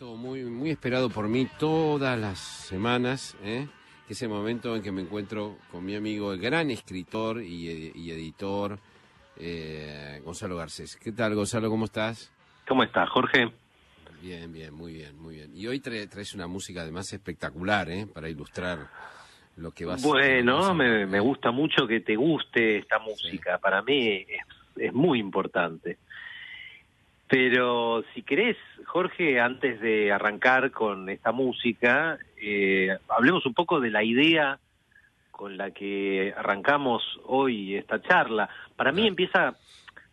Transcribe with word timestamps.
momento 0.00 0.16
muy, 0.16 0.44
muy 0.44 0.70
esperado 0.70 1.10
por 1.10 1.28
mí 1.28 1.46
todas 1.58 2.18
las 2.18 2.38
semanas, 2.38 3.36
¿eh? 3.44 3.66
que 4.06 4.14
es 4.14 4.22
el 4.22 4.30
momento 4.30 4.74
en 4.74 4.82
que 4.82 4.90
me 4.90 5.02
encuentro 5.02 5.58
con 5.70 5.84
mi 5.84 5.94
amigo, 5.94 6.32
el 6.32 6.40
gran 6.40 6.70
escritor 6.70 7.42
y, 7.42 7.68
ed- 7.68 7.92
y 7.96 8.10
editor, 8.10 8.78
eh, 9.38 10.20
Gonzalo 10.24 10.56
Garcés. 10.56 10.96
¿Qué 10.96 11.12
tal, 11.12 11.34
Gonzalo? 11.34 11.68
¿Cómo 11.68 11.84
estás? 11.84 12.32
¿Cómo 12.66 12.82
estás, 12.82 13.08
Jorge? 13.10 13.52
Bien, 14.22 14.50
bien, 14.50 14.72
muy 14.72 14.94
bien, 14.94 15.18
muy 15.20 15.34
bien. 15.36 15.50
Y 15.54 15.66
hoy 15.66 15.80
trae- 15.80 16.06
traes 16.08 16.32
una 16.34 16.46
música 16.46 16.80
además 16.82 17.12
espectacular, 17.12 17.90
¿eh? 17.90 18.06
Para 18.06 18.30
ilustrar 18.30 18.88
lo 19.56 19.72
que 19.72 19.84
vas 19.84 20.02
Bueno, 20.02 20.64
a- 20.64 20.74
me, 20.74 21.04
me 21.06 21.20
gusta 21.20 21.50
mucho 21.50 21.86
que 21.86 22.00
te 22.00 22.16
guste 22.16 22.78
esta 22.78 22.98
música. 22.98 23.58
Para 23.58 23.82
mí 23.82 24.24
es, 24.26 24.26
es 24.76 24.92
muy 24.94 25.18
importante. 25.18 25.98
Pero 27.32 28.04
si 28.12 28.20
querés, 28.20 28.58
Jorge, 28.84 29.40
antes 29.40 29.80
de 29.80 30.12
arrancar 30.12 30.70
con 30.70 31.08
esta 31.08 31.32
música, 31.32 32.18
eh, 32.36 32.94
hablemos 33.08 33.46
un 33.46 33.54
poco 33.54 33.80
de 33.80 33.88
la 33.88 34.04
idea 34.04 34.58
con 35.30 35.56
la 35.56 35.70
que 35.70 36.34
arrancamos 36.36 37.02
hoy 37.24 37.74
esta 37.76 38.02
charla. 38.02 38.50
Para 38.76 38.92
mí 38.92 39.06
empieza 39.06 39.56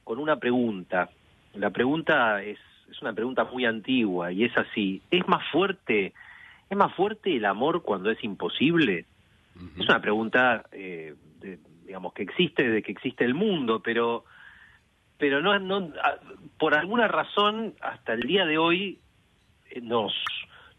con 0.05 0.17
una 0.17 0.37
pregunta. 0.37 1.09
La 1.55 1.71
pregunta 1.71 2.41
es, 2.41 2.57
es 2.89 3.01
una 3.01 3.11
pregunta 3.11 3.43
muy 3.43 3.65
antigua 3.65 4.31
y 4.31 4.45
es 4.45 4.57
así. 4.57 5.01
¿Es 5.11 5.27
más 5.27 5.45
fuerte, 5.51 6.13
es 6.69 6.77
más 6.77 6.93
fuerte 6.95 7.35
el 7.35 7.43
amor 7.43 7.81
cuando 7.83 8.11
es 8.11 8.23
imposible? 8.23 9.03
Es 9.77 9.89
una 9.89 9.99
pregunta, 9.99 10.63
eh, 10.71 11.15
de- 11.41 11.59
digamos, 11.85 12.13
que 12.13 12.23
existe 12.23 12.63
desde 12.63 12.81
que 12.81 12.93
existe 12.93 13.25
el 13.25 13.33
mundo, 13.33 13.81
pero, 13.81 14.23
pero 15.19 15.41
no, 15.41 15.59
no, 15.59 15.91
por 16.57 16.73
alguna 16.73 17.07
razón, 17.07 17.75
hasta 17.81 18.13
el 18.13 18.21
día 18.21 18.45
de 18.45 18.57
hoy 18.57 18.99
eh, 19.69 19.81
nos, 19.81 20.13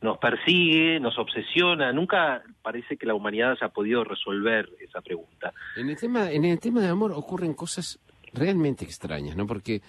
nos 0.01 0.19
persigue, 0.19 0.99
nos 0.99 1.19
obsesiona. 1.19 1.93
Nunca 1.93 2.43
parece 2.63 2.97
que 2.97 3.07
la 3.07 3.15
humanidad 3.15 3.53
haya 3.53 3.69
podido 3.69 4.03
resolver 4.03 4.69
esa 4.81 5.03
pregunta. 5.03 5.53
En 5.77 5.91
el 5.91 5.97
tema, 5.97 6.31
en 6.31 6.45
el 6.47 6.59
tema 6.59 6.81
de 6.81 6.89
amor 6.89 7.13
ocurren 7.13 7.53
cosas 7.53 8.01
realmente 8.33 8.85
extrañas, 8.85 9.37
¿no? 9.37 9.47
Porque 9.47 9.83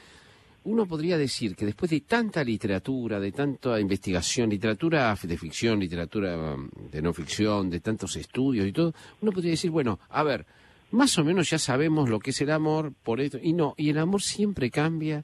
uno 0.64 0.86
podría 0.86 1.18
decir 1.18 1.56
que 1.56 1.66
después 1.66 1.90
de 1.90 2.02
tanta 2.02 2.44
literatura, 2.44 3.20
de 3.20 3.32
tanta 3.32 3.80
investigación, 3.80 4.50
literatura 4.50 5.16
de 5.22 5.38
ficción, 5.38 5.80
literatura 5.80 6.36
um, 6.36 6.70
de 6.92 7.02
no 7.02 7.14
ficción, 7.14 7.70
de 7.70 7.80
tantos 7.80 8.16
estudios 8.18 8.68
y 8.68 8.74
todo, 8.74 8.94
uno 9.22 9.32
podría 9.32 9.52
decir, 9.52 9.72
bueno, 9.72 10.00
a 10.10 10.24
ver, 10.24 10.46
más 10.92 11.18
o 11.18 11.24
menos 11.24 11.50
ya 11.50 11.58
sabemos 11.58 12.10
lo 12.10 12.20
que 12.20 12.32
es 12.32 12.42
el 12.42 12.52
amor, 12.52 12.94
por 13.04 13.22
esto, 13.22 13.38
y 13.42 13.54
no, 13.54 13.74
y 13.78 13.90
el 13.90 13.98
amor 13.98 14.22
siempre 14.22 14.70
cambia 14.70 15.24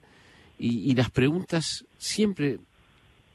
y, 0.59 0.89
y 0.91 0.95
las 0.95 1.09
preguntas 1.11 1.85
siempre 1.97 2.59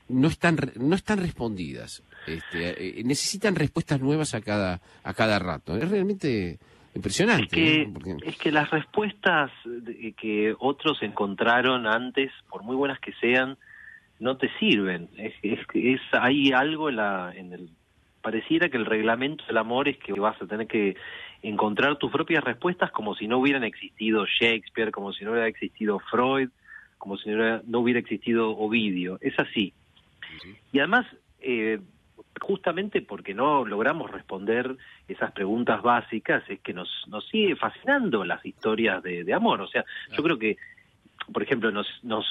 no 0.08 0.28
están 0.28 0.56
no 0.76 0.94
están 0.94 1.18
respondidas. 1.18 2.02
Este, 2.26 3.00
eh, 3.00 3.04
necesitan 3.04 3.54
respuestas 3.54 4.00
nuevas 4.00 4.34
a 4.34 4.40
cada 4.40 4.80
a 5.02 5.14
cada 5.14 5.38
rato. 5.38 5.76
Es 5.76 5.88
realmente 5.88 6.58
impresionante. 6.94 7.44
Es 7.44 7.50
que, 7.50 7.86
¿no? 7.86 7.92
Porque- 7.94 8.16
es 8.26 8.36
que 8.36 8.52
las 8.52 8.70
respuestas 8.70 9.50
que 10.20 10.54
otros 10.58 11.02
encontraron 11.02 11.86
antes, 11.86 12.30
por 12.50 12.62
muy 12.62 12.76
buenas 12.76 12.98
que 13.00 13.12
sean, 13.20 13.56
no 14.20 14.36
te 14.36 14.48
sirven. 14.58 15.08
Es, 15.16 15.34
es, 15.42 15.58
es 15.74 16.00
hay 16.12 16.52
algo 16.52 16.88
en 16.90 16.96
la, 16.96 17.32
en 17.34 17.52
el 17.52 17.70
pareciera 18.22 18.68
que 18.68 18.76
el 18.76 18.86
reglamento 18.86 19.44
del 19.46 19.58
amor 19.58 19.88
es 19.88 19.98
que 19.98 20.12
vas 20.12 20.40
a 20.40 20.46
tener 20.46 20.66
que 20.66 20.96
encontrar 21.42 21.96
tus 21.96 22.10
propias 22.10 22.42
respuestas 22.44 22.90
como 22.92 23.14
si 23.14 23.26
no 23.26 23.38
hubieran 23.38 23.64
existido 23.64 24.24
Shakespeare, 24.26 24.92
como 24.92 25.12
si 25.12 25.24
no 25.24 25.32
hubiera 25.32 25.48
existido 25.48 25.98
Freud, 25.98 26.48
como 26.98 27.16
si 27.18 27.28
no 27.30 27.36
hubiera, 27.36 27.62
no 27.66 27.80
hubiera 27.80 28.00
existido 28.00 28.50
Ovidio. 28.56 29.18
Es 29.20 29.38
así. 29.38 29.72
Y 30.72 30.78
además, 30.78 31.04
eh, 31.40 31.80
justamente 32.40 33.02
porque 33.02 33.34
no 33.34 33.64
logramos 33.64 34.10
responder 34.10 34.76
esas 35.08 35.32
preguntas 35.32 35.82
básicas, 35.82 36.42
es 36.48 36.60
que 36.60 36.72
nos, 36.72 36.88
nos 37.08 37.26
sigue 37.28 37.56
fascinando 37.56 38.24
las 38.24 38.44
historias 38.46 39.02
de, 39.02 39.24
de 39.24 39.34
amor. 39.34 39.60
O 39.60 39.66
sea, 39.66 39.84
yo 40.16 40.22
creo 40.22 40.38
que, 40.38 40.56
por 41.32 41.42
ejemplo, 41.42 41.70
nos, 41.72 41.86
nos 42.04 42.24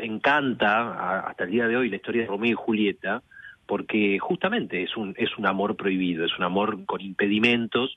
encanta 0.00 0.78
a- 0.78 1.20
hasta 1.28 1.44
el 1.44 1.50
día 1.50 1.68
de 1.68 1.76
hoy 1.76 1.88
la 1.88 1.96
historia 1.96 2.22
de 2.22 2.28
Romeo 2.28 2.50
y 2.52 2.54
Julieta, 2.54 3.22
porque 3.66 4.18
justamente 4.18 4.82
es 4.82 4.96
un, 4.96 5.14
es 5.16 5.36
un 5.38 5.46
amor 5.46 5.76
prohibido, 5.76 6.24
es 6.24 6.36
un 6.38 6.44
amor 6.44 6.84
con 6.84 7.00
impedimentos, 7.00 7.96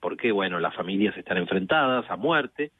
porque, 0.00 0.32
bueno, 0.32 0.58
las 0.60 0.74
familias 0.74 1.16
están 1.16 1.36
enfrentadas 1.36 2.10
a 2.10 2.16
muerte. 2.16 2.70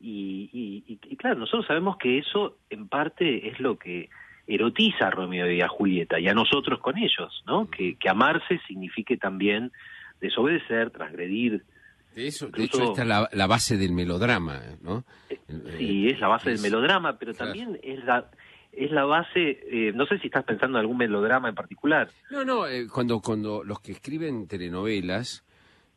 Y, 0.00 0.50
y- 0.86 1.16
claro, 1.16 1.38
nosotros 1.40 1.66
sabemos 1.66 1.96
que 1.98 2.18
eso 2.18 2.58
en 2.70 2.88
parte 2.88 3.48
es 3.48 3.58
lo 3.60 3.78
que 3.78 4.08
erotiza 4.46 5.06
a 5.06 5.10
Romeo 5.10 5.50
y 5.50 5.62
a 5.62 5.68
Julieta 5.68 6.20
y 6.20 6.28
a 6.28 6.34
nosotros 6.34 6.78
con 6.80 6.98
ellos, 6.98 7.42
¿no? 7.46 7.70
Que, 7.70 7.96
que 7.96 8.08
amarse 8.10 8.60
signifique 8.66 9.16
también 9.16 9.72
desobedecer, 10.20 10.90
transgredir. 10.90 11.64
de 12.14 12.26
eso, 12.26 12.48
de 12.48 12.64
hecho, 12.64 12.82
esta 12.82 13.02
es 13.02 13.08
la, 13.08 13.28
la 13.32 13.46
base 13.46 13.78
del 13.78 13.92
melodrama, 13.92 14.60
¿no? 14.82 15.04
Sí, 15.78 16.08
es 16.08 16.20
la 16.20 16.28
base 16.28 16.50
del 16.50 16.56
es- 16.56 16.62
melodrama, 16.62 17.18
pero 17.18 17.32
claro. 17.32 17.52
también 17.52 17.80
es 17.82 18.04
la 18.04 18.26
es 18.76 18.90
la 18.90 19.04
base. 19.04 19.58
eh, 19.70 19.92
no 19.94 20.06
sé 20.06 20.18
si 20.18 20.26
estás 20.26 20.44
pensando 20.44 20.78
en 20.78 20.82
algún 20.82 20.96
melodrama 20.96 21.48
en 21.48 21.54
particular. 21.54 22.08
No, 22.30 22.44
no, 22.44 22.66
eh, 22.66 22.86
cuando, 22.92 23.20
cuando 23.20 23.64
los 23.64 23.80
que 23.80 23.92
escriben 23.92 24.46
telenovelas 24.46 25.44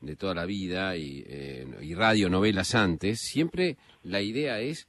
de 0.02 0.16
toda 0.16 0.36
la 0.36 0.46
vida 0.46 0.96
y, 0.96 1.24
eh, 1.28 1.66
y 1.82 1.96
radionovelas 1.96 2.76
antes, 2.76 3.20
siempre 3.20 3.78
la 4.04 4.22
idea 4.22 4.60
es, 4.60 4.88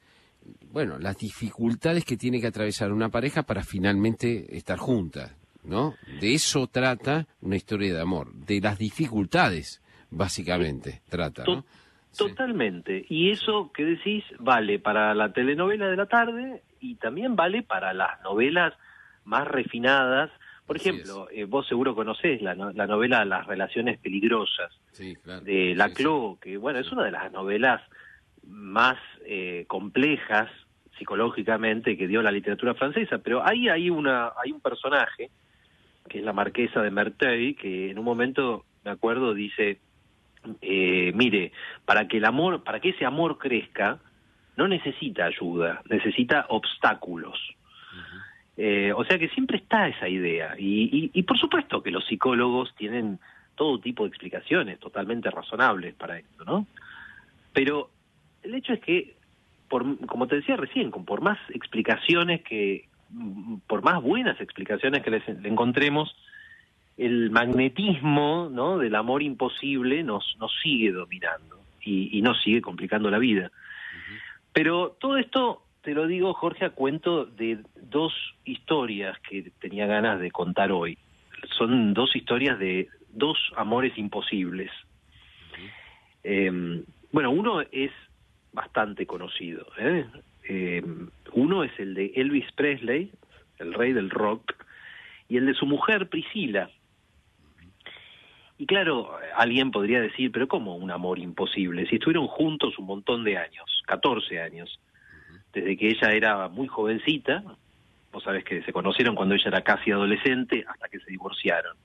bueno, 0.70 0.98
las 0.98 1.16
dificultades 1.16 2.04
que 2.04 2.16
tiene 2.16 2.40
que 2.40 2.48
atravesar 2.48 2.92
una 2.92 3.08
pareja 3.08 3.42
para 3.42 3.62
finalmente 3.62 4.56
estar 4.56 4.78
juntas, 4.78 5.34
¿no? 5.64 5.94
De 6.20 6.34
eso 6.34 6.66
trata 6.66 7.26
una 7.40 7.56
historia 7.56 7.94
de 7.94 8.00
amor, 8.00 8.32
de 8.34 8.60
las 8.60 8.78
dificultades, 8.78 9.82
básicamente, 10.10 11.02
trata, 11.08 11.44
¿no? 11.44 11.64
Sí. 12.10 12.24
Totalmente. 12.24 13.04
Y 13.08 13.30
eso 13.30 13.70
que 13.72 13.84
decís 13.84 14.24
vale 14.38 14.78
para 14.78 15.14
la 15.14 15.32
telenovela 15.32 15.88
de 15.88 15.96
la 15.96 16.06
tarde 16.06 16.62
y 16.80 16.94
también 16.96 17.36
vale 17.36 17.62
para 17.62 17.92
las 17.92 18.20
novelas 18.22 18.74
más 19.24 19.46
refinadas. 19.46 20.30
Por 20.66 20.76
ejemplo, 20.76 21.28
eh, 21.30 21.44
vos 21.44 21.66
seguro 21.66 21.94
conocés 21.94 22.42
la, 22.42 22.54
no- 22.54 22.72
la 22.72 22.86
novela 22.86 23.24
Las 23.24 23.46
relaciones 23.46 23.98
peligrosas 23.98 24.70
Sí, 24.92 25.16
claro. 25.16 25.40
de 25.42 25.52
Sí, 25.70 25.74
Laclos, 25.74 26.38
que 26.40 26.56
bueno, 26.56 26.78
es 26.78 26.90
una 26.92 27.04
de 27.04 27.10
las 27.12 27.32
novelas 27.32 27.80
más 28.46 28.98
eh, 29.26 29.64
complejas 29.68 30.50
psicológicamente 30.98 31.96
que 31.96 32.08
dio 32.08 32.22
la 32.22 32.30
literatura 32.32 32.74
francesa, 32.74 33.18
pero 33.18 33.46
ahí 33.46 33.68
hay 33.68 33.88
una 33.88 34.32
hay 34.42 34.50
un 34.52 34.60
personaje 34.60 35.30
que 36.08 36.18
es 36.18 36.24
la 36.24 36.32
marquesa 36.32 36.82
de 36.82 36.90
Merteuil 36.90 37.56
que 37.56 37.90
en 37.90 37.98
un 37.98 38.04
momento 38.04 38.64
me 38.84 38.90
acuerdo 38.90 39.32
dice 39.32 39.78
eh, 40.60 41.12
mire 41.14 41.52
para 41.84 42.08
que 42.08 42.16
el 42.18 42.24
amor 42.24 42.64
para 42.64 42.80
que 42.80 42.90
ese 42.90 43.04
amor 43.04 43.38
crezca 43.38 44.00
no 44.58 44.68
necesita 44.68 45.24
ayuda 45.24 45.80
necesita 45.88 46.44
obstáculos 46.50 47.38
eh, 48.60 48.92
o 48.92 49.04
sea 49.04 49.20
que 49.20 49.28
siempre 49.28 49.58
está 49.58 49.86
esa 49.86 50.08
idea. 50.08 50.56
Y, 50.58 50.90
y, 50.92 51.10
y 51.14 51.22
por 51.22 51.38
supuesto 51.38 51.80
que 51.80 51.92
los 51.92 52.04
psicólogos 52.06 52.74
tienen 52.74 53.20
todo 53.54 53.78
tipo 53.78 54.02
de 54.02 54.08
explicaciones 54.08 54.80
totalmente 54.80 55.30
razonables 55.30 55.94
para 55.94 56.18
esto, 56.18 56.44
¿no? 56.44 56.66
Pero 57.52 57.88
el 58.42 58.56
hecho 58.56 58.72
es 58.72 58.80
que, 58.80 59.14
por, 59.68 60.04
como 60.06 60.26
te 60.26 60.36
decía 60.36 60.56
recién, 60.56 60.90
con 60.90 61.04
por 61.04 61.20
más 61.20 61.38
explicaciones 61.50 62.42
que, 62.42 62.88
por 63.68 63.82
más 63.82 64.02
buenas 64.02 64.40
explicaciones 64.40 65.04
que 65.04 65.10
les, 65.12 65.28
le 65.28 65.48
encontremos, 65.48 66.16
el 66.96 67.30
magnetismo 67.30 68.48
¿no? 68.50 68.78
del 68.78 68.96
amor 68.96 69.22
imposible 69.22 70.02
nos, 70.02 70.36
nos 70.40 70.52
sigue 70.60 70.90
dominando 70.90 71.60
y, 71.80 72.18
y 72.18 72.22
nos 72.22 72.42
sigue 72.42 72.60
complicando 72.60 73.08
la 73.08 73.18
vida. 73.18 73.52
Pero 74.52 74.96
todo 75.00 75.16
esto, 75.16 75.62
te 75.82 75.94
lo 75.94 76.06
digo, 76.06 76.34
Jorge, 76.34 76.64
a 76.64 76.70
cuento 76.70 77.26
de 77.26 77.58
dos 77.80 78.12
historias 78.44 79.18
que 79.20 79.50
tenía 79.60 79.86
ganas 79.86 80.20
de 80.20 80.30
contar 80.30 80.72
hoy. 80.72 80.98
Son 81.56 81.94
dos 81.94 82.14
historias 82.16 82.58
de 82.58 82.88
dos 83.10 83.38
amores 83.56 83.96
imposibles. 83.96 84.70
Eh, 86.24 86.82
bueno, 87.12 87.30
uno 87.30 87.60
es 87.72 87.92
bastante 88.52 89.06
conocido. 89.06 89.66
¿eh? 89.78 90.04
Eh, 90.48 90.82
uno 91.32 91.64
es 91.64 91.72
el 91.78 91.94
de 91.94 92.12
Elvis 92.16 92.50
Presley, 92.52 93.10
el 93.58 93.74
rey 93.74 93.92
del 93.92 94.10
rock, 94.10 94.54
y 95.28 95.36
el 95.36 95.46
de 95.46 95.54
su 95.54 95.66
mujer 95.66 96.08
Priscila. 96.08 96.70
Y 98.58 98.66
claro, 98.66 99.16
alguien 99.36 99.70
podría 99.70 100.00
decir, 100.00 100.32
pero 100.32 100.48
¿cómo 100.48 100.74
un 100.74 100.90
amor 100.90 101.20
imposible? 101.20 101.86
Si 101.86 101.94
estuvieron 101.94 102.26
juntos 102.26 102.76
un 102.78 102.86
montón 102.86 103.22
de 103.22 103.38
años, 103.38 103.82
14 103.86 104.40
años, 104.40 104.80
desde 105.52 105.76
que 105.76 105.88
ella 105.90 106.10
era 106.10 106.48
muy 106.48 106.66
jovencita, 106.66 107.44
vos 108.12 108.24
sabés 108.24 108.44
que 108.44 108.62
se 108.62 108.72
conocieron 108.72 109.14
cuando 109.14 109.36
ella 109.36 109.46
era 109.46 109.62
casi 109.62 109.92
adolescente, 109.92 110.64
hasta 110.68 110.88
que 110.88 110.98
se 110.98 111.10
divorciaron. 111.10 111.76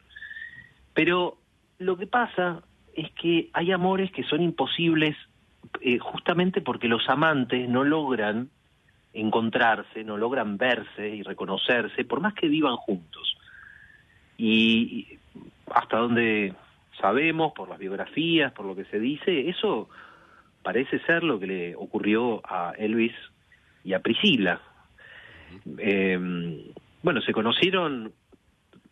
Pero 0.96 1.38
lo 1.78 1.96
que 1.96 2.08
pasa 2.08 2.64
es 2.96 3.12
que 3.12 3.50
hay 3.54 3.72
amores 3.72 4.12
que 4.12 4.24
son 4.24 4.42
imposibles 4.42 5.16
eh, 5.82 6.00
justamente 6.00 6.62
porque 6.62 6.88
los 6.88 7.08
amantes 7.08 7.70
no 7.70 7.84
logran 7.84 8.50
encontrarse, 9.14 10.04
no 10.04 10.18
logran 10.18 10.58
verse 10.58 11.08
y 11.08 11.22
reconocerse, 11.22 12.04
por 12.04 12.20
más 12.20 12.34
que 12.34 12.48
vivan 12.48 12.78
juntos. 12.78 13.38
Y 14.38 15.20
hasta 15.72 15.98
donde 15.98 16.54
sabemos, 17.00 17.54
por 17.54 17.70
las 17.70 17.80
biografías, 17.80 18.52
por 18.54 18.66
lo 18.66 18.76
que 18.76 18.86
se 18.86 19.00
dice, 19.00 19.50
eso 19.50 19.90
parece 20.62 21.00
ser 21.00 21.24
lo 21.24 21.40
que 21.40 21.48
le 21.48 21.76
ocurrió 21.76 22.42
a 22.46 22.74
Elvis 22.78 23.14
y 23.84 23.94
a 23.94 24.00
Priscila. 24.00 24.62
Eh, 25.78 26.18
bueno, 27.02 27.22
se 27.22 27.34
conocieron, 27.34 28.14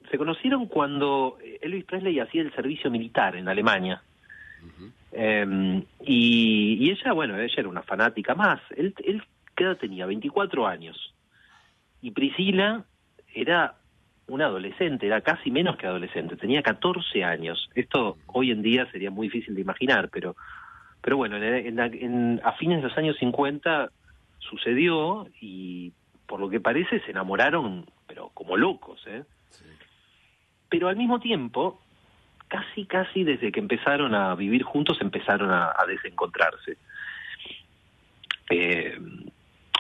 se 0.09 0.18
conocieron 0.18 0.68
cuando 0.68 1.38
Elvis 1.62 1.86
Presley 1.86 2.19
hacía 2.19 2.42
el 2.42 2.53
servicio 2.53 2.92
militar 2.92 3.36
en 3.36 3.48
Alemania. 3.48 4.01
eh, 5.13 5.83
y, 6.06 6.77
y 6.80 6.92
ella, 6.92 7.13
bueno, 7.13 7.39
ella 7.39 7.56
era 7.57 7.69
una 7.69 7.83
fanática 7.83 8.36
más. 8.36 8.59
Él, 8.75 8.94
él 9.04 9.24
¿qué 9.56 9.63
edad 9.63 9.77
tenía? 9.77 10.06
24 10.06 10.68
años. 10.68 11.13
Y 12.01 12.12
Priscila 12.12 12.83
era 13.33 13.75
una 14.31 14.45
adolescente, 14.45 15.07
era 15.07 15.22
casi 15.22 15.51
menos 15.51 15.75
que 15.75 15.86
adolescente, 15.86 16.38
tenía 16.38 16.62
14 16.62 17.24
años. 17.24 17.69
Esto 17.75 18.18
hoy 18.28 18.51
en 18.51 18.62
día 18.62 18.89
sería 18.92 19.12
muy 19.12 19.28
difícil 19.28 19.54
de 19.56 19.62
imaginar, 19.62 20.10
pero, 20.10 20.36
pero 21.01 21.18
bueno, 21.18 21.36
en, 21.36 21.44
en, 21.44 21.80
en, 21.80 22.42
a 22.44 22.54
fines 22.54 22.81
de 22.81 22.88
los 22.88 22.98
años 22.98 23.18
50 23.19 23.89
sucedió 24.39 25.28
y 25.42 25.92
por 26.25 26.39
lo 26.39 26.50
que 26.50 26.62
parece 26.62 27.01
se 27.01 27.12
enamoraron, 27.12 27.86
pero 28.07 28.30
como 28.33 28.56
locos, 28.56 29.04
¿eh? 29.06 29.24
Sí. 29.50 29.66
Pero 30.69 30.88
al 30.88 30.95
mismo 30.95 31.19
tiempo, 31.19 31.81
casi, 32.48 32.86
casi 32.86 33.25
desde 33.25 33.51
que 33.51 33.60
empezaron 33.60 34.16
a 34.16 34.33
vivir 34.36 34.63
juntos, 34.63 34.98
empezaron 35.01 35.51
a, 35.51 35.74
a 35.78 35.86
desencontrarse. 35.86 36.78
Eh, 38.50 38.98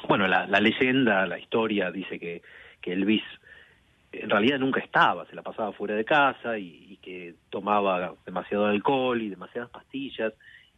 bueno, 0.09 0.27
la, 0.27 0.45
la, 0.45 0.59
leyenda, 0.59 1.25
la 1.25 1.39
historia 1.39 1.89
dice 1.89 2.19
que, 2.19 2.41
que 2.81 2.91
Elvis 2.91 3.23
en 4.11 4.29
realidad 4.29 4.59
nunca 4.59 4.79
estaba, 4.79 5.25
se 5.25 5.35
la 5.35 5.41
pasaba 5.41 5.71
fuera 5.71 5.95
de 5.95 6.05
casa 6.05 6.57
y, 6.57 6.85
y, 6.89 6.97
que 6.97 7.35
tomaba 7.49 8.15
demasiado 8.25 8.65
alcohol 8.65 9.21
y 9.21 9.29
demasiadas 9.29 9.69
pastillas, 9.69 10.33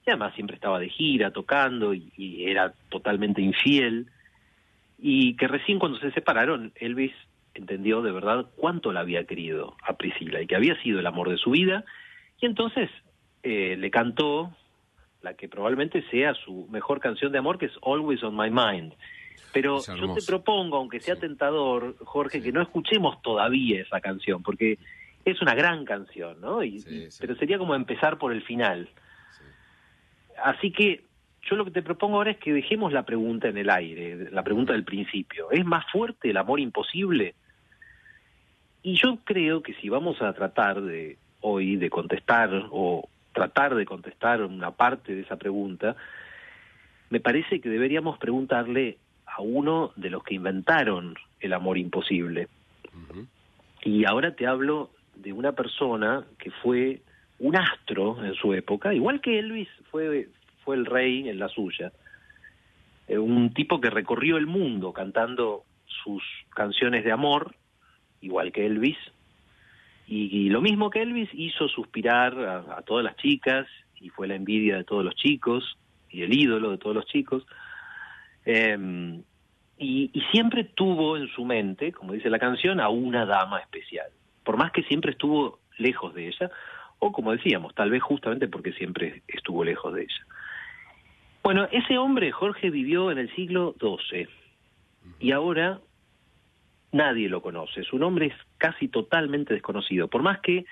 y 0.05 0.09
además 0.09 0.33
siempre 0.35 0.55
estaba 0.55 0.79
de 0.79 0.89
gira, 0.89 1.31
tocando, 1.31 1.93
y, 1.93 2.11
era 2.45 2.73
totalmente 2.89 3.41
infiel, 3.41 4.07
y 4.99 5.35
que 5.35 5.47
recién 5.47 5.79
cuando 5.79 5.99
se 5.99 6.11
separaron, 6.11 6.71
Elvis 6.75 7.13
entendió 7.55 8.01
de 8.01 8.11
verdad 8.11 8.45
cuánto 8.55 8.91
la 8.91 9.01
había 9.01 9.25
querido 9.25 9.75
a 9.83 9.93
Priscila 9.97 10.41
y 10.41 10.47
que 10.47 10.55
había 10.55 10.81
sido 10.81 10.99
el 10.99 11.07
amor 11.07 11.29
de 11.29 11.37
su 11.37 11.51
vida, 11.51 11.83
y 12.39 12.45
entonces 12.45 12.89
eh, 13.41 13.75
le 13.77 13.91
cantó 13.91 14.51
la 15.21 15.35
que 15.35 15.47
probablemente 15.47 16.03
sea 16.11 16.33
su 16.33 16.67
mejor 16.69 16.99
canción 16.99 17.31
de 17.31 17.39
amor, 17.39 17.57
que 17.57 17.67
es 17.67 17.73
Always 17.81 18.21
on 18.23 18.35
My 18.35 18.49
Mind. 18.49 18.93
Pero 19.51 19.79
yo 19.81 20.13
te 20.13 20.21
propongo, 20.21 20.77
aunque 20.77 20.99
sea 20.99 21.15
sí. 21.15 21.21
tentador, 21.21 21.95
Jorge, 22.03 22.39
sí. 22.39 22.45
que 22.45 22.51
no 22.51 22.61
escuchemos 22.61 23.21
todavía 23.21 23.81
esa 23.81 24.01
canción, 24.01 24.41
porque 24.41 24.79
es 25.25 25.41
una 25.41 25.53
gran 25.55 25.85
canción, 25.85 26.41
¿no? 26.41 26.63
Y, 26.63 26.79
sí, 26.79 27.07
pero 27.19 27.35
sería 27.35 27.57
como 27.57 27.75
empezar 27.75 28.17
por 28.17 28.33
el 28.33 28.41
final. 28.43 28.89
Así 30.43 30.71
que 30.71 31.03
yo 31.43 31.55
lo 31.55 31.65
que 31.65 31.71
te 31.71 31.81
propongo 31.81 32.17
ahora 32.17 32.31
es 32.31 32.37
que 32.37 32.53
dejemos 32.53 32.91
la 32.91 33.03
pregunta 33.03 33.47
en 33.47 33.57
el 33.57 33.69
aire, 33.69 34.31
la 34.31 34.43
pregunta 34.43 34.73
del 34.73 34.83
principio. 34.83 35.51
¿Es 35.51 35.65
más 35.65 35.85
fuerte 35.91 36.29
el 36.29 36.37
amor 36.37 36.59
imposible? 36.59 37.35
Y 38.81 38.95
yo 38.95 39.19
creo 39.23 39.61
que 39.61 39.73
si 39.75 39.89
vamos 39.89 40.21
a 40.21 40.33
tratar 40.33 40.81
de 40.81 41.17
hoy 41.41 41.75
de 41.75 41.89
contestar 41.89 42.49
o 42.71 43.07
tratar 43.33 43.75
de 43.75 43.85
contestar 43.85 44.41
una 44.41 44.71
parte 44.71 45.15
de 45.15 45.21
esa 45.21 45.37
pregunta, 45.37 45.95
me 47.09 47.19
parece 47.19 47.59
que 47.59 47.69
deberíamos 47.69 48.17
preguntarle 48.17 48.97
a 49.35 49.41
uno 49.41 49.91
de 49.95 50.09
los 50.09 50.23
que 50.23 50.35
inventaron 50.35 51.15
el 51.39 51.53
amor 51.53 51.77
imposible. 51.77 52.47
Uh 52.93 53.13
-huh. 53.13 53.27
Y 53.83 54.05
ahora 54.05 54.35
te 54.35 54.47
hablo 54.47 54.91
de 55.15 55.33
una 55.33 55.51
persona 55.51 56.23
que 56.37 56.51
fue 56.51 57.01
un 57.39 57.55
astro 57.55 58.23
en 58.23 58.33
su 58.35 58.53
época, 58.53 58.93
igual 58.93 59.21
que 59.21 59.39
Elvis 59.39 59.69
fue, 59.91 60.29
fue 60.63 60.75
el 60.75 60.85
rey 60.85 61.27
en 61.27 61.39
la 61.39 61.49
suya. 61.49 61.91
Eh, 63.07 63.17
un 63.17 63.53
tipo 63.53 63.81
que 63.81 63.89
recorrió 63.89 64.37
el 64.37 64.47
mundo 64.47 64.93
cantando 64.93 65.63
sus 65.85 66.23
canciones 66.55 67.03
de 67.03 67.11
amor, 67.11 67.55
igual 68.21 68.51
que 68.51 68.65
Elvis, 68.65 68.97
y, 70.07 70.45
y 70.45 70.49
lo 70.49 70.61
mismo 70.61 70.89
que 70.89 71.01
Elvis 71.01 71.29
hizo 71.33 71.67
suspirar 71.67 72.37
a, 72.39 72.77
a, 72.77 72.81
todas 72.81 73.03
las 73.03 73.15
chicas 73.17 73.67
y 73.99 74.09
fue 74.09 74.27
la 74.27 74.35
envidia 74.35 74.77
de 74.77 74.83
todos 74.83 75.03
los 75.03 75.15
chicos 75.15 75.77
y 76.09 76.23
el 76.23 76.33
ídolo 76.33 76.71
de 76.71 76.77
todos 76.77 76.95
los 76.95 77.05
chicos. 77.05 77.45
Eh, 78.45 79.21
y, 79.77 80.11
y, 80.13 80.21
siempre 80.31 80.63
tuvo 80.63 81.17
en 81.17 81.27
su 81.29 81.45
mente, 81.45 81.91
como 81.91 82.13
dice 82.13 82.29
la 82.29 82.39
canción, 82.39 82.79
a 82.79 82.89
una 82.89 83.25
dama 83.25 83.59
especial. 83.59 84.07
Por 84.43 84.57
más 84.57 84.71
que 84.71 84.83
siempre 84.83 85.11
estuvo 85.11 85.59
lejos 85.77 86.13
de 86.13 86.27
ella, 86.27 86.51
o 86.99 87.11
como 87.11 87.31
decíamos, 87.31 87.73
tal 87.75 87.89
vez 87.89 88.01
justamente 88.01 88.47
porque 88.47 88.71
siempre 88.73 89.23
estuvo 89.27 89.63
lejos 89.63 89.93
de 89.93 90.03
ella. 90.03 90.25
Bueno, 91.43 91.67
ese 91.71 91.97
hombre, 91.97 92.31
Jorge, 92.31 92.69
vivió 92.69 93.11
en 93.11 93.17
el 93.17 93.33
siglo 93.35 93.75
XII 93.79 94.29
y 95.19 95.31
ahora 95.31 95.81
nadie 96.93 97.27
lo 97.27 97.41
conoce. 97.41 97.83
Su 97.83 97.97
nombre 97.97 98.27
es 98.27 98.33
casi 98.57 98.87
totalmente 98.87 99.53
desconocido, 99.53 100.07
por 100.07 100.23
más 100.23 100.39
que 100.39 100.65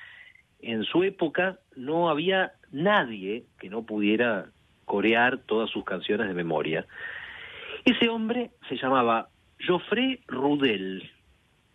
en 0.62 0.83
su 0.85 1.03
época 1.03 1.59
no 1.75 2.09
había 2.09 2.53
nadie 2.71 3.44
que 3.59 3.69
no 3.69 3.83
pudiera 3.83 4.45
corear 4.85 5.39
todas 5.39 5.69
sus 5.69 5.83
canciones 5.83 6.27
de 6.27 6.33
memoria. 6.33 6.85
Ese 7.86 8.10
hombre 8.10 8.51
se 8.69 8.78
llamaba 8.78 9.30
Joffre 9.66 10.19
Rudel, 10.28 11.10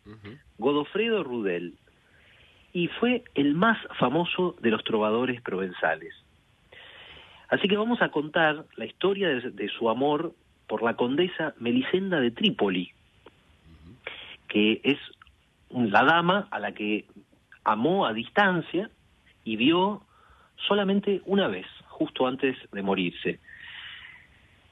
uh 0.06 0.10
-huh. 0.10 0.38
Godofredo 0.58 1.24
Rudel, 1.24 1.74
y 2.72 2.88
fue 2.88 3.24
el 3.34 3.54
más 3.54 3.78
famoso 3.98 4.54
de 4.60 4.70
los 4.70 4.84
trovadores 4.84 5.40
provenzales. 5.42 6.14
Así 7.48 7.68
que 7.68 7.76
vamos 7.76 8.02
a 8.02 8.10
contar 8.10 8.66
la 8.76 8.86
historia 8.86 9.28
de, 9.28 9.50
de 9.50 9.68
su 9.68 9.88
amor 9.88 10.32
por 10.66 10.82
la 10.82 10.94
condesa 10.94 11.54
Melisenda 11.58 12.20
de 12.20 12.30
Trípoli, 12.30 12.92
uh 12.92 13.90
-huh. 13.90 13.96
que 14.48 14.80
es 14.84 14.98
la 15.70 16.04
dama 16.04 16.48
a 16.50 16.60
la 16.60 16.72
que 16.72 17.04
amó 17.64 18.06
a 18.06 18.12
distancia 18.12 18.90
y 19.44 19.56
vio 19.56 20.02
solamente 20.68 21.20
una 21.24 21.48
vez, 21.48 21.66
justo 21.88 22.26
antes 22.26 22.56
de 22.72 22.82
morirse. 22.82 23.40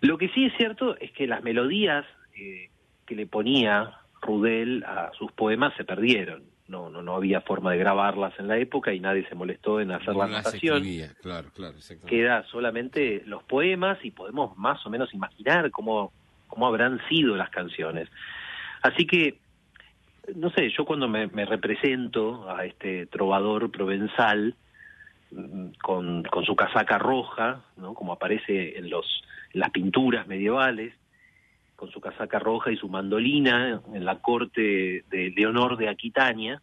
Lo 0.05 0.19
que 0.19 0.29
sí 0.29 0.45
es 0.45 0.53
cierto 0.57 0.97
es 0.99 1.11
que 1.13 1.27
las 1.27 1.43
melodías 1.43 2.05
eh, 2.37 2.69
que 3.07 3.15
le 3.15 3.27
ponía 3.27 3.93
Rudel 4.21 4.85
a 4.85 5.11
sus 5.19 5.33
poemas 5.33 5.75
se 5.77 5.85
perdieron. 5.85 6.45
No, 6.67 6.89
no, 6.89 7.03
no 7.03 7.15
había 7.15 7.43
forma 7.43 7.73
de 7.73 7.79
grabarlas 7.79 8.33
en 8.39 8.49
la 8.49 8.57
época 8.57 8.93
y 8.95 9.01
nadie 9.01 9.27
se 9.29 9.35
molestó 9.35 9.81
en 9.81 9.91
hacer 9.93 10.15
no 10.15 10.21
la 10.21 10.29
notación. 10.29 10.83
Claro, 11.21 11.49
claro, 11.55 11.77
Queda 12.07 12.43
solamente 12.45 13.23
los 13.27 13.43
poemas 13.45 13.99
y 14.03 14.11
podemos 14.11 14.57
más 14.57 14.85
o 14.87 14.91
menos 14.91 15.13
imaginar 15.13 15.71
cómo, 15.71 16.13
cómo 16.47 16.67
habrán 16.67 17.01
sido 17.09 17.37
las 17.37 17.51
canciones. 17.51 18.09
Así 18.83 19.07
que, 19.07 19.39
no 20.35 20.51
sé, 20.51 20.71
yo 20.71 20.87
cuando 20.87 21.07
me, 21.07 21.27
me 21.27 21.45
represento 21.45 22.51
a 22.51 22.65
este 22.65 23.07
trovador 23.07 23.71
provenzal, 23.71 24.55
con, 25.83 26.23
con 26.25 26.45
su 26.45 26.55
casaca 26.55 26.99
roja, 26.99 27.65
¿no? 27.77 27.95
como 27.95 28.13
aparece 28.13 28.79
en, 28.79 28.91
los, 28.91 29.25
las 29.55 29.71
pinturas 29.71 30.27
medievales, 30.27 30.95
con 31.77 31.91
su 31.91 32.01
casaca 32.01 32.39
roja 32.39 32.71
y 32.71 32.77
su 32.77 32.89
mandolina 32.89 33.81
en 33.93 34.05
la 34.05 34.21
corte 34.21 35.05
de 35.11 35.33
Leonor 35.35 35.77
de 35.77 35.89
Aquitania. 35.89 36.61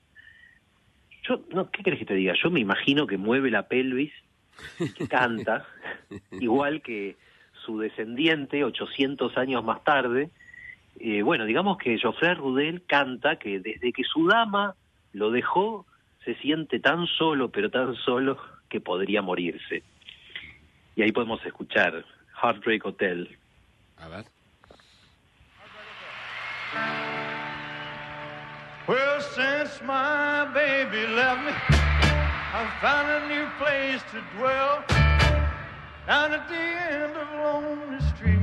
Yo, 1.24 1.42
no, 1.52 1.70
¿qué 1.70 1.84
crees 1.84 2.00
que 2.00 2.06
te 2.06 2.14
diga? 2.14 2.34
Yo 2.42 2.50
me 2.50 2.60
imagino 2.60 3.08
que 3.08 3.18
mueve 3.18 3.52
la 3.52 3.68
pelvis, 3.68 4.12
que 4.98 5.08
canta, 5.08 5.66
igual 6.32 6.82
que 6.82 7.18
su 7.66 7.80
descendiente 7.80 8.64
800 8.64 9.38
años 9.38 9.64
más 9.64 9.84
tarde. 9.84 10.30
Eh, 11.00 11.22
bueno, 11.22 11.46
digamos 11.46 11.78
que 11.78 11.98
Geoffrey 11.98 12.34
Rudel 12.34 12.84
canta 12.86 13.38
que 13.38 13.60
desde 13.60 13.94
que 13.94 14.04
su 14.04 14.28
dama 14.28 14.76
lo 15.14 15.32
dejó, 15.32 15.86
se 16.26 16.36
siente 16.36 16.80
tan 16.80 17.08
solo, 17.08 17.50
pero 17.50 17.70
tan 17.70 17.96
solo, 17.96 18.38
que 18.70 18.80
podría 18.80 19.22
morirse. 19.22 19.84
Y 20.96 21.02
ahí 21.02 21.12
podemos 21.12 21.46
escuchar 21.46 22.06
Heartbreak 22.42 22.82
Hotel. 22.82 23.28
A 24.04 24.10
ver. 24.10 24.24
Well, 28.88 29.22
since 29.22 29.80
my 29.86 30.46
baby 30.52 31.06
left 31.06 31.44
me, 31.46 31.54
I've 32.58 32.74
found 32.82 33.08
a 33.12 33.28
new 33.28 33.48
place 33.60 34.02
to 34.12 34.24
dwell. 34.36 34.84
Down 36.08 36.34
at 36.34 36.50
the 36.50 36.56
end 36.56 37.16
of 37.16 37.28
Lonely 37.38 38.02
Street. 38.16 38.41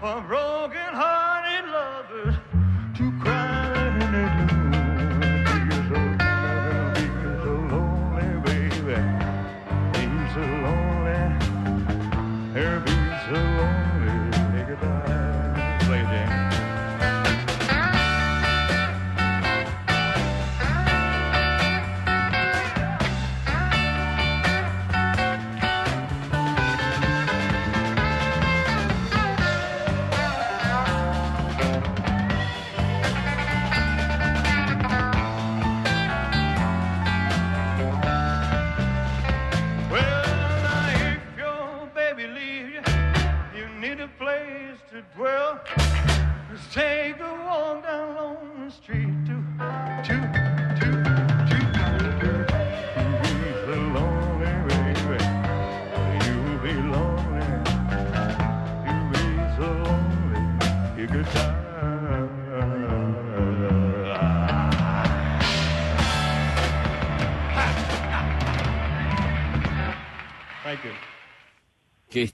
Poirot. 0.00 0.59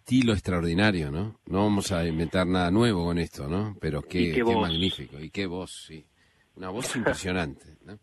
Estilo 0.06 0.34
extraordinario, 0.34 1.10
¿no? 1.10 1.34
No 1.46 1.64
vamos 1.64 1.90
a 1.90 2.06
inventar 2.06 2.46
nada 2.46 2.70
nuevo 2.70 3.06
con 3.06 3.18
esto, 3.18 3.48
¿no? 3.48 3.76
Pero 3.80 4.02
qué, 4.02 4.40
magnífico. 4.44 5.18
Y 5.18 5.30
qué 5.30 5.46
voz, 5.46 5.84
sí. 5.88 6.06
Una 6.54 6.68
voz 6.68 6.94
impresionante, 6.96 7.76
¿no? 7.84 7.98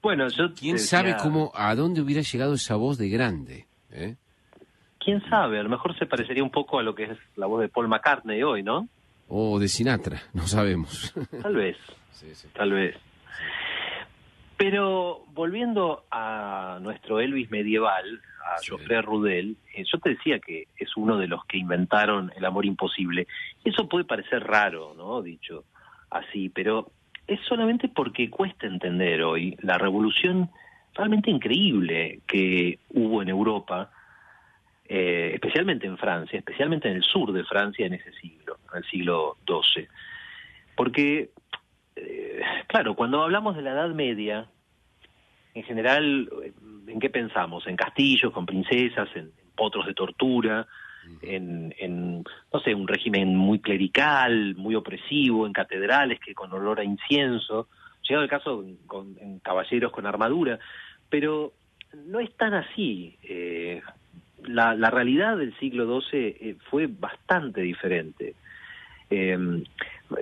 Bueno, 0.00 0.26
yo 0.28 0.54
¿Quién 0.54 0.78
sabe 0.78 1.14
cómo, 1.20 1.52
a 1.54 1.74
dónde 1.74 2.00
hubiera 2.00 2.22
llegado 2.22 2.54
esa 2.54 2.76
voz 2.76 2.96
de 2.96 3.10
grande? 3.10 3.66
¿eh? 3.90 4.16
¿Quién 4.98 5.22
sabe? 5.28 5.60
A 5.60 5.62
lo 5.62 5.68
mejor 5.68 5.94
se 5.98 6.06
parecería 6.06 6.42
un 6.42 6.50
poco 6.50 6.78
a 6.78 6.82
lo 6.82 6.94
que 6.94 7.04
es 7.04 7.18
la 7.36 7.44
voz 7.44 7.60
de 7.60 7.68
Paul 7.68 7.88
McCartney 7.88 8.42
hoy, 8.42 8.62
¿no? 8.62 8.88
O 9.28 9.58
de 9.58 9.68
Sinatra, 9.68 10.22
no 10.32 10.46
sabemos. 10.46 11.12
Tal 11.42 11.54
vez. 11.54 11.76
Sí, 12.12 12.34
sí. 12.34 12.46
Tal 12.54 12.70
vez. 12.70 12.94
Pero 14.62 15.24
volviendo 15.32 16.04
a 16.12 16.78
nuestro 16.80 17.18
Elvis 17.18 17.50
medieval, 17.50 18.20
a 18.46 18.58
Sí. 18.58 18.66
Geoffrey 18.68 19.00
Rudel, 19.00 19.56
eh, 19.74 19.82
yo 19.84 19.98
te 19.98 20.10
decía 20.10 20.38
que 20.38 20.68
es 20.76 20.96
uno 20.96 21.18
de 21.18 21.26
los 21.26 21.44
que 21.46 21.58
inventaron 21.58 22.30
el 22.36 22.44
amor 22.44 22.64
imposible. 22.64 23.26
Eso 23.64 23.88
puede 23.88 24.04
parecer 24.04 24.44
raro, 24.44 24.94
¿no? 24.96 25.20
Dicho 25.20 25.64
así, 26.10 26.48
pero 26.48 26.92
es 27.26 27.40
solamente 27.48 27.88
porque 27.88 28.30
cuesta 28.30 28.68
entender 28.68 29.24
hoy 29.24 29.56
la 29.62 29.78
revolución 29.78 30.48
realmente 30.94 31.32
increíble 31.32 32.20
que 32.28 32.78
hubo 32.90 33.20
en 33.20 33.30
Europa, 33.30 33.90
eh, 34.88 35.32
especialmente 35.34 35.88
en 35.88 35.98
Francia, 35.98 36.38
especialmente 36.38 36.88
en 36.88 36.98
el 36.98 37.02
sur 37.02 37.32
de 37.32 37.42
Francia 37.42 37.84
en 37.84 37.94
ese 37.94 38.12
siglo, 38.12 38.58
en 38.70 38.78
el 38.78 38.84
siglo 38.84 39.38
XII. 39.44 39.88
Porque 40.76 41.30
eh, 41.96 42.40
claro, 42.68 42.94
cuando 42.94 43.22
hablamos 43.22 43.56
de 43.56 43.62
la 43.62 43.72
Edad 43.72 43.90
Media, 43.90 44.46
en 45.54 45.62
general, 45.64 46.30
¿en 46.86 47.00
qué 47.00 47.10
pensamos? 47.10 47.66
En 47.66 47.76
castillos 47.76 48.32
con 48.32 48.46
princesas, 48.46 49.08
en, 49.14 49.24
en 49.26 49.50
potros 49.54 49.86
de 49.86 49.94
tortura, 49.94 50.66
en, 51.22 51.74
en, 51.78 52.24
no 52.52 52.60
sé, 52.60 52.74
un 52.74 52.86
régimen 52.86 53.34
muy 53.36 53.58
clerical, 53.60 54.54
muy 54.56 54.74
opresivo, 54.74 55.46
en 55.46 55.52
catedrales 55.52 56.20
que 56.20 56.34
con 56.34 56.52
olor 56.52 56.78
a 56.80 56.84
incienso, 56.84 57.68
llegado 58.08 58.24
el 58.24 58.30
caso 58.30 58.64
con- 58.86 59.16
en 59.20 59.38
caballeros 59.40 59.92
con 59.92 60.06
armadura, 60.06 60.58
pero 61.10 61.52
no 62.06 62.20
es 62.20 62.32
tan 62.36 62.54
así. 62.54 63.16
eh, 63.24 63.82
la, 64.44 64.74
la 64.74 64.90
realidad 64.90 65.36
del 65.36 65.56
siglo 65.58 66.00
XII 66.00 66.18
eh, 66.40 66.56
fue 66.70 66.86
bastante 66.88 67.60
diferente. 67.60 68.34
Eh, 69.14 69.64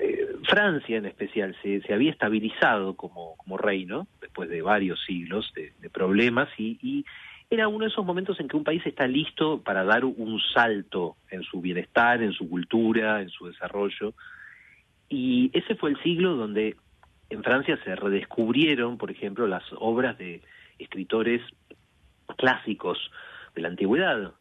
eh, 0.01 0.27
Francia 0.49 0.97
en 0.97 1.07
especial 1.07 1.57
se, 1.63 1.81
se 1.83 1.95
había 1.95 2.11
estabilizado 2.11 2.95
como, 2.95 3.37
como 3.37 3.57
reino 3.57 4.09
después 4.21 4.51
de 4.51 4.63
varios 4.63 5.01
siglos 5.05 5.53
de, 5.55 5.73
problemas 5.91 6.49
y, 6.59 6.77
y 6.83 7.05
era 7.51 7.69
uno 7.69 7.85
de 7.85 7.91
esos 7.91 8.05
momentos 8.05 8.41
en 8.41 8.49
que 8.49 8.57
un 8.57 8.65
país 8.65 8.85
está 8.85 9.07
listo 9.07 9.61
para 9.63 9.85
dar 9.85 10.05
un 10.05 10.41
salto 10.53 11.17
en 11.31 11.45
su 11.45 11.61
bienestar, 11.61 12.21
en 12.21 12.33
su 12.33 12.49
cultura, 12.49 13.23
en 13.23 13.29
su 13.29 13.47
desarrollo. 13.47 14.15
Y 15.09 15.51
ese 15.53 15.77
fue 15.77 15.91
el 15.91 16.03
siglo 16.03 16.35
donde 16.35 16.77
en 17.29 17.45
Francia 17.45 17.79
se 17.85 17.95
redescubrieron, 17.95 18.99
por 18.99 19.11
ejemplo, 19.13 19.47
las 19.47 19.65
obras 19.79 20.19
de 20.19 20.43
escritores 20.81 21.43
clásicos 22.37 22.99
de 23.55 23.63
la 23.63 23.69
antigüedad, 23.69 24.33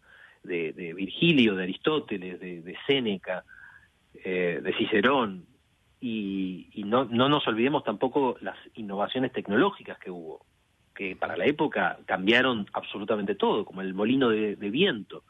de, 0.44 0.74
de 0.74 0.94
Virgilio, 0.94 1.56
de 1.56 1.64
Aristóteles, 1.64 2.40
de, 2.40 2.62
de 2.62 2.78
Séneca, 2.88 3.44
eh, 4.24 4.60
de 4.64 4.74
Cicerón, 4.74 5.46
y, 6.02 6.70
y 6.74 6.84
no, 6.84 7.06
no 7.06 7.28
nos 7.28 7.48
olvidemos 7.48 7.84
tampoco 7.84 8.38
las 8.42 8.58
innovaciones 8.76 9.34
tecnológicas 9.34 9.98
que 10.00 10.12
hubo, 10.12 10.46
que 11.00 11.16
para 11.16 11.38
la 11.38 11.46
época 11.46 11.98
cambiaron 12.06 12.68
absolutamente 12.74 13.36
todo, 13.36 13.66
como 13.66 13.82
el 13.82 13.94
molino 13.94 14.30
de, 14.30 14.56
viento 14.56 15.24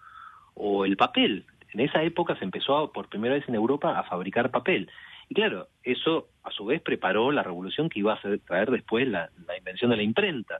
o 0.55 0.86
el 0.86 0.98
papel. 0.98 1.46
En 1.74 1.79
esa 1.81 2.01
época 2.01 2.36
se 2.38 2.43
empezó 2.43 2.91
por 2.91 3.08
primera 3.08 3.36
vez 3.36 3.48
en 3.48 3.55
Europa 3.55 3.98
a 3.98 4.03
fabricar 4.03 4.50
papel. 4.50 4.89
Y 5.29 5.36
claro, 5.36 5.67
eso 5.84 6.29
a 6.43 6.50
su 6.50 6.65
vez 6.65 6.81
preparó 6.81 7.31
la 7.31 7.43
revolución 7.43 7.88
que 7.88 8.00
iba 8.00 8.13
a 8.13 8.38
traer 8.48 8.72
después 8.72 9.08
la, 9.08 9.29
la 9.46 9.58
invención 9.58 9.91
de 9.91 9.98
la 9.98 10.03
imprenta. 10.03 10.60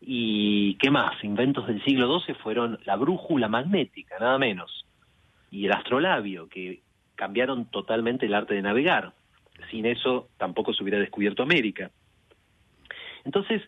¿Y 0.00 0.76
qué 0.76 0.90
más? 0.90 1.22
Inventos 1.22 1.66
del 1.66 1.84
siglo 1.84 2.20
XII 2.20 2.36
fueron 2.36 2.78
la 2.84 2.96
brújula 2.96 3.48
magnética, 3.48 4.18
nada 4.18 4.38
menos, 4.38 4.86
y 5.50 5.66
el 5.66 5.72
astrolabio, 5.72 6.48
que 6.48 6.80
cambiaron 7.14 7.66
totalmente 7.66 8.26
el 8.26 8.34
arte 8.34 8.54
de 8.54 8.62
navegar. 8.62 9.12
Sin 9.70 9.86
eso 9.86 10.28
tampoco 10.36 10.72
se 10.74 10.82
hubiera 10.82 10.98
descubierto 10.98 11.42
América. 11.42 11.90
Entonces, 13.24 13.62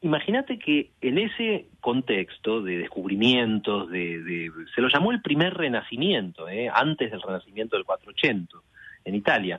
imagínate 0.00 0.58
que 0.58 0.90
en 1.00 1.18
ese 1.18 1.66
contexto 1.80 2.62
de 2.62 2.78
descubrimientos, 2.78 3.88
de, 3.90 4.22
de- 4.22 4.50
se 4.74 4.80
lo 4.80 4.88
llamó 4.88 5.10
el 5.12 5.22
primer 5.22 5.54
renacimiento, 5.54 6.48
¿eh? 6.48 6.70
antes 6.72 7.10
del 7.10 7.22
renacimiento 7.22 7.76
del 7.76 7.84
480 7.84 8.56
en 9.04 9.14
Italia. 9.14 9.58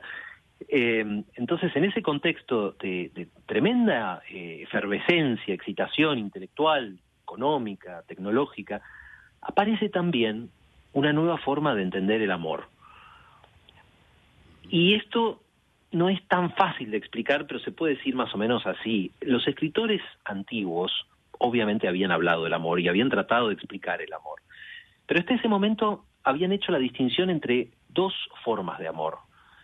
Eh, 0.68 1.22
entonces, 1.34 1.74
en 1.76 1.84
ese 1.84 2.02
contexto 2.02 2.72
de, 2.72 3.28
tremenda 3.46 4.22
eh, 4.30 4.60
efervescencia, 4.62 5.52
excitación 5.54 6.18
intelectual, 6.18 6.98
económica, 7.22 8.02
tecnológica, 8.06 8.80
aparece 9.42 9.88
también 9.88 10.50
una 10.92 11.12
nueva 11.12 11.38
forma 11.38 11.74
de 11.74 11.82
entender 11.82 12.22
el 12.22 12.30
amor. 12.30 12.68
Y 14.74 14.94
esto 14.94 15.40
no 15.92 16.08
es 16.08 16.20
tan 16.26 16.50
fácil 16.56 16.90
de 16.90 16.96
explicar, 16.96 17.46
pero 17.46 17.60
se 17.60 17.70
puede 17.70 17.94
decir 17.94 18.16
más 18.16 18.34
o 18.34 18.38
menos 18.38 18.66
así. 18.66 19.12
Los 19.20 19.46
escritores 19.46 20.02
antiguos 20.24 21.06
obviamente 21.38 21.86
habían 21.86 22.10
hablado 22.10 22.42
del 22.42 22.54
amor 22.54 22.80
y 22.80 22.88
habían 22.88 23.08
tratado 23.08 23.46
de 23.46 23.54
explicar 23.54 24.02
el 24.02 24.12
amor. 24.12 24.40
Pero 25.06 25.20
hasta 25.20 25.34
ese 25.34 25.46
momento 25.46 26.04
habían 26.24 26.50
hecho 26.50 26.72
la 26.72 26.80
distinción 26.80 27.30
entre 27.30 27.68
dos 27.88 28.12
formas 28.42 28.80
de 28.80 28.88
amor, 28.88 29.18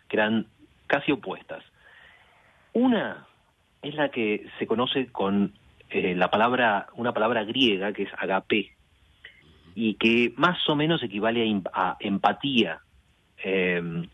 que 0.09 0.17
eran 0.17 0.47
casi 0.87 1.11
opuestas. 1.11 1.65
Una 2.73 3.27
es 3.83 3.97
la 3.97 4.11
que 4.11 4.47
se 4.61 4.69
conoce 4.69 5.09
con 5.09 5.55
eh, 5.89 6.15
la 6.15 6.31
palabra, 6.31 6.87
una 6.95 7.13
palabra 7.13 7.43
griega 7.43 7.93
que 7.93 8.05
es 8.05 8.11
agape, 8.17 8.77
y 9.75 9.95
que 9.95 10.33
más 10.37 10.69
o 10.69 10.77
menos 10.77 11.03
equivale 11.03 11.53
a, 11.73 11.97
empatía, 11.99 12.79
eh, 13.43 14.07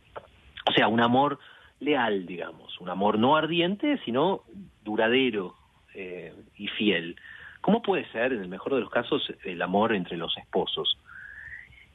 o 0.69 0.73
sea, 0.73 0.89
un 0.89 1.01
amor 1.01 1.39
leal, 1.81 2.27
digamos, 2.27 2.81
un 2.81 2.89
amor 2.89 3.19
no 3.19 3.37
ardiente, 3.37 4.01
sino 4.05 4.43
duradero 4.83 5.55
eh, 5.95 6.35
y 6.57 6.69
fiel. 6.69 7.17
¿Cómo 7.61 7.83
puede 7.83 8.11
ser, 8.13 8.33
en 8.33 8.43
el 8.43 8.49
mejor 8.49 8.75
de 8.75 8.81
los 8.81 8.91
casos, 8.91 9.33
el 9.45 9.61
amor 9.63 9.95
entre 9.95 10.17
los 10.17 10.37
esposos? 10.37 10.99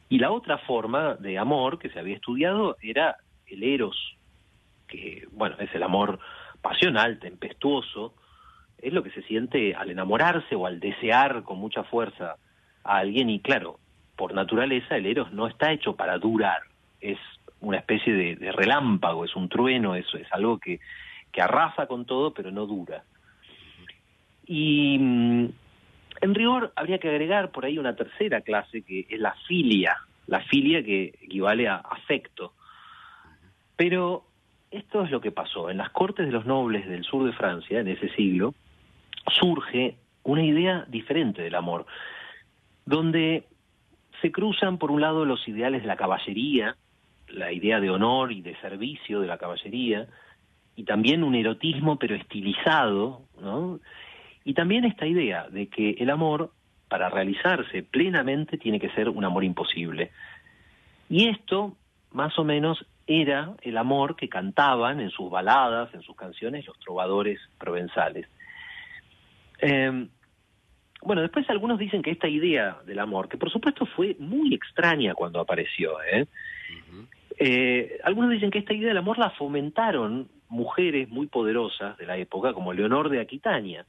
Y 0.09 0.19
la 0.19 0.31
otra 0.31 0.57
forma 0.59 1.15
de 1.15 1.37
amor 1.37 1.79
que 1.79 1.89
se 1.89 1.99
había 1.99 2.15
estudiado 2.15 2.77
era 2.81 3.17
el 3.47 3.63
eros, 3.63 4.17
que, 4.87 5.27
bueno, 5.31 5.55
es 5.59 5.73
el 5.73 5.83
amor 5.83 6.19
pasional, 6.61 7.19
tempestuoso, 7.19 8.13
es 8.77 8.93
lo 8.93 9.03
que 9.03 9.11
se 9.11 9.21
siente 9.23 9.75
al 9.75 9.89
enamorarse 9.89 10.55
o 10.55 10.65
al 10.65 10.79
desear 10.79 11.43
con 11.43 11.59
mucha 11.59 11.83
fuerza 11.83 12.35
a 12.83 12.97
alguien 12.97 13.29
y 13.29 13.39
claro, 13.39 13.79
por 14.15 14.33
naturaleza 14.33 14.97
el 14.97 15.05
eros 15.05 15.31
no 15.31 15.47
está 15.47 15.71
hecho 15.71 15.95
para 15.95 16.17
durar, 16.17 16.61
es 16.99 17.17
una 17.61 17.77
especie 17.77 18.13
de, 18.13 18.51
relámpago, 18.51 19.25
es 19.25 19.35
un 19.35 19.47
trueno, 19.47 19.95
eso 19.95 20.17
es 20.17 20.27
algo 20.31 20.59
que, 20.59 20.79
que 21.31 21.41
arrasa 21.41 21.87
con 21.87 22.05
todo, 22.05 22.33
pero 22.33 22.51
no 22.51 22.65
dura. 22.65 23.03
Y 24.45 24.97
mm, 24.99 25.45
en 26.21 26.35
rigor 26.35 26.73
habría 26.75 26.99
que 26.99 27.09
agregar 27.09 27.51
por 27.51 27.65
ahí 27.65 27.77
una 27.77 27.95
tercera 27.95 28.41
clase 28.41 28.81
que 28.81 29.07
es 29.09 29.19
la 29.19 29.33
filia, 29.47 29.97
la 30.27 30.41
filia 30.41 30.83
que 30.83 31.13
equivale 31.21 31.67
a 31.67 31.75
afecto. 31.75 32.53
Pero 33.75 34.25
esto 34.71 35.03
es 35.03 35.11
lo 35.11 35.21
que 35.21 35.31
pasó. 35.31 35.69
En 35.69 35.77
las 35.77 35.89
cortes 35.89 36.25
de 36.25 36.31
los 36.31 36.45
nobles 36.45 36.87
del 36.87 37.03
sur 37.03 37.25
de 37.25 37.33
Francia, 37.33 37.79
en 37.79 37.87
ese 37.87 38.09
siglo, 38.09 38.53
surge 39.39 39.97
una 40.23 40.43
idea 40.43 40.85
diferente 40.87 41.41
del 41.41 41.55
amor, 41.55 41.85
donde 42.85 43.47
se 44.21 44.31
cruzan 44.31 44.77
por 44.77 44.91
un 44.91 45.01
lado 45.01 45.25
los 45.25 45.47
ideales 45.47 45.81
de 45.81 45.87
la 45.87 45.95
caballería, 45.95 46.75
la 47.33 47.51
idea 47.51 47.79
de 47.79 47.89
honor 47.89 48.31
y 48.31 48.41
de 48.41 48.55
servicio 48.57 49.21
de 49.21 49.27
la 49.27 49.37
caballería, 49.37 50.07
y 50.75 50.83
también 50.83 51.23
un 51.23 51.35
erotismo 51.35 51.97
pero 51.97 52.15
estilizado, 52.15 53.23
¿no? 53.39 53.79
Y 54.43 54.53
también 54.53 54.85
esta 54.85 55.05
idea 55.05 55.47
de 55.49 55.67
que 55.67 55.91
el 55.91 56.09
amor, 56.09 56.51
para 56.87 57.09
realizarse 57.09 57.83
plenamente, 57.83 58.57
tiene 58.57 58.79
que 58.79 58.89
ser 58.89 59.09
un 59.09 59.23
amor 59.23 59.43
imposible. 59.43 60.11
Y 61.09 61.27
esto, 61.29 61.75
más 62.11 62.37
o 62.39 62.43
menos, 62.43 62.85
era 63.05 63.53
el 63.61 63.77
amor 63.77 64.15
que 64.15 64.29
cantaban 64.29 64.99
en 64.99 65.09
sus 65.09 65.29
baladas, 65.29 65.93
en 65.93 66.01
sus 66.01 66.15
canciones, 66.15 66.65
los 66.65 66.79
trovadores 66.79 67.39
provenzales. 67.57 68.27
Eh, 69.59 70.07
bueno, 71.03 71.21
después 71.21 71.49
algunos 71.49 71.79
dicen 71.79 72.01
que 72.01 72.11
esta 72.11 72.27
idea 72.27 72.77
del 72.85 72.99
amor, 72.99 73.27
que 73.27 73.37
por 73.37 73.51
supuesto 73.51 73.85
fue 73.85 74.15
muy 74.19 74.53
extraña 74.53 75.15
cuando 75.15 75.39
apareció, 75.39 76.01
¿eh? 76.03 76.27
Eh, 77.43 77.99
algunos 78.03 78.29
dicen 78.29 78.51
que 78.51 78.59
esta 78.59 78.75
idea 78.75 78.89
del 78.89 78.99
amor 78.99 79.17
la 79.17 79.31
fomentaron 79.31 80.29
mujeres 80.47 81.09
muy 81.09 81.25
poderosas 81.25 81.97
de 81.97 82.05
la 82.05 82.15
época, 82.17 82.53
como 82.53 82.71
Leonor 82.71 83.09
de 83.09 83.19
Aquitania. 83.19 83.83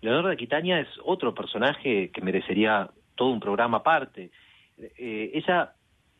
Leonor 0.00 0.26
de 0.26 0.32
Aquitania 0.32 0.80
es 0.80 0.88
otro 1.04 1.34
personaje 1.34 2.10
que 2.10 2.20
merecería 2.22 2.88
todo 3.14 3.28
un 3.28 3.40
programa 3.40 3.78
aparte. 3.78 4.30
Eh, 4.78 5.32
ella, 5.34 5.74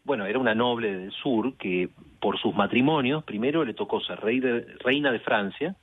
bueno, 0.04 0.26
era 0.26 0.38
una 0.38 0.54
noble 0.54 0.94
del 0.98 1.12
sur 1.12 1.56
que 1.56 1.88
por 2.20 2.38
sus 2.38 2.54
matrimonios, 2.54 3.24
primero 3.24 3.64
le 3.64 3.72
tocó 3.72 4.02
ser 4.02 4.20
rey 4.20 4.38
de, 4.38 4.60
reina 4.80 5.10
de 5.12 5.20
Francia, 5.20 5.74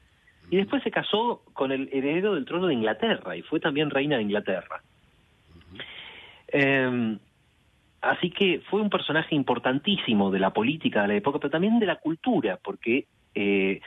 y 0.51 0.57
después 0.57 0.83
se 0.83 0.91
casó 0.91 1.41
con 1.53 1.71
el 1.71 1.89
heredero 1.91 2.35
del 2.35 2.45
trono 2.45 2.67
de 2.67 2.75
Inglaterra 2.75 3.35
y 3.35 3.41
fue 3.41 3.59
también 3.59 3.89
reina 3.89 4.17
de 4.17 4.21
Inglaterra. 4.21 4.83
Eh, 6.49 7.17
así 8.03 8.29
que 8.29 8.61
fue 8.69 8.81
un 8.81 8.89
personaje 8.89 9.33
importantísimo 9.33 10.29
de 10.29 10.39
la 10.39 10.51
política 10.51 11.03
de 11.03 11.07
la 11.07 11.15
época, 11.15 11.39
pero 11.39 11.51
también 11.51 11.79
de 11.79 11.85
la 11.85 11.95
cultura, 11.95 12.59
porque 12.61 13.07
eh, 13.33 13.79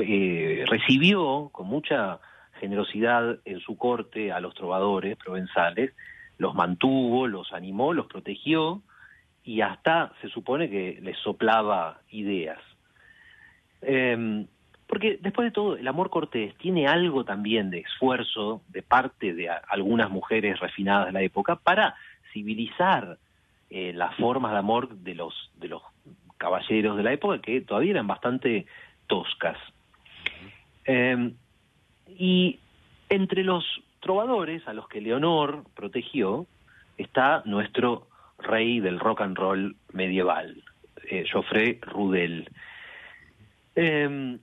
eh, 0.00 0.64
recibió 0.66 1.50
con 1.52 1.66
mucha 1.66 2.20
generosidad 2.60 3.38
en 3.44 3.58
su 3.60 3.76
corte 3.76 4.30
a 4.32 4.40
los 4.40 4.54
trovadores 4.54 5.16
provenzales, 5.16 5.92
los 6.38 6.54
mantuvo, 6.54 7.26
los 7.26 7.52
animó, 7.52 7.92
los 7.92 8.06
protegió 8.06 8.82
y 9.42 9.62
hasta 9.62 10.12
se 10.20 10.28
supone 10.28 10.70
que 10.70 10.98
les 11.02 11.18
soplaba 11.18 12.00
ideas. 12.10 12.58
Eh, 13.82 14.46
porque 14.86 15.18
después 15.20 15.46
de 15.46 15.52
todo, 15.52 15.76
el 15.76 15.86
amor 15.88 16.10
cortés 16.10 16.54
tiene 16.56 16.86
algo 16.86 17.24
también 17.24 17.70
de 17.70 17.78
esfuerzo 17.78 18.62
de 18.68 18.82
parte 18.82 19.34
de 19.34 19.48
algunas 19.48 20.10
mujeres 20.10 20.58
refinadas 20.60 21.06
de 21.06 21.12
la 21.12 21.22
época 21.22 21.56
para 21.56 21.94
civilizar 22.32 23.18
eh, 23.70 23.92
las 23.94 24.14
formas 24.16 24.52
de 24.52 24.58
amor 24.58 24.88
de 24.88 25.14
los, 25.14 25.50
de 25.56 25.68
los 25.68 25.82
caballeros 26.38 26.96
de 26.96 27.02
la 27.02 27.12
época 27.12 27.40
que 27.40 27.60
todavía 27.60 27.92
eran 27.92 28.06
bastante 28.06 28.66
toscas. 29.06 29.56
Eh, 30.84 31.32
y 32.08 32.58
entre 33.08 33.44
los 33.44 33.64
trovadores 34.00 34.66
a 34.66 34.72
los 34.72 34.88
que 34.88 35.00
Leonor 35.00 35.64
protegió 35.74 36.46
está 36.96 37.42
nuestro 37.44 38.08
rey 38.38 38.80
del 38.80 38.98
rock 38.98 39.20
and 39.20 39.36
roll 39.36 39.76
medieval, 39.92 40.62
eh, 41.08 41.24
Geoffrey 41.30 41.78
Rudel. 41.82 42.48
Eh, 43.76 44.38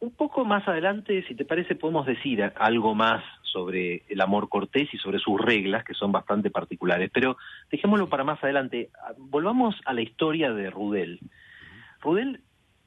un 0.00 0.10
poco 0.16 0.44
más 0.44 0.66
adelante, 0.66 1.24
si 1.28 1.34
te 1.34 1.44
parece, 1.44 1.76
podemos 1.76 2.06
decir 2.06 2.42
algo 2.56 2.94
más 2.94 3.22
sobre 3.52 4.02
el 4.08 4.20
amor 4.20 4.48
cortés 4.48 4.88
y 4.92 4.98
sobre 4.98 5.18
sus 5.18 5.40
reglas, 5.40 5.84
que 5.84 5.94
son 5.94 6.10
bastante 6.10 6.50
particulares. 6.50 7.10
Pero 7.12 7.36
dejémoslo 7.70 8.08
para 8.08 8.24
más 8.24 8.42
adelante. 8.42 8.90
Volvamos 9.18 9.76
a 9.84 9.92
la 9.92 10.02
historia 10.02 10.52
de 10.52 10.70
Rudel. 10.70 11.20
Rudel 12.00 12.40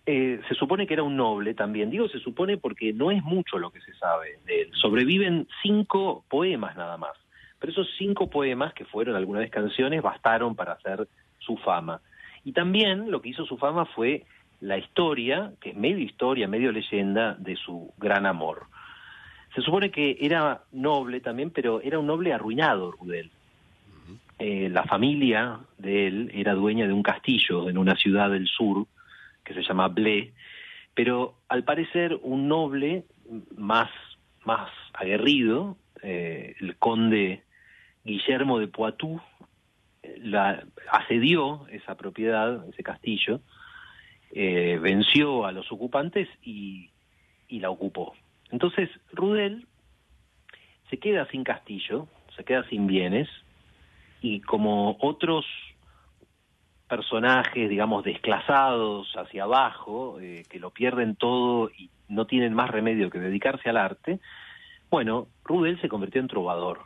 eh, 0.07 0.39
se 0.47 0.55
supone 0.55 0.85
que 0.87 0.93
era 0.93 1.03
un 1.03 1.15
noble 1.15 1.53
también. 1.53 1.89
Digo 1.89 2.07
se 2.09 2.19
supone 2.19 2.57
porque 2.57 2.93
no 2.93 3.11
es 3.11 3.23
mucho 3.23 3.57
lo 3.57 3.71
que 3.71 3.81
se 3.81 3.93
sabe 3.95 4.39
de 4.45 4.63
él. 4.63 4.71
Sobreviven 4.73 5.47
cinco 5.61 6.25
poemas 6.29 6.75
nada 6.75 6.97
más. 6.97 7.13
Pero 7.59 7.71
esos 7.71 7.87
cinco 7.97 8.29
poemas, 8.29 8.73
que 8.73 8.85
fueron 8.85 9.15
alguna 9.15 9.39
vez 9.39 9.49
canciones, 9.49 10.01
bastaron 10.01 10.55
para 10.55 10.73
hacer 10.73 11.07
su 11.39 11.57
fama. 11.57 12.01
Y 12.43 12.51
también 12.51 13.09
lo 13.09 13.21
que 13.21 13.29
hizo 13.29 13.45
su 13.45 13.57
fama 13.57 13.85
fue 13.85 14.25
la 14.59 14.77
historia, 14.77 15.51
que 15.61 15.69
es 15.69 15.75
medio 15.75 15.99
historia, 15.99 16.47
medio 16.47 16.71
leyenda, 16.71 17.35
de 17.35 17.55
su 17.55 17.93
gran 17.97 18.25
amor. 18.25 18.67
Se 19.55 19.61
supone 19.61 19.89
que 19.89 20.17
era 20.19 20.63
noble 20.73 21.21
también, 21.21 21.49
pero 21.49 21.79
era 21.81 21.97
un 21.97 22.07
noble 22.07 22.33
arruinado, 22.33 22.91
Rudel. 22.91 23.31
Eh, 24.37 24.69
la 24.69 24.83
familia 24.83 25.59
de 25.77 26.07
él 26.07 26.31
era 26.33 26.53
dueña 26.53 26.87
de 26.87 26.93
un 26.93 27.01
castillo 27.01 27.69
en 27.69 27.77
una 27.77 27.95
ciudad 27.95 28.29
del 28.29 28.47
sur 28.47 28.85
que 29.45 29.53
se 29.53 29.63
llama 29.63 29.87
Blé, 29.87 30.33
pero 30.93 31.35
al 31.47 31.63
parecer 31.63 32.19
un 32.21 32.49
noble 32.49 33.05
más, 33.55 33.89
más 34.43 34.69
aguerrido, 34.93 35.77
eh, 36.03 36.55
el 36.59 36.75
conde 36.75 37.43
Guillermo 38.03 38.59
de 38.59 38.67
Poitou, 38.67 39.21
eh, 40.03 40.19
la, 40.21 40.65
asedió 40.91 41.65
esa 41.69 41.95
propiedad, 41.95 42.67
ese 42.69 42.83
castillo, 42.83 43.39
eh, 44.31 44.79
venció 44.81 45.45
a 45.45 45.53
los 45.53 45.71
ocupantes 45.71 46.27
y, 46.43 46.89
y 47.47 47.59
la 47.59 47.69
ocupó. 47.69 48.13
Entonces, 48.51 48.89
Rudel 49.11 49.67
se 50.89 50.97
queda 50.97 51.27
sin 51.27 51.43
castillo, 51.43 52.07
se 52.35 52.43
queda 52.43 52.67
sin 52.69 52.87
bienes, 52.87 53.27
y 54.21 54.41
como 54.41 54.97
otros 55.01 55.45
personajes, 56.87 57.69
digamos, 57.69 58.03
desclasados 58.03 59.11
hacia 59.15 59.43
abajo, 59.43 60.19
eh, 60.19 60.43
que 60.49 60.59
lo 60.59 60.71
pierden 60.71 61.15
todo 61.15 61.69
y 61.77 61.89
no 62.07 62.25
tienen 62.25 62.53
más 62.53 62.69
remedio 62.69 63.09
que 63.09 63.19
dedicarse 63.19 63.69
al 63.69 63.77
arte, 63.77 64.19
bueno, 64.89 65.27
Rudel 65.43 65.81
se 65.81 65.89
convirtió 65.89 66.21
en 66.21 66.27
trovador. 66.27 66.81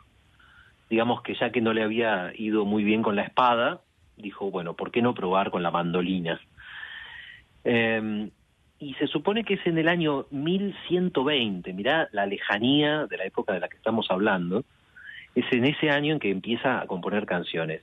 Digamos 0.88 1.22
que 1.22 1.34
ya 1.34 1.50
que 1.50 1.60
no 1.60 1.72
le 1.72 1.82
había 1.82 2.32
ido 2.34 2.64
muy 2.64 2.82
bien 2.82 3.02
con 3.02 3.14
la 3.14 3.22
espada, 3.22 3.82
dijo, 4.16 4.50
bueno, 4.50 4.74
¿por 4.74 4.90
qué 4.90 5.02
no 5.02 5.14
probar 5.14 5.50
con 5.50 5.62
la 5.62 5.70
mandolina? 5.70 6.40
Eh, 7.64 8.30
y 8.80 8.94
se 8.94 9.06
supone 9.06 9.44
que 9.44 9.54
es 9.54 9.66
en 9.66 9.76
el 9.76 9.88
año 9.88 10.24
1120, 10.30 11.72
mirá 11.74 12.08
la 12.12 12.24
lejanía 12.24 13.06
de 13.06 13.18
la 13.18 13.26
época 13.26 13.52
de 13.52 13.60
la 13.60 13.68
que 13.68 13.76
estamos 13.76 14.10
hablando, 14.10 14.64
es 15.34 15.44
en 15.52 15.66
ese 15.66 15.90
año 15.90 16.14
en 16.14 16.18
que 16.18 16.30
empieza 16.30 16.80
a 16.80 16.86
componer 16.86 17.26
canciones. 17.26 17.82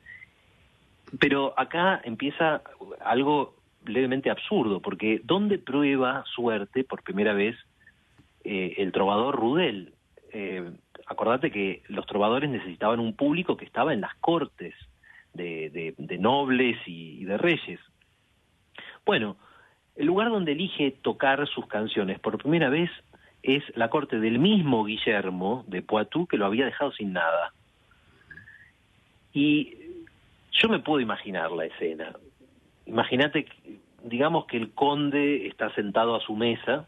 Pero 1.20 1.54
acá 1.56 2.02
empieza 2.04 2.64
algo 3.06 3.56
levemente 3.86 4.32
absurdo, 4.32 4.82
porque 4.82 5.22
¿dónde 5.24 5.60
prueba 5.60 6.24
suerte 6.26 6.84
por 6.84 7.04
primera 7.04 7.34
vez 7.34 7.56
eh, 8.44 8.74
el 8.78 8.92
trovador 8.92 9.36
Rudel? 9.36 9.94
Eh, 10.34 10.72
acordate 11.06 11.52
que 11.52 11.84
los 11.90 12.08
trovadores 12.08 12.50
necesitaban 12.50 13.00
un 13.00 13.16
público 13.16 13.56
que 13.56 13.66
estaba 13.66 13.94
en 13.94 14.02
las 14.02 14.16
cortes 14.16 14.74
de, 15.36 15.94
nobles 16.20 16.76
y 16.88 17.24
de 17.24 17.38
reyes. 17.38 17.80
Bueno, 19.06 19.38
el 19.98 20.06
lugar 20.06 20.30
donde 20.30 20.52
elige 20.52 20.92
tocar 21.02 21.48
sus 21.48 21.66
canciones 21.68 22.20
por 22.20 22.38
primera 22.38 22.70
vez 22.70 22.90
es 23.42 23.64
la 23.76 23.90
corte 23.90 24.20
del 24.20 24.40
mismo 24.40 24.84
Guillermo 24.86 25.64
de 25.68 25.82
Poitou 25.82 26.28
que 26.28 26.38
lo 26.38 26.46
había 26.46 26.66
dejado 26.66 26.92
sin 26.92 27.14
nada. 27.14 27.54
Y 29.34 29.76
yo 30.52 30.70
me 30.70 30.80
puedo 30.80 31.00
imaginar 31.00 31.52
la 31.52 31.66
escena. 31.66 32.14
Imagínate, 32.86 33.48
digamos 34.04 34.46
que 34.46 34.58
el 34.58 34.72
conde 34.72 35.48
está 35.48 35.74
sentado 35.74 36.16
a 36.16 36.22
su 36.22 36.36
mesa, 36.36 36.88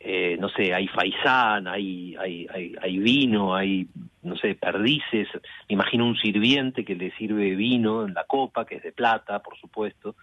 eh, 0.00 0.36
no 0.40 0.48
sé, 0.48 0.74
hay 0.74 0.88
faisán, 0.88 1.68
hay, 1.68 2.16
hay, 2.16 2.46
hay, 2.52 2.74
hay 2.80 2.98
vino, 2.98 3.54
hay, 3.54 3.86
no 4.22 4.36
sé, 4.36 4.56
perdices. 4.56 5.28
Me 5.68 5.74
imagino 5.74 6.06
un 6.06 6.16
sirviente 6.16 6.84
que 6.84 6.96
le 6.96 7.12
sirve 7.12 7.54
vino 7.54 8.04
en 8.04 8.12
la 8.12 8.24
copa, 8.24 8.66
que 8.66 8.76
es 8.76 8.82
de 8.82 8.92
plata, 8.92 9.40
por 9.40 9.56
supuesto. 9.58 10.16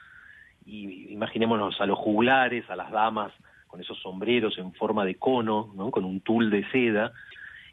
Y 0.69 1.12
imaginémonos 1.12 1.82
a 1.82 1.88
los 1.88 1.97
juglares, 1.97 2.69
a 2.69 2.75
las 2.75 2.91
damas 2.91 3.34
con 3.67 3.82
esos 3.82 3.99
sombreros 3.99 4.58
en 4.58 4.73
forma 4.73 5.03
de 5.03 5.15
cono, 5.15 5.71
¿no? 5.75 5.89
con 5.89 6.05
un 6.05 6.21
tul 6.21 6.49
de 6.49 6.69
seda. 6.71 7.12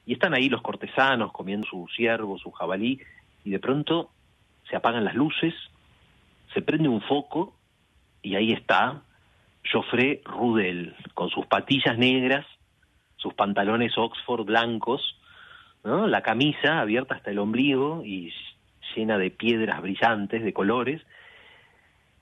Y 0.07 0.15
están 0.15 0.35
ahí 0.35 0.49
los 0.49 0.63
cortesanos 0.63 1.33
comiendo 1.33 1.67
su 1.67 1.87
ciervo, 1.95 2.39
su 2.39 2.51
jabalí, 2.53 3.01
y 3.45 3.51
de 3.51 3.59
pronto 3.59 4.11
se 4.69 4.77
apagan 4.77 5.05
las 5.05 5.15
luces, 5.15 5.55
se 6.55 6.63
prende 6.63 6.89
un 6.89 7.01
foco 7.03 7.55
y 8.23 8.35
ahí 8.35 8.53
está 8.53 9.03
Joffre 9.71 10.23
Rudel, 10.25 10.95
con 11.15 11.29
sus 11.31 11.47
patillas 11.47 11.99
negras, 11.99 12.47
sus 13.17 13.35
pantalones 13.35 13.97
Oxford 13.99 14.45
blancos, 14.45 15.19
¿no? 15.85 16.07
la 16.07 16.23
camisa 16.23 16.81
abierta 16.81 17.15
hasta 17.15 17.31
el 17.31 17.39
ombligo 17.39 18.03
y 18.05 18.33
llena 18.95 19.19
de 19.19 19.31
piedras 19.31 19.83
brillantes, 19.83 20.43
de 20.43 20.53
colores, 20.53 21.03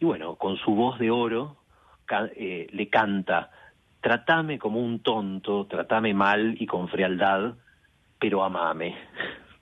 y 0.04 0.06
bueno, 0.06 0.36
con 0.36 0.58
su 0.58 0.74
voz 0.74 0.98
de 0.98 1.10
oro 1.10 1.56
eh, 2.36 2.66
le 2.70 2.90
canta, 2.90 3.50
tratame 4.02 4.58
como 4.58 4.78
un 4.78 4.98
tonto, 5.00 5.66
tratame 5.66 6.12
mal 6.12 6.56
y 6.60 6.66
con 6.66 6.88
frialdad, 6.88 7.54
pero 8.20 8.44
amame. 8.44 8.94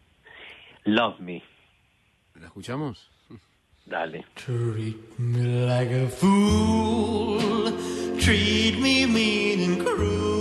Love 0.85 1.21
me. 1.21 1.45
¿La 2.41 2.47
escuchamos? 2.47 3.09
Dale. 3.87 4.27
Treat 4.35 5.17
me 5.17 5.65
like 5.65 5.93
a 5.93 6.09
fool, 6.09 7.73
treat 8.19 8.81
me 8.81 9.07
mean 9.07 9.61
and 9.61 9.85
cruel, 9.85 10.32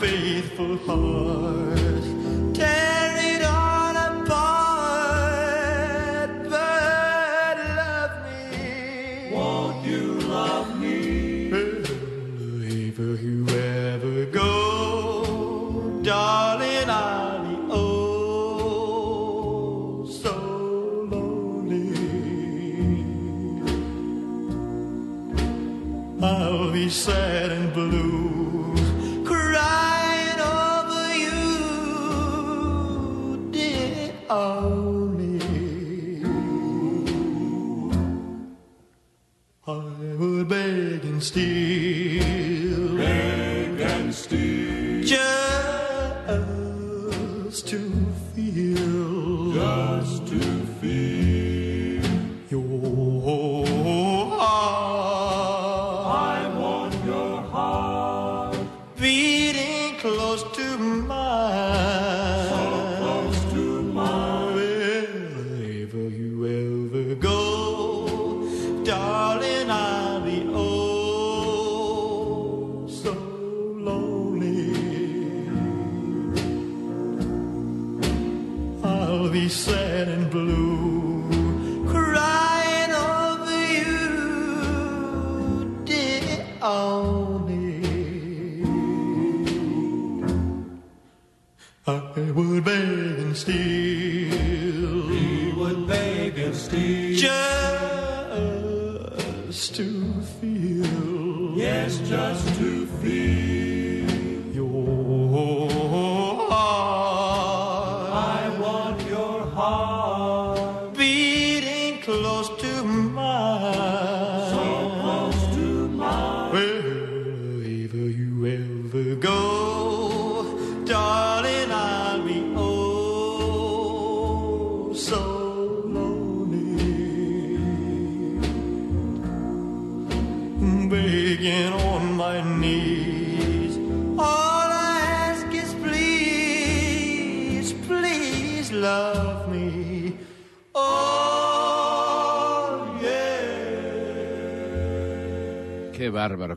faithful 0.00 0.76
heart, 0.86 1.61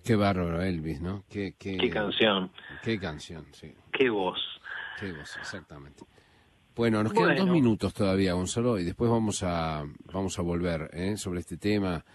Qué 0.06 0.16
bárbaro, 0.16 0.62
Elvis, 0.62 1.02
¿no? 1.02 1.24
Qué, 1.28 1.56
qué, 1.58 1.78
Qué 1.78 1.90
canción, 1.90 2.52
Qué 2.84 3.00
canción, 3.00 3.46
sí. 3.52 3.74
qué 3.92 4.10
voz. 4.10 4.40
Qué 5.00 5.12
voz, 5.12 5.36
exactamente. 5.38 6.04
Bueno, 6.76 7.02
nos 7.04 7.12
quedan 7.12 7.36
dos 7.38 7.50
minutos 7.50 7.94
todavía, 7.94 8.34
Gonzalo, 8.34 8.78
y 8.80 8.84
después 8.84 9.10
vamos 9.10 9.42
a 9.44 9.84
vamos 10.14 10.38
a 10.38 10.42
volver 10.44 10.90
¿eh? 10.94 11.18
sobre 11.18 11.40
este 11.40 11.58
tema, 11.58 12.06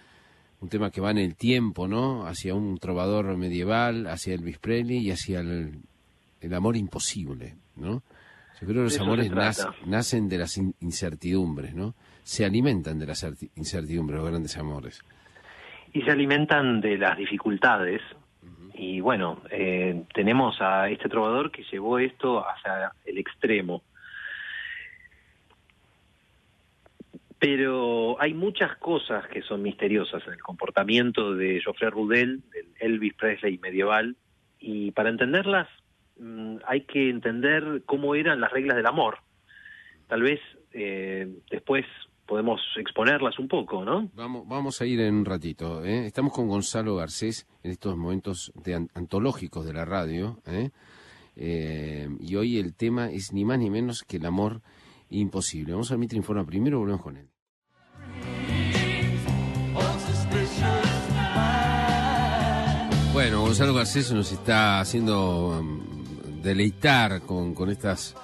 un 0.60 0.68
tema 0.68 0.90
que 0.90 1.00
va 1.00 1.10
en 1.10 1.18
el 1.18 1.34
tiempo, 1.34 1.88
¿no? 1.88 2.26
Hacia 2.26 2.54
un 2.54 2.78
trovador 2.78 3.36
medieval, 3.36 4.06
hacia 4.06 4.34
Elvis 4.34 4.58
Presley 4.58 4.98
y 4.98 5.10
hacia 5.10 5.40
el, 5.40 5.80
el 6.40 6.54
amor 6.54 6.76
imposible, 6.76 7.56
¿no? 7.76 8.02
Yo 8.60 8.66
creo 8.66 8.74
que 8.76 8.82
los 8.82 9.00
amores 9.00 9.32
nac- 9.32 9.74
nacen 9.86 10.28
de 10.28 10.38
las 10.38 10.56
in- 10.58 10.74
incertidumbres, 10.80 11.74
¿no? 11.74 11.94
Se 12.22 12.44
alimentan 12.44 12.98
de 12.98 13.06
las 13.06 13.24
certi- 13.24 13.50
incertidumbres, 13.56 14.20
los 14.20 14.28
grandes 14.28 14.56
amores. 14.58 15.00
Y 15.92 16.02
se 16.02 16.10
alimentan 16.10 16.80
de 16.80 16.98
las 16.98 17.16
dificultades. 17.16 18.00
Y 18.74 19.00
bueno, 19.00 19.42
eh, 19.50 20.04
tenemos 20.14 20.60
a 20.60 20.88
este 20.88 21.08
trovador 21.08 21.50
que 21.50 21.64
llevó 21.64 21.98
esto 21.98 22.44
hacia 22.46 22.92
el 23.04 23.18
extremo. 23.18 23.82
Pero 27.38 28.20
hay 28.20 28.34
muchas 28.34 28.76
cosas 28.76 29.26
que 29.28 29.42
son 29.42 29.62
misteriosas 29.62 30.22
en 30.26 30.34
el 30.34 30.42
comportamiento 30.42 31.34
de 31.34 31.60
Geoffrey 31.62 31.90
Rudel, 31.90 32.42
del 32.50 32.66
Elvis 32.78 33.14
Presley 33.14 33.58
medieval, 33.58 34.16
y 34.58 34.90
para 34.92 35.08
entenderlas 35.08 35.66
mm, 36.18 36.56
hay 36.66 36.82
que 36.82 37.08
entender 37.08 37.82
cómo 37.86 38.14
eran 38.14 38.40
las 38.40 38.52
reglas 38.52 38.76
del 38.76 38.86
amor. 38.86 39.18
Tal 40.06 40.22
vez 40.22 40.40
eh, 40.72 41.28
después 41.50 41.86
podemos 42.30 42.60
exponerlas 42.78 43.36
un 43.40 43.48
poco, 43.48 43.84
¿no? 43.84 44.08
Vamos, 44.14 44.46
vamos 44.46 44.80
a 44.80 44.86
ir 44.86 45.00
en 45.00 45.14
un 45.16 45.24
ratito. 45.24 45.84
¿eh? 45.84 46.06
Estamos 46.06 46.32
con 46.32 46.46
Gonzalo 46.46 46.94
Garcés 46.94 47.48
en 47.64 47.72
estos 47.72 47.96
momentos 47.96 48.52
de 48.54 48.76
an- 48.76 48.88
antológicos 48.94 49.66
de 49.66 49.72
la 49.72 49.84
radio. 49.84 50.38
¿eh? 50.46 50.70
Eh, 51.34 52.08
y 52.20 52.36
hoy 52.36 52.58
el 52.58 52.74
tema 52.74 53.10
es 53.10 53.32
ni 53.32 53.44
más 53.44 53.58
ni 53.58 53.68
menos 53.68 54.04
que 54.04 54.18
el 54.18 54.26
amor 54.26 54.62
imposible. 55.10 55.72
Vamos 55.72 55.90
a 55.90 55.96
Mitre 55.96 56.18
Informa 56.18 56.44
primero, 56.46 56.78
volvemos 56.78 57.02
con 57.02 57.16
él. 57.16 57.26
Bueno, 63.12 63.40
Gonzalo 63.40 63.74
Garcés 63.74 64.12
nos 64.12 64.30
está 64.32 64.80
haciendo 64.80 65.58
um, 65.58 65.80
deleitar 66.42 67.22
con, 67.22 67.54
con 67.54 67.68
estas 67.70 68.14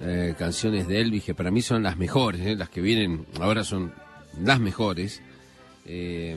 eh, 0.00 0.34
canciones 0.38 0.86
de 0.88 1.00
Elvis 1.00 1.24
que 1.24 1.34
para 1.34 1.50
mí 1.50 1.62
son 1.62 1.82
las 1.82 1.96
mejores, 1.96 2.40
¿eh? 2.42 2.56
las 2.56 2.68
que 2.68 2.80
vienen 2.80 3.26
ahora 3.40 3.64
son 3.64 3.92
las 4.42 4.60
mejores. 4.60 5.22
Eh, 5.86 6.36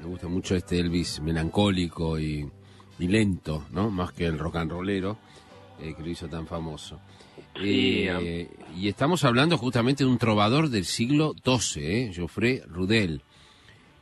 me 0.00 0.06
gusta 0.06 0.26
mucho 0.28 0.56
este 0.56 0.78
Elvis 0.80 1.20
melancólico 1.20 2.18
y, 2.18 2.48
y 2.98 3.08
lento, 3.08 3.66
¿no? 3.72 3.90
Más 3.90 4.12
que 4.12 4.24
el 4.26 4.38
rock 4.38 4.56
and 4.56 4.70
rollero 4.70 5.18
que 5.78 5.94
lo 6.02 6.08
hizo 6.08 6.26
tan 6.28 6.46
famoso. 6.46 6.98
Sí, 7.60 8.08
y 8.76 8.88
estamos 8.88 9.24
hablando 9.24 9.58
justamente 9.58 10.04
de 10.04 10.10
un 10.10 10.16
trovador 10.18 10.70
del 10.70 10.84
siglo 10.86 11.34
XII. 11.44 12.12
Geoffrey 12.14 12.60
Rudel, 12.66 13.20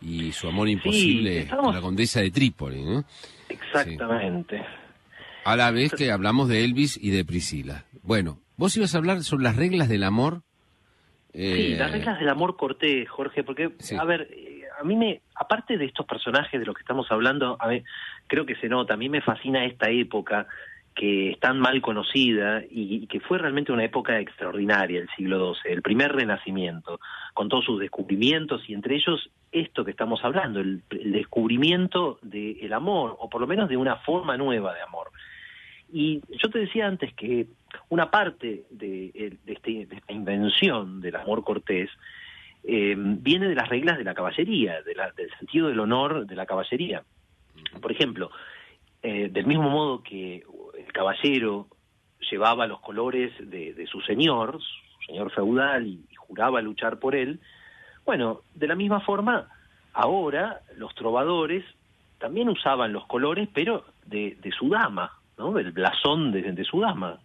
y 0.00 0.30
su 0.32 0.46
amor 0.48 0.68
imposible 0.68 1.40
estamos- 1.40 1.74
la 1.74 1.80
condesa 1.80 2.20
de 2.20 2.30
Trípoli, 2.30 2.82
¿no? 2.84 3.04
Exactamente. 3.48 4.62
A 5.44 5.56
la 5.56 5.70
vez 5.72 5.92
que 5.92 6.10
hablamos 6.12 6.48
de 6.48 6.64
Elvis 6.64 6.96
y 7.00 7.10
de 7.10 7.24
Priscila. 7.24 7.84
Bueno, 8.02 8.38
vos 8.56 8.76
ibas 8.76 8.94
a 8.94 8.98
hablar 8.98 9.22
sobre 9.22 9.44
las 9.44 9.56
reglas 9.56 9.88
del 9.88 10.04
amor. 10.04 10.42
Sí, 11.32 11.72
eh, 11.72 11.76
las 11.78 11.90
reglas 11.90 12.18
del 12.18 12.28
amor 12.28 12.56
cortés, 12.56 13.08
Jorge, 13.08 13.42
porque, 13.42 13.72
Sí. 13.78 13.96
a 13.96 14.04
ver, 14.04 14.28
eh, 14.30 14.62
a 14.80 14.84
mí 14.84 14.94
me, 14.96 15.20
aparte 15.34 15.76
de 15.76 15.84
estos 15.84 16.06
personajes 16.06 16.60
de 16.60 16.66
los 16.66 16.74
que 16.76 16.82
estamos 16.82 17.10
hablando, 17.10 17.56
a 17.58 17.66
ver, 17.66 17.82
creo 18.26 18.46
que 18.46 18.54
se 18.56 18.68
nota, 18.68 18.94
a 18.94 18.96
mí 18.96 19.08
me 19.08 19.20
fascina 19.20 19.64
esta 19.64 19.90
época 19.90 20.46
que 20.94 21.32
es 21.32 21.40
tan 21.40 21.58
mal 21.58 21.82
conocida 21.82 22.62
y, 22.70 23.02
y 23.02 23.06
que 23.08 23.18
fue 23.18 23.38
realmente 23.38 23.72
una 23.72 23.82
época 23.82 24.20
extraordinaria, 24.20 25.00
el 25.00 25.08
siglo 25.16 25.52
XII, 25.54 25.72
el 25.72 25.82
primer 25.82 26.12
renacimiento, 26.12 27.00
con 27.34 27.48
todos 27.48 27.64
sus 27.64 27.80
descubrimientos 27.80 28.62
y 28.68 28.74
entre 28.74 28.94
ellos 28.94 29.28
esto 29.50 29.84
que 29.84 29.90
estamos 29.90 30.24
hablando, 30.24 30.60
el, 30.60 30.82
el 30.90 31.10
descubrimiento 31.10 32.20
del 32.22 32.72
amor, 32.72 33.16
o 33.18 33.28
por 33.28 33.40
lo 33.40 33.48
menos 33.48 33.68
de 33.68 33.76
una 33.76 33.96
forma 33.96 34.36
nueva 34.36 34.72
de 34.72 34.82
amor. 34.82 35.10
Y 35.92 36.20
yo 36.42 36.50
te 36.50 36.58
decía 36.60 36.86
antes 36.86 37.14
que 37.14 37.46
una 37.88 38.10
parte 38.10 38.64
de, 38.70 39.10
el- 39.14 39.38
de 39.44 39.52
este- 39.52 39.86
de 39.86 39.96
esta 39.96 40.12
invención 40.12 41.00
del 41.00 41.16
amor 41.16 41.44
cortés 41.44 41.90
eh, 42.66 42.94
viene 42.96 43.46
de 43.46 43.54
las 43.54 43.68
reglas 43.68 43.98
de 43.98 44.04
la 44.04 44.14
caballería, 44.14 44.80
de 44.82 44.94
la- 44.94 45.10
del 45.12 45.30
sentido 45.38 45.68
del 45.68 45.80
honor 45.80 46.26
de 46.26 46.34
la 46.34 46.46
caballería. 46.46 47.02
Por 47.82 47.92
ejemplo, 47.92 48.30
eh, 49.02 49.28
del 49.30 49.46
mismo 49.46 49.68
modo 49.68 50.02
que 50.02 50.42
el 50.78 50.92
caballero 50.92 51.68
llevaba 52.30 52.66
los 52.66 52.80
colores 52.80 53.32
de, 53.38 53.74
de 53.74 53.86
su 53.86 54.00
señor, 54.00 54.60
su 54.62 55.04
señor 55.06 55.30
feudal, 55.32 55.86
y, 55.86 56.00
juraba 56.16 56.62
luchar 56.62 56.98
por 56.98 57.14
él, 57.14 57.38
bueno, 58.06 58.40
de 58.54 58.66
la 58.66 58.74
misma 58.74 59.00
forma, 59.00 59.46
ahora 59.92 60.62
los 60.78 60.94
trovadores 60.94 61.62
también 62.18 62.48
usaban 62.48 62.94
los 62.94 63.04
colores, 63.06 63.46
pero 63.52 63.84
de 64.06 64.52
su 64.58 64.70
dama, 64.70 65.12
¿no? 65.38 65.52
Del 65.52 65.72
blasón 65.72 66.32
de, 66.32 66.42
de 66.52 66.64
su 66.64 66.80
dama. 66.80 67.18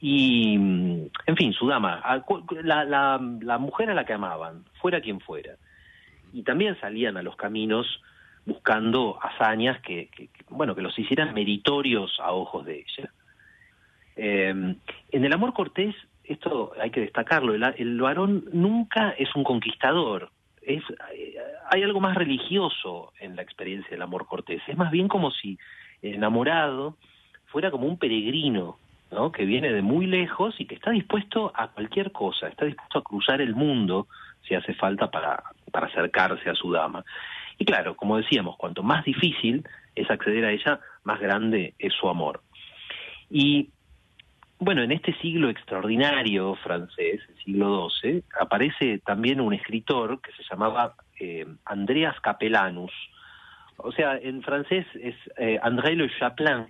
Y, 0.00 0.54
en 0.54 1.36
fin, 1.36 1.52
su 1.52 1.66
dama, 1.66 2.00
a 2.02 2.20
cu- 2.20 2.44
la, 2.62 2.84
la, 2.84 3.20
la 3.42 3.58
mujer 3.58 3.90
a 3.90 3.94
la 3.94 4.04
que 4.04 4.14
amaban, 4.14 4.64
fuera 4.80 5.00
quien 5.00 5.20
fuera. 5.20 5.56
Y 6.32 6.42
también 6.42 6.78
salían 6.80 7.16
a 7.16 7.22
los 7.22 7.36
caminos 7.36 7.86
buscando 8.46 9.18
hazañas 9.22 9.80
que, 9.82 10.08
bueno, 10.48 10.74
que 10.74 10.80
los 10.80 10.98
hicieran 10.98 11.34
meritorios 11.34 12.18
a 12.20 12.32
ojos 12.32 12.64
de 12.64 12.78
ella. 12.78 13.10
Eh, 14.16 14.48
en 15.12 15.24
el 15.24 15.32
amor 15.32 15.52
cortés, 15.52 15.94
esto 16.24 16.72
hay 16.80 16.90
que 16.90 17.00
destacarlo, 17.00 17.54
el, 17.54 17.62
el 17.76 18.00
varón 18.00 18.44
nunca 18.52 19.10
es 19.18 19.34
un 19.34 19.44
conquistador, 19.44 20.30
es, 20.62 20.82
eh, 21.14 21.36
hay 21.70 21.82
algo 21.82 22.00
más 22.00 22.14
religioso 22.16 23.12
en 23.18 23.36
la 23.36 23.42
experiencia 23.42 23.90
del 23.90 24.02
amor 24.02 24.26
cortés, 24.26 24.62
es 24.66 24.76
más 24.76 24.90
bien 24.90 25.08
como 25.08 25.30
si 25.30 25.58
el 26.02 26.14
enamorado 26.14 26.96
fuera 27.50 27.70
como 27.70 27.86
un 27.86 27.98
peregrino, 27.98 28.78
¿no? 29.10 29.32
que 29.32 29.44
viene 29.44 29.72
de 29.72 29.82
muy 29.82 30.06
lejos 30.06 30.54
y 30.58 30.66
que 30.66 30.76
está 30.76 30.90
dispuesto 30.90 31.52
a 31.54 31.68
cualquier 31.68 32.12
cosa, 32.12 32.48
está 32.48 32.64
dispuesto 32.64 32.98
a 32.98 33.04
cruzar 33.04 33.40
el 33.40 33.54
mundo 33.54 34.06
si 34.46 34.54
hace 34.54 34.74
falta 34.74 35.10
para, 35.10 35.42
para 35.70 35.88
acercarse 35.88 36.48
a 36.48 36.54
su 36.54 36.72
dama. 36.72 37.04
Y 37.58 37.64
claro, 37.64 37.94
como 37.94 38.16
decíamos, 38.16 38.56
cuanto 38.56 38.82
más 38.82 39.04
difícil 39.04 39.64
es 39.94 40.10
acceder 40.10 40.44
a 40.44 40.52
ella, 40.52 40.80
más 41.04 41.20
grande 41.20 41.74
es 41.78 41.92
su 41.92 42.08
amor. 42.08 42.40
Y 43.28 43.70
bueno, 44.58 44.82
en 44.82 44.92
este 44.92 45.14
siglo 45.20 45.48
extraordinario 45.48 46.54
francés, 46.56 47.20
el 47.28 47.44
siglo 47.44 47.88
XII, 47.90 48.22
aparece 48.38 48.98
también 48.98 49.40
un 49.40 49.54
escritor 49.54 50.20
que 50.20 50.32
se 50.32 50.42
llamaba 50.50 50.94
eh, 51.18 51.46
Andreas 51.64 52.18
Capellanus. 52.20 52.92
O 53.78 53.92
sea, 53.92 54.16
en 54.16 54.42
francés 54.42 54.86
es 55.00 55.14
eh, 55.38 55.58
André 55.62 55.96
Le 55.96 56.10
Chaplin, 56.18 56.66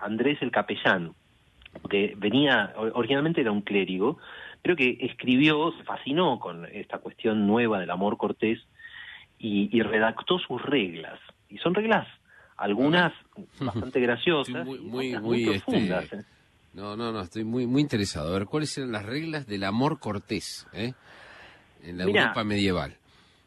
Andrés 0.00 0.38
el 0.42 0.50
capellán, 0.50 1.14
que 1.88 2.14
venía, 2.16 2.72
originalmente 2.76 3.40
era 3.40 3.52
un 3.52 3.62
clérigo, 3.62 4.18
pero 4.62 4.76
que 4.76 4.98
escribió, 5.00 5.72
se 5.78 5.84
fascinó 5.84 6.38
con 6.38 6.66
esta 6.66 6.98
cuestión 6.98 7.46
nueva 7.46 7.78
del 7.80 7.90
amor 7.90 8.16
cortés 8.16 8.58
y, 9.38 9.74
y 9.76 9.82
redactó 9.82 10.38
sus 10.38 10.60
reglas. 10.62 11.18
Y 11.48 11.58
son 11.58 11.74
reglas, 11.74 12.06
algunas 12.56 13.12
bastante 13.60 14.00
graciosas, 14.00 14.66
muy- 14.66 14.78
muy- 14.80 15.14
este, 15.48 15.60
profundas. 15.64 16.12
¿eh? 16.12 16.22
No, 16.74 16.96
no, 16.96 17.10
no, 17.10 17.20
estoy 17.22 17.44
muy, 17.44 17.66
muy 17.66 17.80
interesado. 17.80 18.30
A 18.34 18.38
ver, 18.38 18.46
¿cuáles 18.46 18.76
eran 18.78 18.92
las 18.92 19.04
reglas 19.04 19.46
del 19.46 19.64
amor 19.64 19.98
cortés 19.98 20.66
eh? 20.72 20.92
en 21.82 21.98
la 21.98 22.04
Mirá. 22.04 22.22
Europa 22.22 22.44
medieval? 22.44 22.96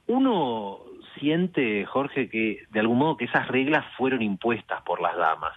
Uno 0.07 0.79
siente, 1.19 1.85
Jorge, 1.85 2.27
que 2.27 2.63
de 2.71 2.79
algún 2.79 2.97
modo 2.97 3.15
que 3.15 3.25
esas 3.25 3.47
reglas 3.47 3.85
fueron 3.97 4.21
impuestas 4.21 4.81
por 4.81 4.99
las 5.01 5.15
damas. 5.15 5.53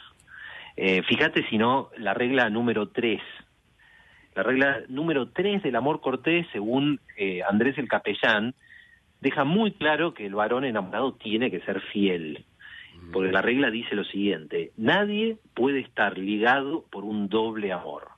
Eh, 0.77 1.03
fíjate 1.03 1.49
si 1.49 1.59
no, 1.59 1.91
la 1.97 2.15
regla 2.15 2.51
número 2.51 2.89
3. 2.89 3.21
La 4.35 4.43
regla 4.43 4.83
número 4.89 5.31
3 5.31 5.62
del 5.62 5.77
amor 5.77 6.01
cortés, 6.01 6.47
según 6.53 7.01
eh, 7.17 7.41
Andrés 7.49 7.79
el 7.79 7.89
Capellán, 7.89 8.55
deja 9.21 9.45
muy 9.45 9.73
claro 9.73 10.12
que 10.12 10.27
el 10.27 10.35
varón 10.35 10.65
enamorado 10.65 11.15
tiene 11.15 11.51
que 11.51 11.61
ser 11.61 11.81
fiel. 11.81 12.45
Porque 13.12 13.31
la 13.31 13.43
regla 13.43 13.71
dice 13.71 13.95
lo 13.95 14.05
siguiente, 14.05 14.73
nadie 14.77 15.37
puede 15.55 15.81
estar 15.81 16.19
ligado 16.19 16.85
por 16.91 17.05
un 17.05 17.29
doble 17.29 17.71
amor. 17.71 18.09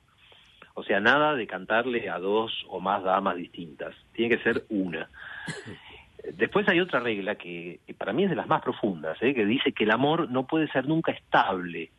O 0.73 0.83
sea, 0.83 0.99
nada 0.99 1.35
de 1.35 1.47
cantarle 1.47 2.09
a 2.09 2.17
dos 2.17 2.65
o 2.69 2.79
más 2.79 3.03
damas 3.03 3.35
distintas. 3.35 3.93
Tiene 4.13 4.35
que 4.35 4.43
ser 4.43 4.63
una. 4.69 5.09
Después 6.33 6.67
hay 6.69 6.79
otra 6.79 6.99
regla 7.01 7.35
que, 7.35 7.79
que 7.85 7.93
para 7.93 8.13
mí 8.13 8.23
es 8.23 8.29
de 8.29 8.35
las 8.35 8.47
más 8.47 8.61
profundas, 8.61 9.17
¿eh? 9.21 9.33
que 9.33 9.45
dice 9.45 9.71
que 9.73 9.83
el 9.83 9.91
amor 9.91 10.29
no 10.29 10.47
puede 10.47 10.67
ser 10.69 10.87
nunca 10.87 11.11
estable. 11.11 11.91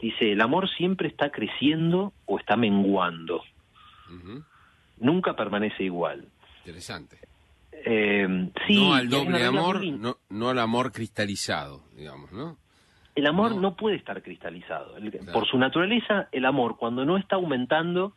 Dice, 0.00 0.32
el 0.32 0.40
amor 0.40 0.68
siempre 0.70 1.08
está 1.08 1.30
creciendo 1.30 2.12
o 2.26 2.38
está 2.38 2.56
menguando. 2.56 3.42
Nunca 4.98 5.34
permanece 5.34 5.84
igual. 5.84 6.24
Interesante. 6.64 7.18
Eh, 7.72 8.50
sí, 8.66 8.74
no 8.76 8.94
al 8.94 9.08
doble 9.08 9.30
muy 9.38 9.42
amor, 9.42 9.84
no, 9.86 10.16
no 10.30 10.48
al 10.48 10.58
amor 10.58 10.90
cristalizado, 10.92 11.82
digamos, 11.96 12.32
¿no? 12.32 12.56
El 13.14 13.26
amor 13.26 13.54
No. 13.54 13.60
no, 13.60 13.76
puede 13.76 13.96
estar 13.96 14.22
cristalizado. 14.22 14.96
El- 14.96 15.10
Claro. 15.10 15.32
Por 15.32 15.46
su 15.48 15.58
naturaleza, 15.58 16.28
el 16.32 16.44
amor 16.44 16.76
cuando 16.76 17.04
no 17.04 17.16
está 17.16 17.36
aumentando, 17.36 18.14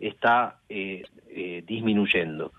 está 0.00 0.60
eh, 0.68 1.04
eh, 1.30 1.64
disminuyendo. 1.66 2.52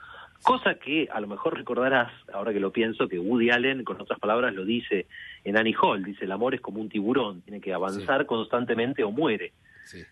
Cosa 0.43 0.75
que 0.75 1.07
a 1.11 1.19
lo 1.19 1.27
mejor 1.27 1.57
recordarás, 1.57 2.11
ahora 2.33 2.53
que 2.53 2.59
lo 2.59 2.71
pienso, 2.71 3.07
que 3.07 3.19
Woody 3.19 3.49
Allen, 3.49 3.83
con 3.83 4.01
otras 4.01 4.19
palabras, 4.19 4.53
lo 4.53 4.63
dice 4.63 5.07
en 5.43 5.57
Annie 5.57 5.75
Hall. 5.79 6.03
Dice, 6.03 6.25
el 6.25 6.31
amor 6.31 6.55
es 6.55 6.61
como 6.61 6.79
un 6.79 6.89
tiburón, 6.89 7.41
tiene 7.41 7.59
que 7.59 7.73
avanzar 7.73 8.25
constantemente 8.25 9.03
o 9.03 9.11
muere. 9.11 9.51
Sí. 9.85 10.03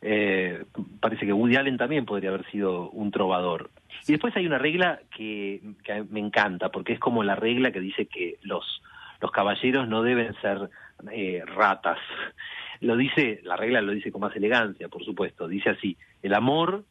Eh, 0.00 0.64
parece 1.00 1.26
que 1.26 1.32
Woody 1.32 1.56
Allen 1.56 1.76
también 1.76 2.04
podría 2.04 2.30
haber 2.30 2.48
sido 2.50 2.90
un 2.90 3.10
trovador. 3.10 3.70
Y 4.06 4.12
después 4.12 4.36
hay 4.36 4.46
una 4.46 4.58
regla 4.58 5.00
que, 5.16 5.60
que 5.84 6.02
me 6.10 6.20
encanta, 6.20 6.70
porque 6.70 6.92
es 6.92 6.98
como 6.98 7.22
la 7.22 7.34
regla 7.34 7.70
que 7.72 7.80
dice 7.80 8.06
que 8.06 8.38
los, 8.42 8.82
los 9.20 9.30
caballeros 9.30 9.88
no 9.88 10.02
deben 10.02 10.34
ser 10.40 10.68
eh, 11.12 11.42
ratas. 11.46 11.98
Lo 12.80 12.96
dice, 12.96 13.40
la 13.42 13.56
regla 13.56 13.80
lo 13.82 13.90
dice 13.90 14.12
con 14.12 14.20
más 14.20 14.36
elegancia, 14.36 14.86
por 14.88 15.04
supuesto. 15.04 15.48
Dice 15.48 15.70
así, 15.70 15.96
el 16.22 16.32
amor 16.32 16.84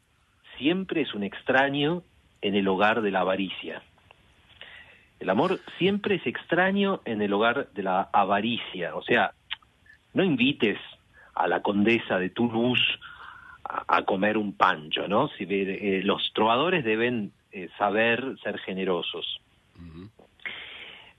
siempre 0.57 0.99
es 1.03 1.13
un 1.13 1.23
extraño 1.23 2.03
en 2.47 2.55
el 2.55 2.67
hogar 2.67 3.01
de 3.01 3.12
la 3.12 3.21
avaricia. 3.21 3.81
El 5.19 5.29
amor 5.29 5.60
siempre 5.77 6.15
es 6.15 6.27
extraño 6.27 7.01
en 7.05 7.21
el 7.21 7.33
hogar 7.33 7.69
de 7.73 7.83
la 7.83 8.10
avaricia. 8.13 8.95
O 8.95 9.01
sea, 9.01 9.33
no 10.13 10.23
invites 10.23 10.77
a 11.33 11.47
la 11.47 11.62
condesa 11.62 12.19
de 12.19 12.29
Toulouse 12.29 12.83
a, 13.63 13.97
a 13.97 14.01
comer 14.03 14.38
un 14.38 14.53
pancho, 14.53 15.07
¿no? 15.07 15.29
Eh, 15.39 16.01
los 16.03 16.31
trovadores 16.33 16.83
deben 16.86 17.31
eh, 17.51 17.69
saber 17.77 18.36
ser 18.43 18.60
generosos. 18.60 19.39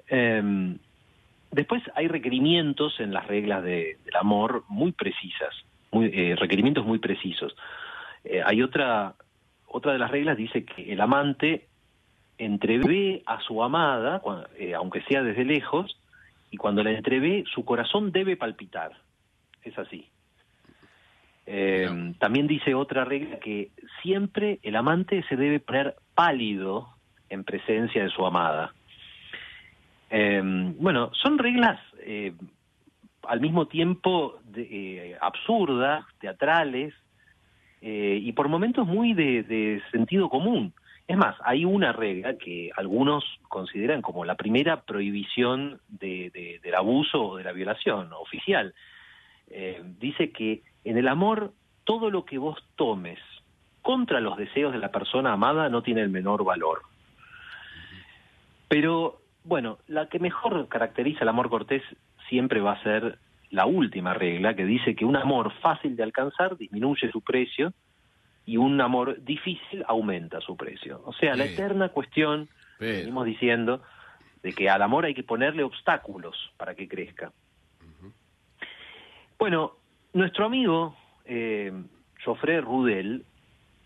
Eh, 0.09 0.77
después 1.51 1.83
hay 1.95 2.09
requerimientos 2.09 2.99
en 3.01 3.13
las 3.13 3.27
reglas 3.27 3.63
de- 3.63 3.99
del 4.05 4.17
amor 4.17 4.65
muy 4.69 4.93
precisas, 4.93 5.55
eh, 5.93 6.35
requerimientos 6.39 6.85
muy 6.87 6.99
precisos. 6.99 7.55
Hay 8.45 8.63
otra, 8.63 9.15
otra 9.69 9.93
de 9.93 9.99
las 9.99 10.11
reglas 10.11 10.37
dice 10.37 10.65
que 10.65 10.93
el 10.93 11.01
amante 11.01 11.67
entrevé 12.39 13.23
a 13.27 13.41
su 13.41 13.63
amada, 13.63 14.23
eh, 14.57 14.75
aunque 14.75 15.03
sea 15.03 15.23
desde 15.23 15.45
lejos, 15.45 15.99
y 16.51 16.57
cuando 16.57 16.83
la 16.83 16.93
entrevé, 16.93 17.45
su 17.53 17.65
corazón 17.65 18.11
debe 18.13 18.37
palpitar. 18.37 18.93
Es 19.63 19.77
así. 19.79 20.09
Eh, 21.47 22.15
también 22.19 22.47
dice 22.47 22.75
otra 22.75 23.05
regla 23.05 23.39
que 23.39 23.71
siempre 24.03 24.59
el 24.63 24.77
amante 24.77 25.23
se 25.29 25.37
debe 25.37 25.61
poner 25.61 25.97
pálido 26.15 26.89
en 27.31 27.45
presencia 27.45 28.03
de 28.03 28.11
su 28.11 28.25
amada. 28.25 28.75
Eh, 30.11 30.41
bueno, 30.79 31.11
son 31.15 31.39
reglas 31.39 31.81
eh, 32.01 32.33
al 33.27 33.41
mismo 33.41 33.67
tiempo 33.67 34.39
de- 34.45 35.17
absurdas, 35.21 36.05
teatrales, 36.21 36.95
eh, 37.83 38.19
y 38.23 38.33
por 38.33 38.49
momentos 38.49 38.87
muy 38.87 39.15
de, 39.15 39.81
sentido 39.93 40.29
común. 40.29 40.73
Es 41.07 41.17
más, 41.17 41.37
hay 41.45 41.65
una 41.65 41.93
regla 41.93 42.37
que 42.37 42.71
algunos 42.77 43.25
consideran 43.49 44.03
como 44.03 44.25
la 44.25 44.35
primera 44.35 44.83
prohibición 44.83 45.81
de- 45.89 46.31
de- 46.35 46.61
del 46.63 46.75
abuso 46.75 47.23
o 47.25 47.37
de 47.37 47.45
la 47.45 47.53
violación 47.53 48.13
oficial. 48.13 48.75
eh, 49.51 49.83
dice 49.99 50.31
que 50.31 50.61
en 50.85 50.99
el 50.99 51.09
amor 51.09 51.55
todo 51.85 52.11
lo 52.11 52.27
que 52.27 52.37
vos 52.37 52.59
tomes 52.77 53.19
contra 53.81 54.21
los 54.21 54.37
deseos 54.37 54.75
de 54.75 54.79
la 54.79 54.91
persona 54.91 55.33
amada 55.33 55.71
no 55.71 55.81
tiene 55.81 56.03
el 56.03 56.11
menor 56.11 56.45
valor. 56.45 56.83
Pero, 58.69 59.21
bueno, 59.45 59.79
la 59.87 60.09
que 60.11 60.19
mejor 60.19 60.69
caracteriza 60.69 61.21
el 61.23 61.31
amor 61.31 61.49
cortés 61.49 61.83
siempre 62.29 62.61
va 62.61 62.73
a 62.73 62.83
ser 62.83 63.19
la 63.51 63.67
última 63.67 64.15
regla, 64.15 64.55
que 64.55 64.65
dice 64.67 64.95
que 64.95 65.05
un 65.05 65.17
amor 65.17 65.53
fácil 65.61 65.97
de 65.97 66.03
alcanzar 66.03 66.57
disminuye 66.57 67.11
su 67.11 67.21
precio 67.23 67.73
y 68.45 68.57
un 68.57 68.81
amor 68.81 69.23
difícil 69.23 69.85
aumenta 69.87 70.41
su 70.41 70.57
precio. 70.57 71.03
O 71.05 71.13
sea, 71.13 71.35
la 71.37 71.47
Sí. 71.47 71.55
eterna 71.55 71.89
cuestión, 71.91 72.49
Pero- 72.79 72.99
venimos 72.99 73.25
diciendo, 73.27 73.83
de 74.43 74.53
que 74.53 74.71
al 74.71 74.83
amor 74.83 75.05
hay 75.05 75.15
que 75.15 75.23
ponerle 75.25 75.63
obstáculos 75.65 76.37
para 76.57 76.75
que 76.75 76.87
crezca. 76.89 77.33
Bueno, 79.39 79.73
nuestro 80.13 80.47
amigo 80.47 80.97
eh, 81.25 81.73
Joffre 82.25 82.61
Rudel 82.61 83.25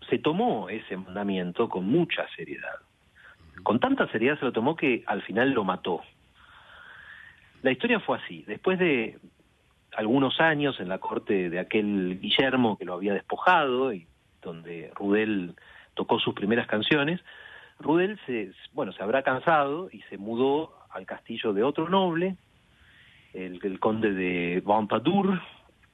se 0.09 0.17
tomó 0.17 0.69
ese 0.69 0.95
mandamiento 0.97 1.67
con 1.69 1.85
mucha 1.85 2.25
seriedad. 2.35 2.75
Con 3.63 3.79
tanta 3.79 4.07
seriedad 4.11 4.39
se 4.39 4.45
lo 4.45 4.51
tomó 4.51 4.75
que 4.75 5.03
al 5.05 5.21
final 5.23 5.51
lo 5.51 5.63
mató. 5.63 6.01
La 7.61 7.71
historia 7.71 7.99
fue 7.99 8.17
así. 8.17 8.43
Después 8.47 8.79
de 8.79 9.19
algunos 9.95 10.39
años 10.39 10.79
en 10.79 10.89
la 10.89 10.99
corte 10.99 11.49
de 11.49 11.59
aquel 11.59 12.19
Guillermo 12.19 12.77
que 12.77 12.85
lo 12.85 12.93
había 12.93 13.13
despojado 13.13 13.93
y 13.93 14.07
donde 14.41 14.91
Rudel 14.95 15.55
tocó 15.93 16.19
sus 16.19 16.33
primeras 16.33 16.67
canciones, 16.67 17.21
Rudel 17.79 18.19
se, 18.25 18.51
bueno, 18.73 18.91
se 18.93 19.03
habrá 19.03 19.23
cansado 19.23 19.89
y 19.91 20.01
se 20.09 20.17
mudó 20.17 20.73
al 20.89 21.05
castillo 21.05 21.53
de 21.53 21.63
otro 21.63 21.89
noble, 21.89 22.37
el, 23.33 23.79
conde 23.79 24.13
de 24.13 24.61
Ventadour, 24.65 25.41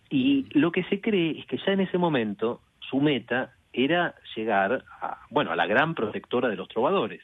y 0.09 0.47
lo 0.57 0.71
que 0.71 0.83
se 0.85 0.99
cree 0.99 1.39
es 1.39 1.45
que 1.45 1.57
ya 1.57 1.71
en 1.71 1.81
ese 1.81 1.97
momento 1.97 2.62
su 2.79 2.99
meta 2.99 3.53
era 3.71 4.15
llegar 4.35 4.83
a, 5.01 5.21
bueno, 5.29 5.51
a 5.51 5.55
la 5.55 5.67
gran 5.67 5.95
protectora 5.95 6.49
de 6.49 6.55
los 6.55 6.67
trovadores, 6.67 7.21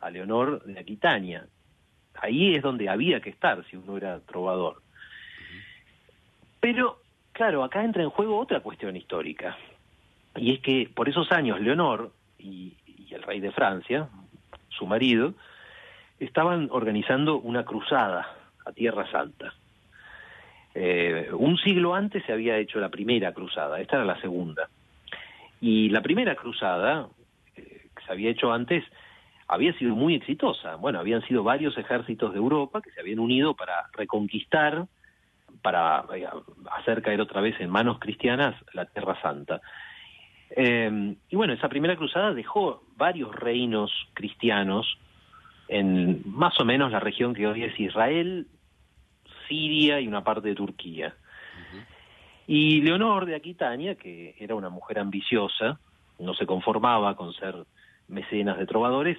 a 0.00 0.10
Leonor 0.10 0.64
de 0.64 0.80
Aquitania. 0.80 1.46
Ahí 2.14 2.54
es 2.54 2.62
donde 2.62 2.88
había 2.88 3.20
que 3.20 3.30
estar 3.30 3.64
si 3.66 3.76
uno 3.76 3.96
era 3.96 4.20
trovador. 4.20 4.82
Pero, 6.62 7.00
claro, 7.32 7.64
acá 7.64 7.82
entra 7.82 8.04
en 8.04 8.10
juego 8.10 8.38
otra 8.38 8.60
cuestión 8.60 8.94
histórica. 8.94 9.58
Y 10.36 10.54
es 10.54 10.60
que 10.60 10.88
por 10.94 11.08
esos 11.08 11.32
años 11.32 11.60
Leonor 11.60 12.12
y, 12.38 12.76
el 13.10 13.22
rey 13.24 13.40
de 13.40 13.50
Francia, 13.50 14.08
su 14.68 14.86
marido, 14.86 15.34
estaban 16.20 16.68
organizando 16.70 17.40
una 17.40 17.64
cruzada 17.64 18.26
a 18.64 18.72
Tierra 18.72 19.10
Santa. 19.10 19.52
Eh, 20.74 21.30
un 21.32 21.58
siglo 21.58 21.96
antes 21.96 22.24
se 22.24 22.32
había 22.32 22.56
hecho 22.56 22.78
la 22.78 22.88
primera 22.90 23.32
cruzada, 23.32 23.80
esta 23.80 23.96
era 23.96 24.04
la 24.04 24.20
segunda. 24.20 24.70
Y 25.60 25.90
la 25.90 26.00
primera 26.00 26.36
cruzada, 26.36 27.08
eh, 27.56 27.88
que 27.94 28.04
se 28.06 28.12
había 28.12 28.30
hecho 28.30 28.52
antes, 28.52 28.84
había 29.48 29.76
sido 29.78 29.96
muy 29.96 30.14
exitosa. 30.14 30.76
Bueno, 30.76 31.00
habían 31.00 31.22
sido 31.26 31.42
varios 31.42 31.76
ejércitos 31.76 32.32
de 32.32 32.38
Europa 32.38 32.80
que 32.80 32.92
se 32.92 33.00
habían 33.00 33.18
unido 33.18 33.54
para 33.54 33.88
reconquistar, 33.94 34.86
para 35.60 36.04
eh, 36.14 36.26
hacer 36.78 37.02
caer 37.02 37.20
otra 37.20 37.40
vez 37.40 37.60
en 37.60 37.70
manos 37.70 37.98
cristianas 37.98 38.54
la 38.72 38.86
Tierra 38.86 39.20
Santa. 39.20 39.60
Eh, 40.50 41.14
y 41.30 41.36
bueno, 41.36 41.52
esa 41.52 41.68
primera 41.68 41.96
cruzada 41.96 42.34
dejó 42.34 42.84
varios 42.96 43.34
reinos 43.34 43.90
cristianos 44.14 44.98
en 45.68 46.22
más 46.26 46.58
o 46.60 46.64
menos 46.64 46.92
la 46.92 47.00
región 47.00 47.34
que 47.34 47.46
hoy 47.46 47.64
es 47.64 47.78
Israel, 47.80 48.46
Siria 49.48 50.00
y 50.00 50.08
una 50.08 50.24
parte 50.24 50.48
de 50.48 50.54
Turquía. 50.54 51.14
Y 52.46 52.82
Leonor 52.82 53.24
de 53.24 53.36
Aquitania, 53.36 53.94
que 53.94 54.34
era 54.38 54.54
una 54.54 54.68
mujer 54.68 54.98
ambiciosa, 54.98 55.78
no 56.18 56.34
se 56.34 56.44
conformaba 56.44 57.16
con 57.16 57.32
ser 57.34 57.54
mecenas 58.08 58.58
de 58.58 58.66
trovadores, 58.66 59.18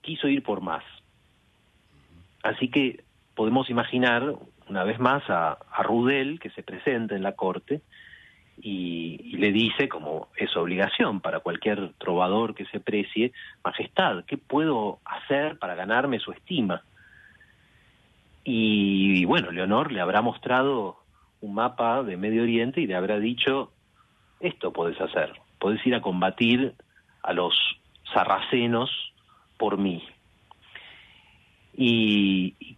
quiso 0.00 0.28
ir 0.28 0.42
por 0.42 0.60
más. 0.60 0.84
Así 2.42 2.70
que 2.70 3.04
podemos 3.34 3.68
imaginar 3.68 4.34
una 4.70 4.84
vez 4.84 5.00
más 5.00 5.28
a, 5.28 5.58
a 5.72 5.82
Rudel 5.82 6.38
que 6.38 6.50
se 6.50 6.62
presenta 6.62 7.16
en 7.16 7.24
la 7.24 7.32
corte 7.32 7.82
y, 8.62 9.20
y 9.24 9.36
le 9.36 9.50
dice, 9.50 9.88
como 9.88 10.28
es 10.36 10.56
obligación 10.56 11.20
para 11.20 11.40
cualquier 11.40 11.92
trovador 11.98 12.54
que 12.54 12.66
se 12.66 12.78
precie, 12.78 13.32
Majestad, 13.64 14.24
¿qué 14.26 14.38
puedo 14.38 15.00
hacer 15.04 15.58
para 15.58 15.74
ganarme 15.74 16.20
su 16.20 16.30
estima? 16.30 16.82
Y, 18.44 19.24
bueno, 19.24 19.50
Leonor 19.50 19.90
le 19.90 20.00
habrá 20.00 20.22
mostrado 20.22 20.98
un 21.40 21.54
mapa 21.54 22.02
de 22.04 22.16
Medio 22.16 22.42
Oriente 22.42 22.80
y 22.80 22.86
le 22.86 22.94
habrá 22.94 23.18
dicho, 23.18 23.72
esto 24.38 24.72
podés 24.72 25.00
hacer, 25.00 25.32
podés 25.58 25.84
ir 25.84 25.96
a 25.96 26.00
combatir 26.00 26.74
a 27.22 27.32
los 27.32 27.54
sarracenos 28.14 28.90
por 29.58 29.78
mí. 29.78 30.02
Y, 31.76 32.54
y 32.58 32.76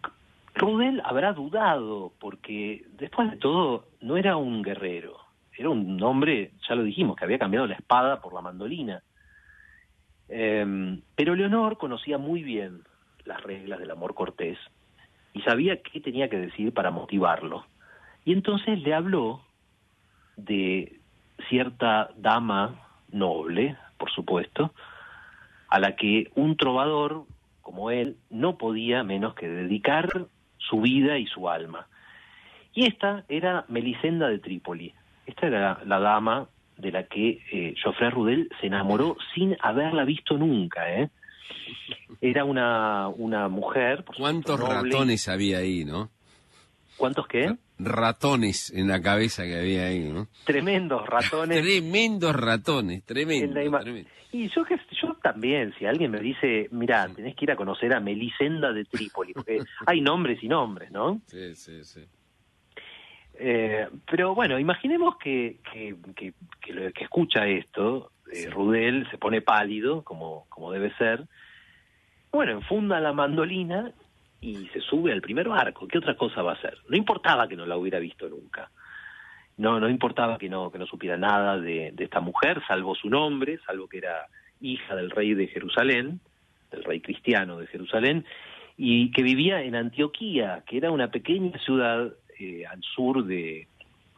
Rudel 0.55 1.03
habrá 1.05 1.33
dudado, 1.33 2.13
porque 2.19 2.85
después 2.99 3.31
de 3.31 3.37
todo 3.37 3.87
no 4.01 4.17
era 4.17 4.37
un 4.37 4.63
guerrero, 4.63 5.17
era 5.57 5.71
un 5.71 6.03
hombre, 6.03 6.53
ya 6.69 6.75
lo 6.75 6.83
dijimos, 6.83 7.17
que 7.17 7.25
había 7.25 7.39
cambiado 7.39 7.67
la 7.67 7.75
espada 7.75 8.21
por 8.21 8.35
la 8.35 8.41
mandolina. 8.41 9.03
Eh, 10.29 11.01
pero 11.15 11.35
Leonor 11.35 11.79
conocía 11.79 12.19
muy 12.19 12.43
bien 12.43 12.83
las 13.25 13.43
reglas 13.43 13.79
del 13.79 13.91
amor 13.91 14.15
cortés 14.15 14.59
y 15.33 15.41
sabía 15.43 15.81
qué 15.83 16.01
tenía 16.01 16.29
que 16.29 16.39
decir 16.39 16.73
para 16.73 16.91
motivarlo. 16.91 17.65
Y 18.25 18.33
entonces 18.33 18.81
le 18.81 18.95
habló 18.95 19.43
de 20.37 21.01
cierta 21.49 22.11
dama 22.17 22.75
noble, 23.11 23.77
por 23.99 24.11
supuesto, 24.11 24.73
a 25.69 25.79
la 25.81 25.97
que 25.97 26.31
un 26.35 26.57
trovador 26.57 27.25
como 27.63 27.91
él 27.91 28.17
no 28.31 28.59
podía 28.59 29.03
menos 29.05 29.35
que 29.35 29.49
dedicar 29.49 30.09
su 30.69 30.81
vida 30.81 31.19
y 31.19 31.27
su 31.27 31.49
alma. 31.49 31.87
Y 32.75 32.87
esta 32.87 33.25
era 33.29 33.65
Melisenda 33.69 34.29
de 34.29 34.39
Trípoli. 34.39 34.95
Esta 35.27 35.47
era 35.47 35.81
la 35.85 36.01
dama 36.01 36.49
de 36.79 36.91
la 36.91 37.05
que 37.05 37.43
eh, 37.53 37.75
Joffre 37.83 38.11
Rudel 38.11 38.49
se 38.61 38.67
enamoró 38.67 39.17
sin 39.35 39.57
haberla 39.61 40.05
visto 40.05 40.37
nunca. 40.37 40.91
¿eh? 40.91 41.11
Era 42.21 42.45
una, 42.45 43.09
una 43.09 43.49
mujer. 43.49 44.05
por 44.05 44.17
¿Cuántos 44.17 44.59
supuesto, 44.59 44.83
ratones 44.83 45.29
había 45.29 45.59
ahí, 45.59 45.85
no? 45.85 46.11
¿Cuántos 46.97 47.27
qué? 47.27 47.55
Ratones 47.85 48.71
en 48.71 48.89
la 48.89 49.01
cabeza 49.01 49.45
que 49.45 49.59
había 49.59 49.87
ahí, 49.87 50.09
¿no? 50.09 50.29
Tremendos 50.45 51.07
ratones. 51.07 51.61
Tremendos 51.63 52.35
ratones, 52.35 52.99
en 52.99 53.05
tremendo. 53.05 53.61
Y 54.33 54.49
yo, 54.49 54.65
yo 55.01 55.15
también, 55.23 55.75
si 55.79 55.85
alguien 55.85 56.11
me 56.11 56.21
dice, 56.21 56.69
mira, 56.71 57.07
tenés 57.15 57.37
que 57.37 57.45
ir 57.45 57.53
a 57.53 57.57
conocer 57.57 57.95
a 57.95 58.01
Melisenda 58.01 58.73
de 58.73 58.87
Trípoli, 58.87 59.35
porque 59.35 59.59
hay 59.87 60.01
nombres 60.01 60.43
y 60.43 60.49
nombres, 60.49 60.91
¿no? 60.91 61.21
Sí, 61.27 61.55
sí, 61.55 61.85
sí. 61.85 62.01
Eh, 63.35 63.89
pero 64.11 64.35
bueno, 64.35 64.59
imaginemos 64.59 65.17
que, 65.19 65.59
que, 65.71 65.97
que, 66.15 66.33
que 66.61 66.73
lo 66.73 66.93
que 66.93 67.05
escucha 67.05 67.47
esto, 67.47 68.13
eh, 68.33 68.49
Rudel 68.49 69.07
se 69.11 69.19
pone 69.19 69.43
pálido, 69.43 70.03
como, 70.03 70.47
como 70.49 70.73
debe 70.73 70.95
ser. 70.97 71.27
Bueno, 72.31 72.53
enfunda 72.53 73.01
la 73.01 73.13
mandolina 73.13 73.93
y 74.43 74.67
se 74.73 74.81
sube 74.81 75.13
al 75.13 75.23
primer 75.23 75.49
barco. 75.49 75.87
¿Qué 75.87 75.99
otra 75.99 76.17
cosa 76.17 76.43
va 76.43 76.51
a 76.51 76.55
hacer? 76.57 76.77
No 76.89 76.97
importaba 76.97 77.49
que 77.49 77.57
no 77.57 77.65
la 77.65 77.77
hubiera 77.77 78.01
visto 78.01 78.29
nunca. 78.29 78.71
No, 79.57 79.79
no 79.79 79.89
importaba 79.89 80.37
que 80.37 80.49
no, 80.49 80.71
que 80.71 80.79
no 80.79 80.87
supiera 80.87 81.17
nada 81.17 81.59
de, 81.59 81.93
de 81.93 82.05
esta 82.05 82.21
mujer, 82.21 82.61
salvo 82.67 82.95
su 82.95 83.09
nombre, 83.09 83.59
salvo 83.65 83.87
que 83.87 83.99
era 83.99 84.27
hija 84.61 84.97
del 84.97 85.11
rey 85.11 85.35
de 85.35 85.47
Jerusalén, 85.47 86.21
del 86.71 86.83
rey 86.85 87.01
cristiano 87.01 87.59
de 87.59 87.69
Jerusalén, 87.69 88.25
y 88.77 89.13
que 89.13 89.23
vivía 89.23 89.63
en 89.63 89.77
Antioquía, 89.77 90.65
que 90.67 90.79
era 90.79 90.91
una 90.91 91.11
pequeña 91.11 91.57
ciudad 91.59 92.13
eh, 92.41 92.65
al 92.67 92.83
sur 92.83 93.25
de, 93.25 93.69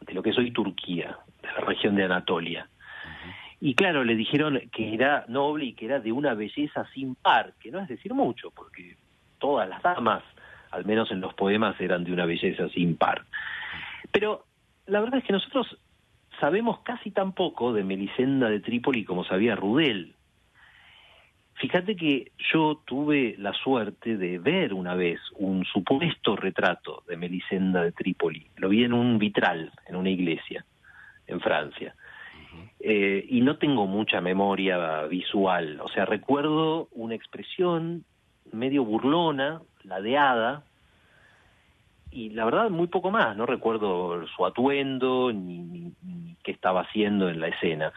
de 0.01 0.13
lo 0.13 0.23
que 0.23 0.31
es 0.31 0.37
hoy 0.37 0.51
Turquía, 0.51 1.17
de 1.43 1.47
la 1.49 1.67
región 1.67 1.95
de 1.95 2.05
Anatolia. 2.05 2.67
Y 3.61 3.75
claro, 3.75 4.03
le 4.03 4.15
dijeron 4.15 4.59
que 4.71 4.93
era 4.93 5.25
noble 5.27 5.65
y 5.65 5.73
que 5.73 5.85
era 5.85 5.99
de 5.99 6.11
una 6.11 6.33
belleza 6.33 6.87
sin 6.93 7.15
par, 7.15 7.53
que 7.59 7.71
no 7.71 7.79
es 7.79 7.87
decir 7.87 8.13
mucho, 8.13 8.51
porque 8.51 8.95
todas 9.39 9.67
las 9.67 9.81
damas, 9.81 10.23
al 10.71 10.85
menos 10.85 11.11
en 11.11 11.21
los 11.21 11.33
poemas, 11.33 11.79
eran 11.79 12.03
de 12.03 12.13
una 12.13 12.25
belleza 12.25 12.69
sin 12.69 12.97
par. 12.97 13.25
Pero 14.11 14.45
la 14.85 14.99
verdad 14.99 15.19
es 15.19 15.25
que 15.25 15.33
nosotros 15.33 15.77
sabemos 16.39 16.79
casi 16.79 17.11
tan 17.11 17.33
poco 17.33 17.73
de 17.73 17.83
Melisenda 17.83 18.49
de 18.49 18.59
Trípoli 18.59 19.05
como 19.05 19.23
sabía 19.23 19.55
Rudel. 19.55 20.15
Fíjate 21.55 21.95
que 21.95 22.33
yo 22.51 22.81
tuve 22.85 23.35
la 23.39 23.53
suerte 23.53 24.17
de 24.17 24.39
ver 24.39 24.73
una 24.73 24.93
vez 24.93 25.19
un 25.35 25.63
supuesto 25.63 26.35
retrato 26.35 27.03
de 27.07 27.15
Melisenda 27.15 27.81
de 27.81 27.93
Trípoli. 27.93 28.47
Lo 28.57 28.69
vi 28.69 28.83
en 28.83 28.91
un 28.91 29.17
vitral, 29.17 29.71
en 29.87 29.95
una 29.95 30.09
iglesia, 30.09 30.65
en 31.27 31.39
Francia. 31.39 31.95
Eh, 32.79 33.25
y 33.29 33.41
no 33.41 33.57
tengo 33.57 33.87
mucha 33.87 34.19
memoria 34.19 35.03
visual. 35.03 35.79
O 35.81 35.87
sea, 35.89 36.05
recuerdo 36.05 36.89
una 36.91 37.15
expresión 37.15 38.03
medio 38.55 38.83
burlona, 38.83 39.61
ladeada, 39.83 40.63
y 42.11 42.29
la 42.29 42.45
verdad 42.45 42.69
muy 42.69 42.87
poco 42.87 43.11
más, 43.11 43.35
no 43.35 43.45
recuerdo 43.45 44.25
su 44.27 44.45
atuendo 44.45 45.31
ni, 45.33 45.59
ni, 45.59 45.91
ni 46.01 46.35
qué 46.43 46.51
estaba 46.51 46.81
haciendo 46.81 47.29
en 47.29 47.39
la 47.39 47.49
escena. 47.49 47.91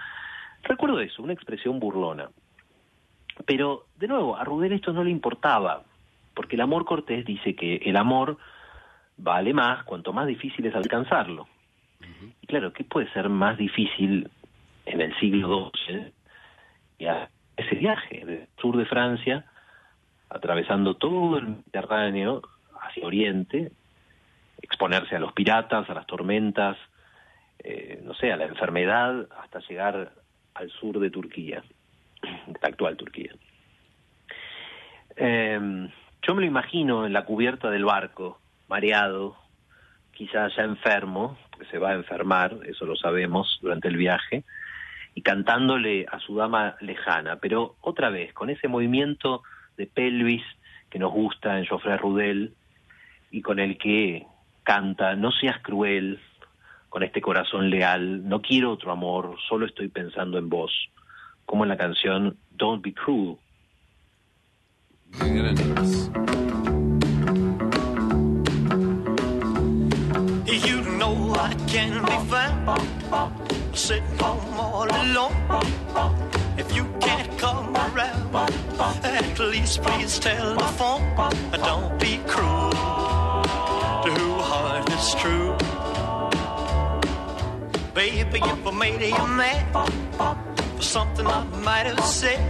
Recuerdo 0.64 1.00
eso, 1.00 1.22
una 1.22 1.32
expresión 1.32 1.78
burlona. 1.78 2.28
Pero, 3.46 3.86
de 3.96 4.08
nuevo, 4.08 4.36
a 4.36 4.44
Rudel 4.44 4.72
esto 4.72 4.92
no 4.92 5.04
le 5.04 5.10
importaba, 5.10 5.84
porque 6.34 6.56
el 6.56 6.62
amor 6.62 6.84
cortés 6.84 7.24
dice 7.24 7.54
que 7.54 7.76
el 7.76 7.96
amor 7.96 8.38
vale 9.16 9.52
más 9.52 9.84
cuanto 9.84 10.12
más 10.12 10.26
difícil 10.26 10.66
es 10.66 10.74
alcanzarlo. 10.74 11.46
Y 12.42 12.46
claro, 12.46 12.72
¿qué 12.72 12.84
puede 12.84 13.10
ser 13.12 13.28
más 13.28 13.58
difícil 13.58 14.30
en 14.86 15.00
el 15.00 15.16
siglo 15.18 15.70
XII 15.86 16.12
que 16.98 17.28
ese 17.56 17.74
viaje 17.76 18.24
del 18.24 18.48
sur 18.60 18.76
de 18.76 18.86
Francia, 18.86 19.44
atravesando 20.30 20.94
todo 20.94 21.38
el 21.38 21.48
Mediterráneo 21.48 22.42
hacia 22.80 23.06
Oriente, 23.06 23.72
exponerse 24.60 25.16
a 25.16 25.20
los 25.20 25.32
piratas, 25.32 25.88
a 25.88 25.94
las 25.94 26.06
tormentas, 26.06 26.76
eh, 27.58 28.00
no 28.04 28.14
sé, 28.14 28.32
a 28.32 28.36
la 28.36 28.44
enfermedad, 28.44 29.26
hasta 29.40 29.60
llegar 29.60 30.12
al 30.54 30.70
sur 30.70 30.98
de 30.98 31.10
Turquía, 31.10 31.62
la 32.22 32.68
actual 32.68 32.96
Turquía. 32.96 33.32
Eh, 35.16 35.88
yo 36.22 36.34
me 36.34 36.42
lo 36.42 36.46
imagino 36.46 37.06
en 37.06 37.12
la 37.12 37.24
cubierta 37.24 37.70
del 37.70 37.84
barco, 37.84 38.40
mareado, 38.68 39.36
quizás 40.12 40.54
ya 40.56 40.64
enfermo, 40.64 41.38
porque 41.50 41.66
se 41.70 41.78
va 41.78 41.90
a 41.90 41.94
enfermar, 41.94 42.58
eso 42.66 42.84
lo 42.84 42.96
sabemos 42.96 43.58
durante 43.62 43.88
el 43.88 43.96
viaje, 43.96 44.44
y 45.14 45.22
cantándole 45.22 46.06
a 46.10 46.18
su 46.20 46.36
dama 46.36 46.76
lejana, 46.80 47.36
pero 47.36 47.76
otra 47.80 48.10
vez, 48.10 48.32
con 48.34 48.50
ese 48.50 48.68
movimiento 48.68 49.42
de 49.78 49.86
pelvis 49.86 50.42
que 50.90 50.98
nos 50.98 51.12
gusta 51.12 51.58
en 51.58 51.64
Joffre 51.64 51.96
Rudel 51.96 52.52
y 53.30 53.40
con 53.40 53.58
el 53.58 53.78
que 53.78 54.26
canta, 54.64 55.16
no 55.16 55.32
seas 55.32 55.60
cruel, 55.62 56.20
con 56.90 57.02
este 57.02 57.20
corazón 57.20 57.70
leal, 57.70 58.28
no 58.28 58.42
quiero 58.42 58.72
otro 58.72 58.92
amor, 58.92 59.36
solo 59.48 59.66
estoy 59.66 59.88
pensando 59.88 60.38
en 60.38 60.48
vos, 60.48 60.72
como 61.46 61.64
en 61.64 61.70
la 61.70 61.76
canción 61.76 62.36
Don't 62.50 62.82
Be 62.82 62.92
Cruel. 62.92 63.36
At 78.80 79.38
least 79.38 79.82
please 79.82 80.18
tell 80.18 80.54
the 80.54 80.64
phone. 80.78 81.02
Don't 81.52 81.98
be 82.00 82.20
cruel 82.26 82.70
to 82.70 84.10
who 84.18 84.34
heart 84.34 84.88
is 84.92 85.14
true. 85.14 85.56
Baby, 87.94 88.38
if 88.38 88.66
I 88.66 88.70
made 88.70 89.00
you 89.00 89.26
mad 89.26 89.66
for 90.76 90.82
something 90.82 91.26
I 91.26 91.44
might 91.64 91.86
have 91.86 92.04
said, 92.04 92.40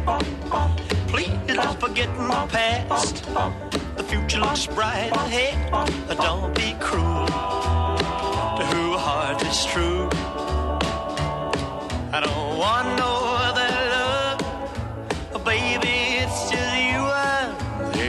please 1.09 1.39
don't 1.47 1.81
forget 1.81 2.11
my 2.19 2.47
past. 2.49 3.25
The 3.97 4.05
future 4.05 4.41
looks 4.41 4.67
bright 4.67 5.11
ahead. 5.13 5.57
Don't 6.19 6.55
be 6.55 6.77
cruel 6.81 7.27
to 7.27 8.65
who 8.73 8.97
heart 8.99 9.43
is 9.43 9.65
true. 9.67 10.09
I 12.13 12.21
don't 12.21 12.59
want 12.59 12.99
no 12.99 13.18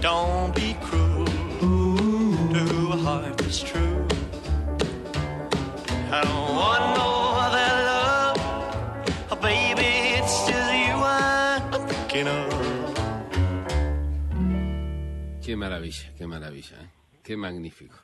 Don't 0.00 0.54
be 0.54 0.74
cruel 0.80 1.24
to 1.24 1.66
who 1.66 2.90
heart 3.04 3.40
is 3.42 3.60
true. 3.62 4.06
I 6.10 6.20
don't 6.22 6.54
want 6.62 6.82
no 6.96 7.10
other 7.44 7.70
love, 7.90 8.38
oh 9.32 9.36
baby, 9.42 9.90
it's 10.18 10.46
just 10.48 10.72
you 10.72 10.94
I'm 11.02 11.86
thinking 11.88 12.28
of. 12.28 12.48
Qué 15.44 15.56
maravilla, 15.56 16.12
qué 16.16 16.26
maravilla, 16.26 16.76
¿eh? 16.82 16.88
qué 17.24 17.36
magnífico. 17.36 17.96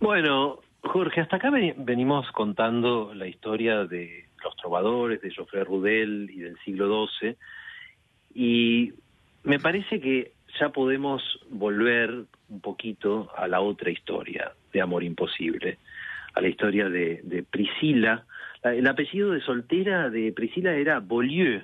Bueno, 0.00 0.58
Jorge, 0.82 1.20
hasta 1.20 1.36
acá 1.36 1.50
veni- 1.50 1.74
venimos 1.76 2.26
contando 2.32 3.12
la 3.14 3.26
historia 3.26 3.84
de 3.84 4.26
los 4.42 4.56
trovadores, 4.56 5.20
de 5.20 5.30
Geoffrey 5.30 5.62
Rudel 5.64 6.30
y 6.30 6.38
del 6.40 6.56
siglo 6.64 7.06
XII, 7.20 7.36
y 8.34 8.92
me 9.42 9.58
parece 9.58 10.00
que 10.00 10.32
ya 10.58 10.70
podemos 10.70 11.22
volver 11.50 12.24
un 12.48 12.60
poquito 12.60 13.30
a 13.36 13.46
la 13.48 13.60
otra 13.60 13.90
historia 13.90 14.52
de 14.72 14.80
Amor 14.80 15.02
Imposible, 15.04 15.78
a 16.34 16.40
la 16.40 16.48
historia 16.48 16.88
de, 16.88 17.44
Priscila. 17.50 18.24
La- 18.62 18.74
El 18.74 18.86
apellido 18.86 19.30
de 19.32 19.40
soltera 19.40 20.10
de 20.10 20.32
Priscila 20.32 20.74
era 20.74 21.00
Beaulieu, 21.00 21.62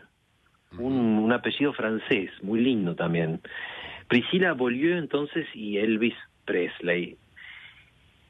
un, 0.79 0.95
un 1.19 1.33
apellido 1.33 1.73
francés, 1.73 2.31
muy 2.43 2.61
lindo 2.61 2.95
también. 2.95 3.41
Priscila 4.09 4.53
Beaulieu 4.55 4.97
entonces 4.99 5.47
y 5.55 5.79
Elvis 5.79 6.15
Presley. 6.45 7.17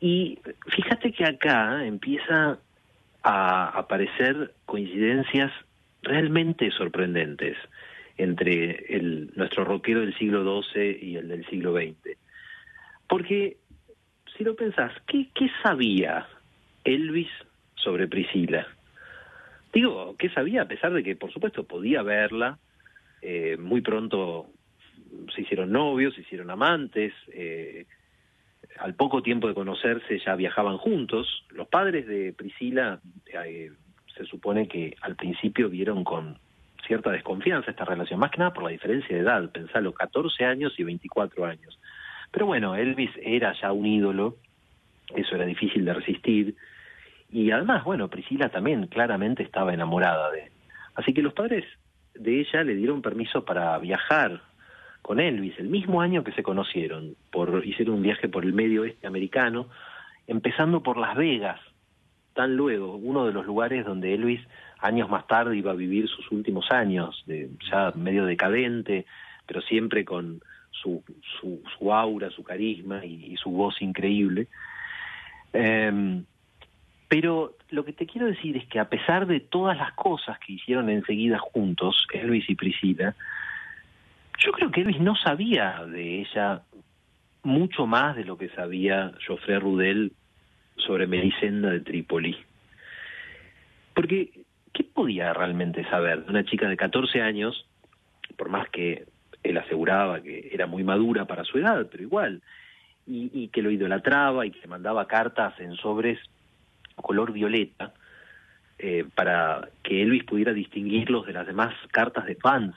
Y 0.01 0.39
fíjate 0.67 1.13
que 1.13 1.25
acá 1.25 1.85
empieza 1.87 2.59
a 3.23 3.69
aparecer 3.79 4.53
coincidencias 4.67 5.51
realmente 6.03 6.71
sorprendentes 6.73 7.57
entre 8.17 8.97
el, 8.97 9.33
nuestro 9.35 9.65
rockero 9.65 10.01
del 10.01 10.17
siglo 10.17 10.63
XII 10.63 10.99
y 11.01 11.17
el 11.17 11.29
del 11.29 11.47
siglo 11.47 11.73
XX. 11.73 12.17
Porque, 13.09 13.57
si 14.37 14.45
lo 14.45 14.55
pensás, 14.55 14.93
¿qué, 15.07 15.29
qué 15.35 15.51
sabía 15.63 16.27
Elvis 16.85 17.31
sobre 17.75 18.09
Priscila? 18.09 18.67
Digo, 19.73 20.15
¿qué 20.19 20.31
sabía? 20.31 20.63
A 20.63 20.69
pesar 20.69 20.93
de 20.93 21.03
que, 21.03 21.17
por 21.17 21.33
supuesto, 21.33 21.65
podía 21.65 22.03
verla, 22.03 22.59
eh, 23.21 23.57
muy 23.57 23.81
pronto 23.81 24.47
se 25.35 25.43
hicieron 25.43 25.73
novios, 25.73 26.15
se 26.15 26.21
hicieron 26.21 26.51
amantes, 26.51 27.13
eh, 27.33 27.87
al 28.79 28.95
poco 28.95 29.23
tiempo 29.23 29.49
de 29.49 29.55
conocerse 29.55 30.19
ya 30.25 30.35
viajaban 30.37 30.79
juntos. 30.79 31.45
Los 31.51 31.69
padres 31.69 32.07
de 32.07 32.33
Priscila 32.33 33.01
eh, 33.33 33.73
se 34.17 34.25
supone 34.25 34.69
que 34.69 34.97
al 35.01 35.17
principio 35.17 35.69
vieron 35.69 36.05
con 36.05 36.39
cierta 36.87 37.11
desconfianza 37.11 37.71
esta 37.71 37.85
relación, 37.85 38.21
más 38.21 38.31
que 38.31 38.39
nada 38.39 38.53
por 38.53 38.65
la 38.65 38.71
diferencia 38.71 39.15
de 39.15 39.23
edad, 39.23 39.51
pensalo, 39.51 39.93
14 39.93 40.45
años 40.45 40.73
y 40.79 40.85
24 40.85 41.45
años. 41.47 41.79
Pero 42.31 42.47
bueno, 42.47 42.75
Elvis 42.75 43.11
era 43.23 43.55
ya 43.61 43.73
un 43.73 43.87
ídolo, 43.87 44.37
eso 45.15 45.35
era 45.35 45.45
difícil 45.45 45.85
de 45.85 45.95
resistir, 45.95 46.57
y 47.31 47.51
además, 47.51 47.85
bueno, 47.85 48.09
Priscila 48.09 48.49
también 48.49 48.87
claramente 48.87 49.43
estaba 49.43 49.75
enamorada 49.75 50.31
de 50.31 50.45
él. 50.45 50.53
Así 50.95 51.13
que 51.13 51.23
los 51.23 51.33
padres 51.33 51.65
de 52.15 52.41
ella 52.41 52.63
le 52.63 52.77
dieron 52.77 53.03
permiso 53.03 53.45
para 53.45 53.77
viajar 53.79 54.41
con 55.03 55.21
Elvis, 55.21 55.59
el 55.59 55.69
mismo 55.69 56.01
año 56.01 56.25
que 56.25 56.33
se 56.33 56.43
conocieron, 56.43 57.15
por, 57.31 57.63
hicieron 57.67 57.97
un 57.97 58.03
viaje 58.03 58.29
por 58.29 58.45
el 58.45 58.55
medio 58.55 58.83
oeste 58.83 59.07
americano, 59.07 59.69
empezando 60.27 60.83
por 60.83 60.97
Las 60.97 61.15
Vegas, 61.17 61.61
tan 62.35 62.57
luego, 62.57 62.97
uno 62.97 63.27
de 63.27 63.33
los 63.33 63.47
lugares 63.47 63.87
donde 63.87 64.15
Elvis 64.15 64.41
años 64.81 65.09
más 65.09 65.27
tarde 65.27 65.57
iba 65.57 65.71
a 65.71 65.77
vivir 65.77 66.09
sus 66.09 66.31
últimos 66.31 66.71
años, 66.71 67.23
de, 67.27 67.49
ya 67.71 67.93
medio 67.95 68.27
decadente, 68.27 69.07
pero 69.47 69.63
siempre 69.63 70.05
con 70.05 70.43
su, 70.71 71.03
su, 71.41 71.63
su 71.79 71.93
aura, 71.93 72.31
su 72.31 72.43
carisma 72.43 73.05
y, 73.05 73.37
su 73.37 73.51
voz 73.51 73.81
increíble. 73.81 74.49
Em, 75.53 76.25
pero 77.09 77.57
lo 77.71 77.85
que 77.85 77.93
te 77.93 78.07
quiero 78.07 78.27
decir 78.27 78.57
es 78.57 78.67
que 78.67 78.81
a 78.81 78.89
pesar 78.89 79.27
de 79.27 79.41
todas 79.41 79.77
las 79.77 79.93
cosas 79.93 80.39
que 80.41 80.55
hicieron 80.55 80.91
enseguida 80.91 81.39
juntos, 81.39 82.07
Elvis 82.13 82.51
y 82.51 82.55
Priscila, 82.55 83.15
yo 84.39 84.53
creo 84.53 84.71
que 84.71 84.83
Elvis 84.83 85.01
no 85.01 85.15
sabía 85.15 85.85
de 85.87 86.21
ella 86.21 86.63
mucho 87.43 87.87
más 87.87 88.17
de 88.17 88.25
lo 88.25 88.37
que 88.37 88.49
sabía 88.51 89.13
Joffre 89.27 89.59
Rudel 89.61 90.13
sobre 90.77 91.07
Melisenda 91.07 91.71
de 91.71 91.81
Trípoli. 91.81 92.37
Porque, 93.95 94.31
¿qué 94.73 94.85
podía 94.85 95.33
realmente 95.33 95.85
saber 95.89 96.25
una 96.29 96.45
chica 96.45 96.69
de 96.69 96.77
14 96.77 97.21
años, 97.21 97.67
por 98.37 98.49
más 98.49 98.69
que 98.71 99.07
él 99.43 99.59
aseguraba 99.59 100.23
que 100.23 100.51
era 100.53 100.67
muy 100.67 100.83
madura 100.85 101.27
para 101.27 101.45
su 101.45 101.59
edad, 101.59 101.87
pero 101.91 102.03
igual, 102.03 102.43
y, 103.07 103.31
y 103.33 103.49
que 103.49 103.63
lo 103.63 103.71
idolatraba 103.71 104.47
y 104.47 104.51
que 104.51 104.61
le 104.61 104.67
mandaba 104.67 105.07
cartas 105.07 105.59
en 105.61 105.77
sobres 105.77 106.19
color 106.97 107.33
violeta, 107.33 107.93
eh, 108.79 109.05
para 109.15 109.69
que 109.83 110.03
Elvis 110.03 110.25
pudiera 110.25 110.53
distinguirlos 110.53 111.27
de 111.27 111.33
las 111.33 111.47
demás 111.47 111.75
cartas 111.93 112.27
de 112.27 112.35
fans. 112.37 112.75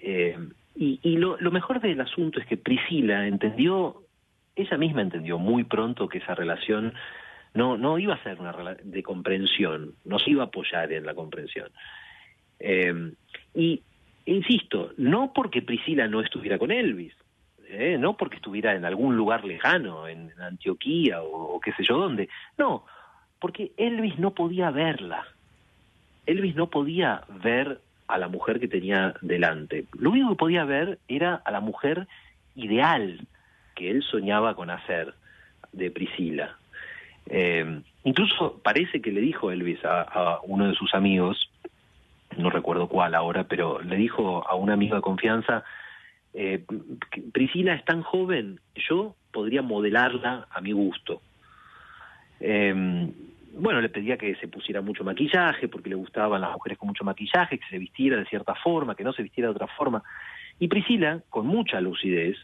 Eh, 0.00 0.36
y 0.74 0.98
y 1.02 1.16
lo, 1.16 1.36
lo 1.40 1.50
mejor 1.50 1.80
del 1.80 2.00
asunto 2.00 2.40
es 2.40 2.46
que 2.46 2.56
Priscila 2.56 3.26
entendió, 3.26 4.02
ella 4.56 4.76
misma 4.76 5.02
entendió 5.02 5.38
muy 5.38 5.64
pronto 5.64 6.08
que 6.08 6.18
esa 6.18 6.34
relación 6.34 6.94
no, 7.54 7.76
no 7.76 7.98
iba 7.98 8.14
a 8.14 8.22
ser 8.22 8.40
una 8.40 8.52
de 8.82 9.02
comprensión, 9.02 9.94
no 10.04 10.18
se 10.18 10.30
iba 10.30 10.44
a 10.44 10.46
apoyar 10.46 10.92
en 10.92 11.06
la 11.06 11.14
comprensión. 11.14 11.70
Eh, 12.58 13.12
y 13.54 13.82
insisto, 14.26 14.92
no 14.96 15.32
porque 15.32 15.62
Priscila 15.62 16.06
no 16.06 16.20
estuviera 16.20 16.58
con 16.58 16.70
Elvis, 16.70 17.14
eh, 17.68 17.96
no 17.98 18.16
porque 18.16 18.36
estuviera 18.36 18.74
en 18.74 18.84
algún 18.84 19.16
lugar 19.16 19.44
lejano, 19.44 20.06
en, 20.06 20.30
Antioquía 20.40 21.22
o 21.22 21.60
qué 21.60 21.72
sé 21.72 21.84
yo 21.84 21.98
dónde, 21.98 22.28
no, 22.58 22.84
porque 23.38 23.72
Elvis 23.76 24.18
no 24.18 24.32
podía 24.32 24.70
verla. 24.70 25.24
Elvis 26.26 26.54
no 26.54 26.68
podía 26.68 27.22
ver 27.42 27.80
a 28.06 28.18
la 28.18 28.28
mujer 28.28 28.60
que 28.60 28.68
tenía 28.68 29.14
delante. 29.20 29.86
Lo 29.98 30.10
único 30.10 30.30
que 30.30 30.36
podía 30.36 30.64
ver 30.64 30.98
era 31.08 31.36
a 31.36 31.50
la 31.50 31.60
mujer 31.60 32.06
ideal 32.54 33.26
que 33.80 33.90
él 33.90 34.02
soñaba 34.02 34.54
con 34.54 34.68
hacer 34.68 35.14
de 35.72 35.90
Priscila. 35.90 36.54
Eh, 37.30 37.80
incluso 38.04 38.60
parece 38.62 39.00
que 39.00 39.10
le 39.10 39.22
dijo 39.22 39.50
Elvis 39.50 39.82
a, 39.84 40.40
uno 40.42 40.68
de 40.68 40.74
sus 40.74 40.94
amigos, 40.94 41.50
no 42.36 42.50
recuerdo 42.50 42.88
cuál 42.88 43.14
ahora, 43.14 43.44
pero 43.44 43.80
le 43.80 43.96
dijo 43.96 44.46
a 44.46 44.54
un 44.54 44.68
amigo 44.68 44.96
de 44.96 45.00
confianza, 45.00 45.64
eh, 46.34 46.62
Priscila 47.32 47.72
es 47.72 47.82
tan 47.86 48.02
joven, 48.02 48.60
yo 48.74 49.14
podría 49.32 49.62
modelarla 49.62 50.46
a 50.50 50.60
mi 50.60 50.72
gusto. 50.72 51.22
Eh, 52.38 53.10
bueno, 53.54 53.80
le 53.80 53.88
pedía 53.88 54.18
que 54.18 54.34
se 54.36 54.48
pusiera 54.48 54.82
mucho 54.82 55.04
maquillaje, 55.04 55.68
porque 55.68 55.88
le 55.88 55.96
gustaban 55.96 56.42
las 56.42 56.52
mujeres 56.52 56.76
con 56.76 56.88
mucho 56.88 57.04
maquillaje, 57.04 57.58
que 57.58 57.68
se 57.70 57.78
vistiera 57.78 58.18
de 58.18 58.26
cierta 58.26 58.54
forma, 58.56 58.94
que 58.94 59.04
no 59.04 59.14
se 59.14 59.22
vistiera 59.22 59.48
de 59.48 59.54
otra 59.54 59.68
forma. 59.68 60.02
Y 60.58 60.68
Priscila, 60.68 61.20
con 61.30 61.46
mucha 61.46 61.80
lucidez, 61.80 62.36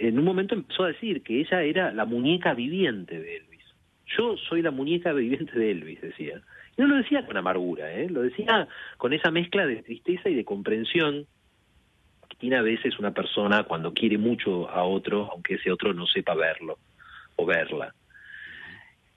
en 0.00 0.18
un 0.18 0.24
momento 0.24 0.54
empezó 0.54 0.84
a 0.84 0.88
decir 0.88 1.22
que 1.22 1.40
ella 1.40 1.62
era 1.62 1.92
la 1.92 2.04
muñeca 2.04 2.54
viviente 2.54 3.18
de 3.18 3.36
Elvis. 3.36 3.64
Yo 4.16 4.36
soy 4.36 4.62
la 4.62 4.70
muñeca 4.70 5.12
viviente 5.12 5.58
de 5.58 5.70
Elvis, 5.70 6.00
decía. 6.00 6.40
Y 6.76 6.82
no 6.82 6.88
lo 6.88 6.96
decía 6.96 7.24
con 7.26 7.36
amargura, 7.36 7.92
¿eh? 7.92 8.08
lo 8.08 8.22
decía 8.22 8.68
con 8.96 9.12
esa 9.12 9.30
mezcla 9.30 9.66
de 9.66 9.82
tristeza 9.82 10.28
y 10.28 10.34
de 10.34 10.44
comprensión 10.44 11.26
que 12.28 12.36
tiene 12.36 12.56
a 12.56 12.62
veces 12.62 12.98
una 12.98 13.12
persona 13.12 13.64
cuando 13.64 13.92
quiere 13.92 14.18
mucho 14.18 14.68
a 14.68 14.84
otro, 14.84 15.30
aunque 15.32 15.54
ese 15.54 15.72
otro 15.72 15.92
no 15.92 16.06
sepa 16.06 16.34
verlo 16.34 16.78
o 17.36 17.46
verla. 17.46 17.94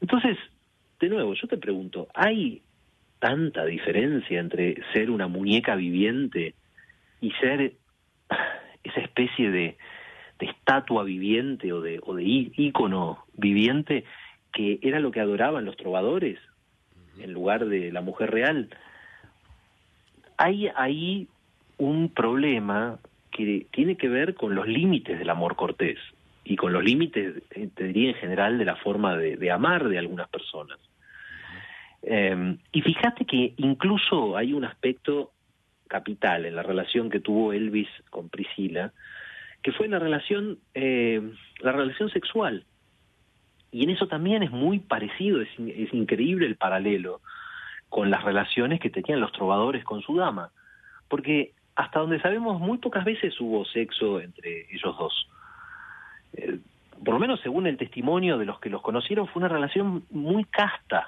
Entonces, 0.02 0.38
de 1.00 1.10
nuevo, 1.10 1.34
yo 1.34 1.48
te 1.48 1.58
pregunto, 1.58 2.08
¿hay 2.14 2.62
tanta 3.20 3.66
diferencia 3.66 4.40
entre 4.40 4.82
ser 4.94 5.12
una 5.12 5.28
muñeca 5.28 5.76
viviente 5.76 6.56
y 7.22 7.32
ser 7.32 7.74
esa 8.84 9.02
especie 9.02 9.52
de, 9.52 9.78
de 10.40 10.48
estatua 10.48 11.04
viviente 11.04 11.72
o 11.74 11.82
de, 11.82 12.00
o 12.04 12.16
de 12.16 12.24
ícono 12.24 13.26
viviente 13.34 14.06
que 14.52 14.80
era 14.82 15.00
lo 15.00 15.12
que 15.12 15.20
adoraban 15.20 15.66
los 15.66 15.78
trovadores 15.78 16.40
en 17.20 17.34
lugar 17.34 17.66
de 17.66 17.92
la 17.92 18.02
mujer 18.02 18.32
real? 18.32 18.70
Hay 20.38 20.70
ahí 20.76 21.28
un 21.78 22.10
problema 22.10 23.00
que 23.32 23.68
tiene 23.72 23.96
que 23.96 24.10
ver 24.10 24.36
con 24.36 24.56
los 24.56 24.68
límites 24.68 25.20
del 25.20 25.30
amor 25.30 25.56
cortés 25.56 25.98
y 26.44 26.56
con 26.56 26.74
los 26.74 26.84
límites, 26.84 27.44
eh, 27.52 27.70
te 27.76 27.84
diría 27.84 28.10
en 28.10 28.16
general, 28.16 28.58
de 28.58 28.66
la 28.66 28.76
forma 28.78 29.16
de, 29.16 29.38
de 29.38 29.52
amar 29.52 29.88
de 29.88 30.00
algunas 30.00 30.30
personas. 30.30 30.80
Eh, 32.02 32.58
y 32.72 32.82
fíjate 32.82 33.26
que 33.26 33.54
incluso 33.58 34.38
hay 34.38 34.54
un 34.54 34.66
aspecto 34.66 35.32
capital 35.88 36.46
en 36.46 36.56
la 36.56 36.64
relación 36.64 37.10
que 37.10 37.20
tuvo 37.20 37.52
Elvis 37.52 37.90
con 38.10 38.30
Priscila, 38.30 38.94
que 39.62 39.72
fue 39.72 39.88
la 39.88 40.00
relación, 40.00 40.60
eh, 40.74 41.22
la 41.60 41.72
relación 41.72 42.10
sexual. 42.10 42.66
Y 43.72 43.84
en 43.84 43.92
eso 43.92 44.08
también 44.08 44.44
es 44.44 44.52
muy 44.52 44.80
parecido, 44.80 45.42
es, 45.42 45.50
es 45.58 45.94
increíble 45.94 46.46
el 46.46 46.56
paralelo 46.56 47.22
con 47.90 48.10
las 48.10 48.24
relaciones 48.24 48.80
que 48.80 48.90
tenían 48.90 49.20
los 49.20 49.32
trovadores 49.32 49.84
con 49.84 50.02
su 50.02 50.16
dama. 50.16 50.52
Porque 51.08 51.54
hasta 51.76 52.00
donde 52.00 52.20
sabemos, 52.20 52.60
muy 52.60 52.78
pocas 52.78 53.06
veces 53.06 53.40
hubo 53.40 53.66
sexo 53.66 54.20
entre 54.20 54.68
ellos 54.72 54.98
dos. 54.98 55.30
Eh, 56.34 56.60
por 57.04 57.14
lo 57.14 57.20
menos 57.20 57.40
según 57.42 57.68
el 57.68 57.78
testimonio 57.78 58.38
de 58.38 58.46
los 58.46 58.60
que 58.60 58.70
los 58.70 58.82
conocieron, 58.82 59.28
fue 59.28 59.40
una 59.40 59.48
relación 59.48 60.04
muy 60.12 60.44
casta. 60.44 61.08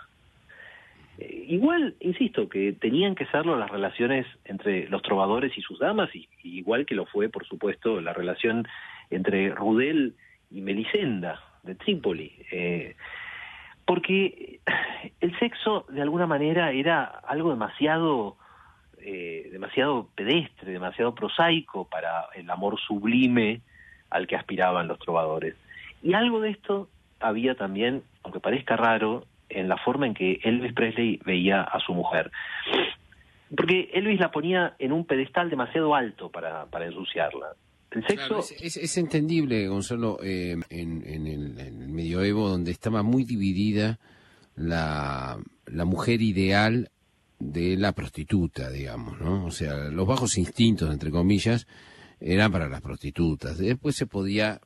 Eh, 1.18 1.46
igual, 1.50 1.96
insisto, 2.00 2.50
que 2.50 2.74
tenían 2.74 3.16
que 3.16 3.26
serlo 3.28 3.58
las 3.58 3.70
relaciones 3.70 4.26
entre 4.46 4.88
los 4.90 5.02
trovadores 5.02 5.58
y 5.58 5.62
sus 5.62 5.80
damas, 5.80 6.10
y, 6.16 6.28
igual 6.44 6.86
que 6.86 6.96
lo 6.96 7.06
fue, 7.06 7.30
por 7.30 7.46
supuesto, 7.46 8.02
la 8.02 8.14
relación 8.14 8.68
entre 9.10 9.50
Rudel 9.50 10.16
y 10.50 10.62
Melisenda 10.62 11.42
de 11.64 11.76
Trípoli. 11.76 12.34
Eh, 12.52 12.96
porque 13.86 14.60
el 15.20 15.38
sexo, 15.40 15.86
de 15.90 16.02
alguna 16.02 16.28
manera, 16.28 16.72
era 16.72 17.04
algo 17.04 17.50
demasiado, 17.50 18.38
eh, 19.00 19.50
demasiado 19.52 20.10
pedestre, 20.16 20.72
demasiado 20.72 21.14
prosaico 21.14 21.88
para 21.90 22.28
el 22.36 22.50
amor 22.50 22.80
sublime 22.80 23.62
al 24.10 24.28
que 24.28 24.36
aspiraban 24.36 24.88
los 24.88 25.00
trovadores. 25.00 25.56
Y 26.04 26.14
algo 26.14 26.42
de 26.42 26.52
esto 26.52 26.90
había 27.20 27.56
también, 27.56 28.04
aunque 28.24 28.40
parezca 28.40 28.76
raro, 28.76 29.26
en 29.54 29.68
la 29.70 29.78
forma 29.78 30.08
en 30.08 30.14
que 30.14 30.40
Elvis 30.44 30.74
Presley 30.74 31.20
veía 31.26 31.62
a 31.62 31.80
su 31.80 31.94
mujer. 31.94 32.32
Porque 33.56 33.90
Elvis 33.94 34.20
la 34.20 34.32
ponía 34.32 34.76
en 34.80 34.92
un 34.94 35.06
pedestal 35.06 35.50
demasiado 35.50 35.94
alto 35.94 36.30
para, 36.30 36.66
para 36.68 36.86
ensuciarla. 36.86 37.48
El 37.92 38.08
sexo... 38.08 38.40
Es- 38.40 38.78
es 38.78 38.98
entendible, 38.98 39.68
Gonzalo, 39.68 40.18
eh, 40.24 40.56
en, 40.70 41.04
en 41.06 41.28
el, 41.28 41.60
en 41.60 41.82
el 41.82 41.90
medioevo, 41.90 42.48
donde 42.48 42.72
estaba 42.72 43.04
muy 43.04 43.26
dividida 43.26 44.00
la, 44.56 45.38
la 45.66 45.86
mujer 45.86 46.22
ideal 46.22 46.90
de 47.40 47.76
la 47.76 47.92
prostituta, 47.92 48.70
digamos, 48.70 49.20
¿no? 49.20 49.46
O 49.46 49.52
sea, 49.52 49.90
los 49.90 50.08
bajos 50.08 50.38
instintos, 50.38 50.90
entre 50.92 51.12
comillas, 51.12 51.68
eran 52.22 52.52
para 52.52 52.70
las 52.70 52.82
prostitutas. 52.82 53.58
Después 53.58 53.96
se 53.98 54.06
podía, 54.06 54.62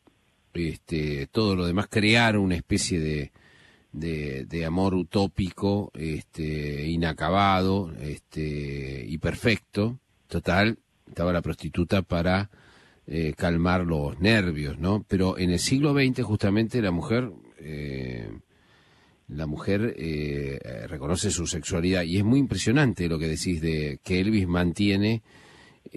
este, 0.53 1.25
todo 1.27 1.55
lo 1.55 1.65
demás, 1.65 1.87
crear 1.89 2.37
una 2.37 2.55
especie 2.55 2.99
de, 2.99 3.31
de, 3.95 4.45
de 4.45 4.65
amor 4.65 4.93
utópico, 4.93 5.91
este, 5.93 6.87
inacabado, 6.87 7.93
este, 8.01 9.05
y 9.07 9.17
perfecto. 9.17 9.99
Total, 10.27 10.77
estaba 11.07 11.31
la 11.31 11.41
prostituta 11.41 12.01
para 12.01 12.49
eh, 13.07 13.33
calmar 13.37 13.85
los 13.85 14.19
nervios, 14.19 14.77
¿no? 14.79 15.05
Pero 15.07 15.37
en 15.37 15.51
el 15.51 15.59
siglo 15.59 15.93
XX 15.93 16.23
justamente 16.23 16.81
la 16.81 16.91
mujer, 16.91 17.31
eh, 17.59 18.29
la 19.29 19.45
mujer 19.45 19.95
eh, 19.97 20.59
reconoce 20.87 21.31
su 21.31 21.47
sexualidad 21.47 22.03
y 22.03 22.17
es 22.17 22.25
muy 22.25 22.39
impresionante 22.39 23.07
lo 23.07 23.17
que 23.17 23.27
decís 23.27 23.61
de 23.61 23.99
que 24.03 24.19
Elvis 24.19 24.47
mantiene, 24.47 25.23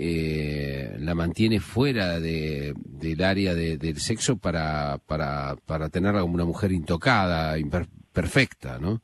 eh, 0.01 0.94
la 1.01 1.14
mantiene 1.16 1.59
fuera 1.59 2.20
de, 2.20 2.72
del 2.84 3.22
área 3.24 3.55
de- 3.55 3.78
del 3.78 3.96
sexo 3.96 4.38
para, 4.38 4.99
para, 5.09 5.57
para 5.66 5.88
tenerla 5.88 6.20
como 6.20 6.34
una 6.34 6.44
mujer 6.44 6.70
intocada, 6.70 7.59
imper- 7.59 7.88
perfecta, 8.12 8.78
¿no? 8.78 9.01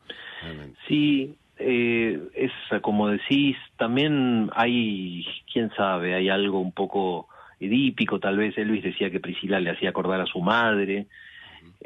Sí, 0.86 1.34
eh, 1.59 2.20
es 2.34 2.53
como 2.80 3.09
decís, 3.09 3.57
también 3.76 4.51
hay, 4.55 5.26
quién 5.53 5.70
sabe, 5.76 6.14
hay 6.14 6.28
algo 6.28 6.61
un 6.61 6.70
poco 6.72 7.26
edípico, 7.59 8.20
tal 8.20 8.36
vez 8.36 8.57
Elvis 8.57 8.84
decía 8.84 9.11
que 9.11 9.20
Priscila 9.20 9.59
le 9.59 9.70
hacía 9.70 9.88
acordar 9.90 10.20
a 10.20 10.26
su 10.26 10.40
madre. 10.40 11.07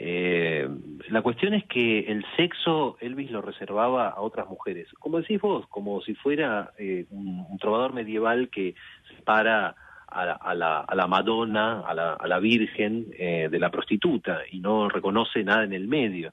Eh, 0.01 0.69
la 1.09 1.23
cuestión 1.23 1.55
es 1.55 1.65
que 1.65 2.01
el 2.01 2.25
sexo 2.37 2.97
Elvis 3.01 3.33
lo 3.33 3.43
reservaba 3.43 4.11
a 4.11 4.21
otras 4.21 4.49
mujeres, 4.49 4.89
como 5.01 5.19
decís 5.19 5.41
vos, 5.41 5.67
como 5.67 6.01
si 6.03 6.15
fuera 6.15 6.73
eh, 6.79 7.07
un, 7.11 7.59
trovador 7.59 7.93
medieval 7.93 8.49
que 8.49 8.77
separa 9.09 9.75
a 10.07 10.25
la, 10.25 10.33
a 10.35 10.55
la, 10.55 10.81
a 10.81 10.95
la 10.95 11.07
Madonna, 11.09 11.81
a 11.81 11.95
la, 11.95 12.13
a 12.13 12.29
la 12.29 12.39
Virgen 12.39 13.07
eh, 13.19 13.49
de 13.51 13.59
la 13.59 13.71
prostituta 13.71 14.43
y 14.51 14.61
no 14.61 14.89
reconoce 14.89 15.43
nada 15.43 15.65
en 15.65 15.73
el 15.73 15.89
medio. 15.89 16.33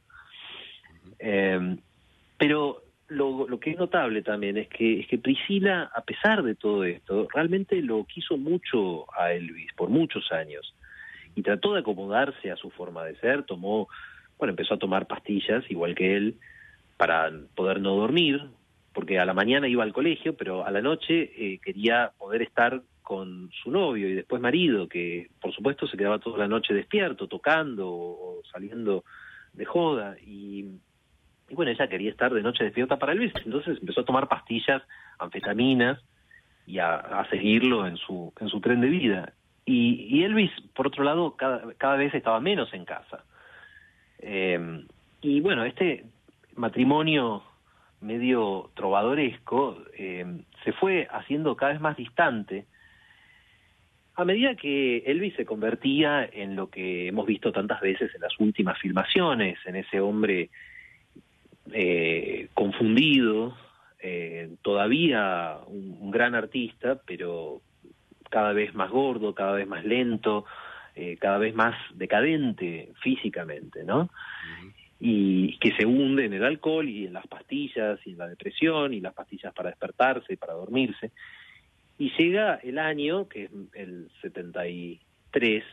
Eh, 1.17 1.77
pero 2.37 2.83
lo, 3.07 3.47
lo 3.47 3.59
que 3.59 3.71
es 3.71 3.77
notable 3.77 4.21
también 4.21 4.57
es 4.57 4.67
que, 4.67 4.99
es 4.99 5.07
que 5.07 5.17
Priscila, 5.17 5.89
a 5.93 6.01
pesar 6.01 6.43
de 6.43 6.53
todo 6.53 6.83
esto, 6.83 7.27
realmente 7.33 7.81
lo 7.81 8.03
quiso 8.05 8.37
mucho 8.37 9.07
a 9.17 9.33
Elvis 9.33 9.73
por 9.75 9.89
muchos 9.89 10.31
años 10.31 10.75
y 11.36 11.43
trató 11.43 11.73
de 11.73 11.81
acomodarse 11.81 12.51
a 12.51 12.55
su 12.55 12.69
forma 12.71 13.03
de 13.03 13.15
ser, 13.17 13.43
tomó, 13.43 13.88
bueno, 14.38 14.51
empezó 14.51 14.73
a 14.73 14.79
tomar 14.79 15.05
pastillas 15.05 15.69
igual 15.69 15.93
que 15.93 16.15
él 16.15 16.36
para 16.97 17.29
poder 17.55 17.81
no 17.81 17.95
dormir, 17.95 18.41
porque 18.93 19.19
a 19.19 19.25
la 19.25 19.33
mañana 19.33 19.67
iba 19.67 19.83
al 19.83 19.93
colegio, 19.93 20.36
pero 20.38 20.65
a 20.65 20.71
la 20.71 20.81
noche 20.81 21.31
eh, 21.38 21.59
quería 21.59 22.11
poder 22.17 22.41
estar 22.41 22.81
con 23.03 23.51
su 23.61 23.69
novio 23.69 24.09
y 24.09 24.15
después 24.15 24.41
marido, 24.41 24.88
que 24.88 25.29
por 25.41 25.53
supuesto 25.53 25.86
se 25.88 25.97
quedaba 25.97 26.19
toda 26.19 26.39
la 26.39 26.47
noche 26.47 26.73
despierto, 26.73 27.27
tocando 27.27 27.88
o 27.88 28.41
saliendo 28.51 29.03
de 29.53 29.65
joda. 29.65 30.15
Y, 30.25 30.65
y 31.49 31.53
bueno, 31.53 31.71
ella 31.71 31.88
quería 31.88 32.09
estar 32.09 32.33
de 32.33 32.41
noche 32.41 32.63
despierta 32.63 32.97
para 32.97 33.11
Elvis, 33.11 33.33
entonces 33.45 33.77
empezó 33.79 34.01
a 34.01 34.05
tomar 34.05 34.27
pastillas, 34.29 34.81
anfetaminas 35.19 36.01
y 36.65 36.79
a, 36.79 36.95
a 36.95 37.29
seguirlo 37.29 37.86
en 37.86 37.97
su, 37.97 38.33
en 38.39 38.47
su 38.47 38.59
tren 38.61 38.81
de 38.81 38.88
vida. 38.88 39.33
Y, 39.66 40.07
y 40.09 40.24
Elvis, 40.24 40.51
por 40.76 40.88
otro 40.88 41.03
lado, 41.03 41.36
cada, 41.36 41.74
cada 41.74 41.95
vez 41.95 42.13
estaba 42.13 42.39
menos 42.39 42.74
en 42.74 42.86
casa. 42.86 43.24
Eh, 44.20 44.86
y 45.22 45.41
bueno, 45.41 45.66
este 45.66 46.05
matrimonio 46.55 47.43
medio 48.01 48.70
trovadoresco 48.76 49.78
eh, 49.97 50.26
se 50.63 50.74
fue 50.74 51.07
haciendo 51.09 51.55
cada 51.55 51.74
vez 51.74 51.82
más 51.82 51.97
distante 51.97 52.66
a 54.16 54.24
medida 54.24 54.55
que 54.55 54.99
Elvis 55.05 55.36
se 55.36 55.45
convertía 55.45 56.28
en 56.32 56.55
lo 56.55 56.70
que 56.70 57.07
hemos 57.07 57.26
visto 57.26 57.51
tantas 57.51 57.82
veces 57.82 58.13
en 58.16 58.22
las 58.22 58.39
últimas 58.39 58.80
filmaciones, 58.80 59.59
en 59.66 59.76
ese 59.76 59.99
hombre 59.99 60.49
eh, 61.74 62.47
confundido, 62.53 63.57
eh, 63.99 64.51
todavía 64.61 65.57
un, 65.68 65.97
un, 65.99 66.11
gran 66.11 66.34
artista, 66.34 67.01
pero 67.05 67.61
cada 68.30 68.53
vez 68.53 68.73
más 68.73 68.89
gordo, 68.89 69.34
cada 69.34 69.53
vez 69.53 69.67
más 69.67 69.86
lento, 69.86 70.45
eh, 70.95 71.17
cada 71.19 71.38
vez 71.38 71.53
más 71.53 71.76
decadente 71.93 72.91
físicamente, 73.01 73.84
¿no? 73.84 74.01
Uh 74.01 74.05
-huh. 74.05 74.73
Y 74.99 75.57
que 75.57 75.76
se 75.76 75.86
hunde 75.86 76.26
en 76.26 76.34
el 76.34 76.43
alcohol 76.43 76.88
y 76.88 77.05
en 77.05 77.13
las 77.13 77.28
pastillas 77.28 77.99
y 78.05 78.11
en 78.11 78.17
la 78.17 78.28
depresión 78.28 78.93
y 78.93 79.01
las 79.01 79.13
pastillas 79.13 79.53
para 79.53 79.69
despertarse 79.69 80.34
y 80.34 80.38
para 80.38 80.53
dormirse. 80.53 81.11
Y 81.97 82.11
llega 82.17 82.55
el 82.55 82.80
año, 82.80 83.28
que 83.28 83.45
es 83.45 83.51
el 83.73 84.09
73, 84.21 85.63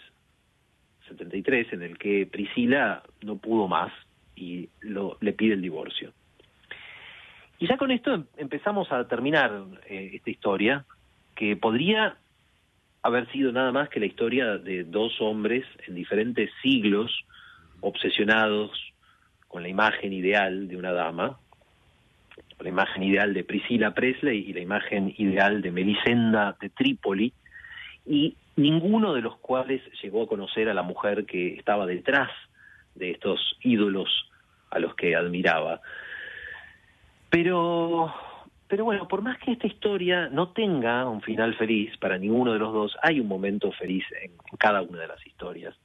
73, 1.08 1.72
en 1.72 1.82
el 1.82 1.98
que 1.98 2.26
Priscila 2.26 3.02
no 3.22 3.36
pudo 3.38 3.68
más 3.68 3.92
y 4.36 4.68
lo, 4.80 5.18
le 5.20 5.32
pide 5.32 5.54
el 5.54 5.62
divorcio. 5.62 6.12
Y 7.58 7.68
ya 7.68 7.76
con 7.76 7.92
esto 7.92 8.24
empezamos 8.36 8.90
a 8.90 9.06
terminar 9.06 9.64
eh, 9.86 10.10
esta 10.14 10.30
historia, 10.30 10.84
que 11.36 11.56
podría 11.56 12.16
haber 13.02 13.30
sido 13.32 13.52
nada 13.52 13.72
más 13.72 13.88
que 13.88 14.00
la 14.00 14.06
historia 14.06 14.58
de 14.58 14.84
dos 14.84 15.20
hombres 15.20 15.64
en 15.86 15.94
diferentes 15.94 16.50
siglos 16.62 17.24
obsesionados 17.80 18.70
con 19.48 19.62
la 19.62 19.68
imagen 19.68 20.12
ideal 20.12 20.68
de 20.68 20.76
una 20.76 20.92
dama, 20.92 21.38
la 22.60 22.68
imagen 22.68 23.02
ideal 23.02 23.34
de 23.34 23.44
Priscilla 23.44 23.90
Presley 23.90 24.38
y 24.48 24.52
la 24.52 24.60
imagen 24.60 25.12
ideal 25.18 25.60
de 25.62 25.72
Melisenda 25.72 26.56
de 26.60 26.70
Trípoli, 26.70 27.32
y 28.06 28.36
ninguno 28.56 29.14
de 29.14 29.20
los 29.20 29.36
cuales 29.38 29.82
llegó 30.00 30.22
a 30.22 30.28
conocer 30.28 30.68
a 30.68 30.74
la 30.74 30.82
mujer 30.82 31.26
que 31.26 31.54
estaba 31.54 31.86
detrás 31.86 32.30
de 32.94 33.10
estos 33.10 33.56
ídolos 33.62 34.08
a 34.70 34.78
los 34.78 34.94
que 34.94 35.16
admiraba. 35.16 35.80
Pero, 37.30 38.14
pero 38.72 38.86
bueno, 38.86 39.06
por 39.06 39.20
más 39.20 39.36
que 39.36 39.52
esta 39.52 39.66
historia 39.66 40.30
no 40.32 40.48
tenga 40.48 41.06
un 41.06 41.20
final 41.20 41.54
feliz 41.56 41.94
para 41.98 42.16
ninguno 42.16 42.54
de 42.54 42.58
los 42.58 42.72
dos, 42.72 42.96
hay 43.02 43.20
un 43.20 43.28
momento 43.28 43.70
feliz 43.70 44.02
en, 44.22 44.32
cada 44.58 44.80
una 44.80 45.00
de 45.00 45.08
las 45.08 45.26
historias. 45.26 45.76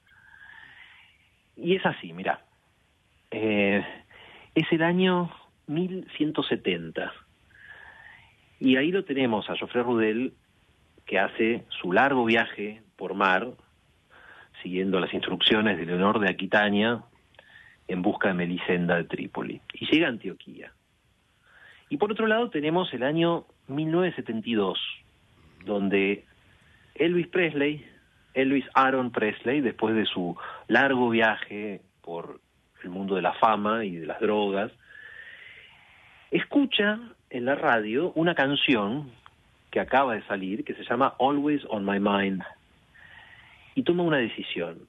Y 1.58 1.76
es 1.76 1.86
así, 1.86 2.14
mira. 2.14 2.46
Eh, 3.30 3.86
es 4.56 4.72
el 4.72 4.84
año 4.84 5.30
1170. 5.66 7.12
Y 8.62 8.78
ahí 8.78 8.90
lo 8.94 9.04
tenemos 9.04 9.50
a 9.50 9.58
Geoffrey 9.58 9.84
Rudel, 9.84 10.34
que 11.06 11.20
hace 11.20 11.66
su 11.82 11.92
largo 11.92 12.24
viaje 12.24 12.84
por 12.96 13.16
mar, 13.16 13.50
siguiendo 14.64 15.02
las 15.02 15.14
instrucciones 15.14 15.78
de 15.78 15.88
Leonor 15.88 16.20
de 16.20 16.30
Aquitania, 16.30 17.04
en 17.90 18.02
busca 18.02 18.30
de 18.30 18.36
Melisenda 18.36 18.96
de 18.96 19.04
Trípoli. 19.04 19.60
Y 19.74 19.88
llega 19.88 20.08
a 20.08 20.12
Antioquía. 20.12 20.72
Y 21.90 21.98
por 21.98 22.12
otro 22.12 22.28
lado 22.28 22.50
tenemos 22.50 22.94
el 22.94 23.04
año 23.04 23.46
1972, 23.68 24.80
donde 25.66 26.26
Elvis 26.96 27.28
Presley, 27.28 27.86
Elvis 28.34 28.66
Aaron 28.74 29.12
Presley, 29.12 29.62
después 29.62 29.96
de 29.96 30.06
su 30.06 30.36
largo 30.68 31.10
viaje 31.10 31.82
por 32.02 32.40
el 32.84 32.90
mundo 32.90 33.16
de 33.16 33.22
la 33.22 33.34
fama 33.34 33.86
y 33.86 33.96
de 33.96 34.06
las 34.06 34.20
drogas, 34.20 34.72
escucha 36.32 37.00
en 37.30 37.46
la 37.46 37.56
radio 37.56 38.12
una 38.16 38.36
canción 38.36 39.12
que 39.72 39.80
acaba 39.80 40.16
de 40.16 40.24
salir, 40.24 40.64
que 40.64 40.76
se 40.76 40.84
llama 40.84 41.14
Always 41.20 41.64
on 41.70 41.86
My 41.86 42.00
Mind, 42.00 42.44
y 43.76 43.84
toma 43.84 44.04
una 44.04 44.18
decisión, 44.18 44.80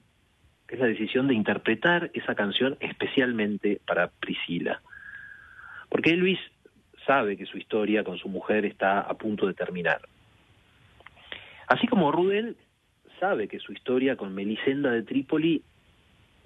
que 0.67 0.75
es 0.75 0.81
la 0.81 0.87
decisión 0.87 1.27
de 1.27 1.33
interpretar 1.33 2.11
esa 2.13 2.35
canción 2.35 2.77
especialmente 2.79 3.81
para 3.85 4.07
Priscila. 4.07 4.81
Porque 5.89 6.11
Elvis 6.11 6.39
sabe 7.09 7.37
que 7.37 7.47
su 7.47 7.57
historia 7.57 8.03
con 8.03 8.19
su 8.19 8.29
mujer 8.29 8.65
está 8.65 8.99
a 8.99 9.15
punto 9.15 9.47
de 9.47 9.55
terminar. 9.55 9.99
Así 11.65 11.87
como 11.87 12.11
Rudel 12.11 12.55
sabe 13.19 13.47
que 13.47 13.57
su 13.57 13.73
historia 13.73 14.15
con 14.15 14.35
Melisenda 14.35 14.91
de 14.91 15.01
Trípoli 15.01 15.63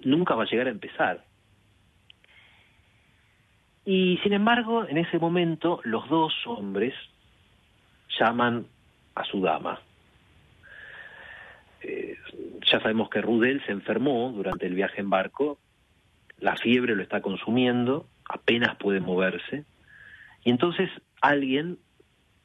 nunca 0.04 0.34
va 0.34 0.44
a 0.44 0.46
llegar 0.46 0.68
a 0.68 0.70
empezar. 0.70 1.22
Y 3.84 4.18
sin 4.22 4.32
embargo, 4.32 4.88
en 4.88 4.96
ese 4.96 5.18
momento, 5.18 5.82
los 5.84 6.08
dos 6.08 6.32
hombres 6.46 6.94
llaman 8.18 8.64
a 9.14 9.24
su 9.24 9.42
dama. 9.42 9.82
Eh, 11.82 12.16
ya 12.72 12.80
sabemos 12.80 13.10
que 13.10 13.20
Rudel 13.20 13.62
se 13.66 13.72
enfermó 13.72 14.32
durante 14.34 14.64
el 14.64 14.74
viaje 14.74 15.02
en 15.02 15.10
barco, 15.10 15.58
la 16.38 16.56
fiebre 16.56 16.96
lo 16.96 17.02
está 17.02 17.20
consumiendo, 17.20 18.06
apenas 18.24 18.76
puede 18.76 19.00
moverse, 19.00 19.66
y 20.44 20.50
entonces 20.50 20.90
alguien 21.20 21.78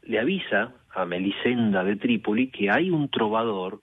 le 0.03 0.19
avisa 0.19 0.71
a 0.95 1.05
Melisenda 1.05 1.83
de 1.83 1.97
Trípoli 1.97 2.49
que 2.49 2.71
hay 2.71 2.89
un 2.89 3.09
trovador 3.09 3.81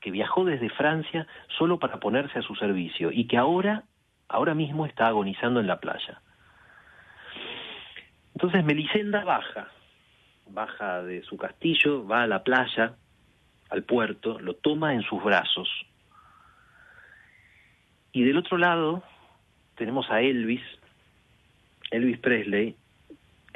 que 0.00 0.10
viajó 0.10 0.44
desde 0.44 0.70
Francia 0.70 1.26
solo 1.58 1.78
para 1.78 1.98
ponerse 1.98 2.38
a 2.38 2.42
su 2.42 2.54
servicio 2.54 3.10
y 3.10 3.26
que 3.26 3.36
ahora, 3.36 3.84
ahora 4.28 4.54
mismo 4.54 4.86
está 4.86 5.08
agonizando 5.08 5.58
en 5.60 5.66
la 5.66 5.80
playa. 5.80 6.20
Entonces 8.34 8.64
Melisenda 8.64 9.24
baja, 9.24 9.68
baja 10.48 11.02
de 11.02 11.22
su 11.24 11.36
castillo, 11.36 12.06
va 12.06 12.22
a 12.22 12.26
la 12.28 12.44
playa, 12.44 12.94
al 13.70 13.82
puerto, 13.82 14.38
lo 14.38 14.54
toma 14.54 14.94
en 14.94 15.02
sus 15.02 15.22
brazos. 15.24 15.68
Y 18.12 18.22
del 18.22 18.36
otro 18.36 18.56
lado 18.56 19.02
tenemos 19.74 20.08
a 20.10 20.20
Elvis, 20.20 20.62
Elvis 21.90 22.18
Presley, 22.18 22.76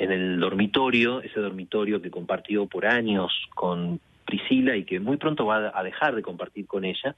en 0.01 0.13
el 0.13 0.41
dormitorio, 0.41 1.21
ese 1.21 1.41
dormitorio 1.41 2.01
que 2.01 2.11
compartió 2.11 2.65
por 2.65 2.87
años 2.87 3.31
con 3.55 4.01
Priscila 4.25 4.75
y 4.75 4.85
que 4.85 4.99
muy 4.99 5.19
pronto 5.19 5.45
va 5.45 5.79
a 5.79 5.83
dejar 5.83 6.15
de 6.15 6.23
compartir 6.23 6.67
con 6.67 6.87
ella. 6.87 7.15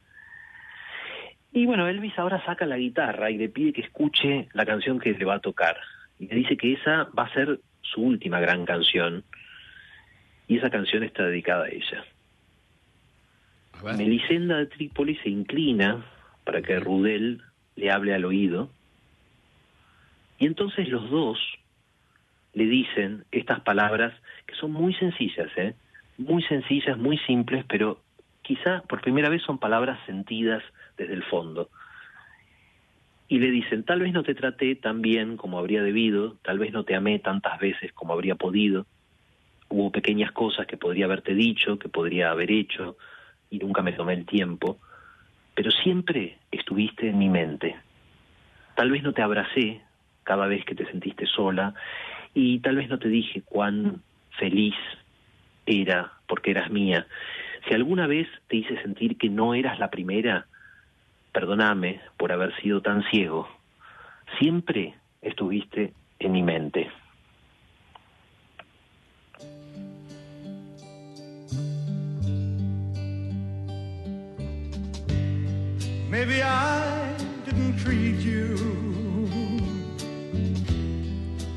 Y 1.52 1.64
bueno, 1.64 1.86
Elvis 1.86 2.18
ahora 2.18 2.44
saca 2.44 2.66
la 2.66 2.76
guitarra 2.76 3.30
y 3.30 3.38
le 3.38 3.48
pide 3.48 3.72
que 3.72 3.82
escuche 3.82 4.48
la 4.52 4.66
canción 4.66 4.98
que 4.98 5.12
le 5.12 5.24
va 5.24 5.36
a 5.36 5.38
tocar 5.38 5.76
y 6.18 6.26
le 6.26 6.34
dice 6.34 6.56
que 6.56 6.72
esa 6.72 7.04
va 7.16 7.24
a 7.24 7.32
ser 7.32 7.60
su 7.82 8.02
última 8.02 8.40
gran 8.40 8.64
canción 8.64 9.22
y 10.48 10.58
esa 10.58 10.70
canción 10.70 11.04
está 11.04 11.24
dedicada 11.24 11.66
a 11.66 11.68
ella. 11.68 12.04
A 13.86 13.92
Melisenda 13.92 14.56
de 14.56 14.66
Trípoli 14.66 15.14
se 15.18 15.28
inclina 15.28 16.04
para 16.42 16.62
que 16.62 16.80
Rudel 16.80 17.42
le 17.76 17.92
hable 17.92 18.12
al 18.12 18.24
oído 18.24 18.70
y 20.40 20.46
entonces 20.46 20.88
los 20.88 21.08
dos 21.08 21.38
le 22.54 22.66
dicen 22.66 23.24
estas 23.32 23.60
palabras 23.60 24.12
que 24.46 24.54
son 24.54 24.72
muy 24.72 24.94
sencillas, 24.94 25.50
¿eh? 25.56 25.74
muy 26.18 26.42
sencillas, 26.42 26.98
muy 26.98 27.18
simples, 27.18 27.64
pero 27.68 28.00
quizá 28.42 28.82
por 28.82 29.00
primera 29.00 29.28
vez 29.28 29.42
son 29.42 29.58
palabras 29.58 29.98
sentidas 30.06 30.62
desde 30.96 31.14
el 31.14 31.22
fondo 31.24 31.68
y 33.32 33.38
le 33.38 33.50
dicen, 33.50 33.82
tal 33.82 34.00
vez 34.00 34.12
no 34.12 34.22
te 34.22 34.34
traté 34.34 34.74
tan 34.74 35.00
bien 35.00 35.38
como 35.38 35.58
habría 35.58 35.82
debido, 35.82 36.36
tal 36.42 36.58
vez 36.58 36.70
no 36.70 36.84
te 36.84 36.94
amé 36.94 37.18
tantas 37.18 37.58
veces 37.58 37.90
como 37.94 38.12
habría 38.12 38.34
podido, 38.34 38.84
hubo 39.70 39.90
pequeñas 39.90 40.32
cosas 40.32 40.66
que 40.66 40.76
podría 40.76 41.06
haberte 41.06 41.34
dicho, 41.34 41.78
que 41.78 41.88
podría 41.88 42.30
haber 42.30 42.50
hecho, 42.50 42.98
y 43.48 43.58
nunca 43.58 43.80
me 43.80 43.94
tomé 43.94 44.12
el 44.12 44.26
tiempo, 44.26 44.76
pero 45.54 45.70
siempre 45.70 46.36
estuviste 46.50 47.08
en 47.08 47.18
mi 47.18 47.30
mente. 47.30 47.74
Tal 48.74 48.90
vez 48.90 49.02
no 49.02 49.14
te 49.14 49.22
abracé, 49.22 49.80
cada 50.24 50.46
vez 50.46 50.62
que 50.66 50.74
te 50.74 50.84
sentiste 50.84 51.24
sola 51.24 51.72
y 52.34 52.60
tal 52.60 52.76
vez 52.76 52.88
no 52.88 52.98
te 52.98 53.08
dije 53.08 53.42
cuán 53.42 54.02
feliz 54.38 54.74
era 55.66 56.12
porque 56.26 56.50
eras 56.50 56.70
mía. 56.70 57.06
Si 57.68 57.74
alguna 57.74 58.06
vez 58.06 58.28
te 58.48 58.56
hice 58.56 58.80
sentir 58.82 59.16
que 59.16 59.28
no 59.28 59.54
eras 59.54 59.78
la 59.78 59.90
primera, 59.90 60.46
perdóname 61.32 62.00
por 62.16 62.32
haber 62.32 62.54
sido 62.60 62.80
tan 62.80 63.02
ciego. 63.10 63.48
Siempre 64.38 64.94
estuviste 65.20 65.92
en 66.18 66.32
mi 66.32 66.42
mente. 66.42 66.90
Maybe 76.10 76.42
I 76.42 77.16
didn't 77.46 77.78
treat 77.78 78.18
you 78.18 78.71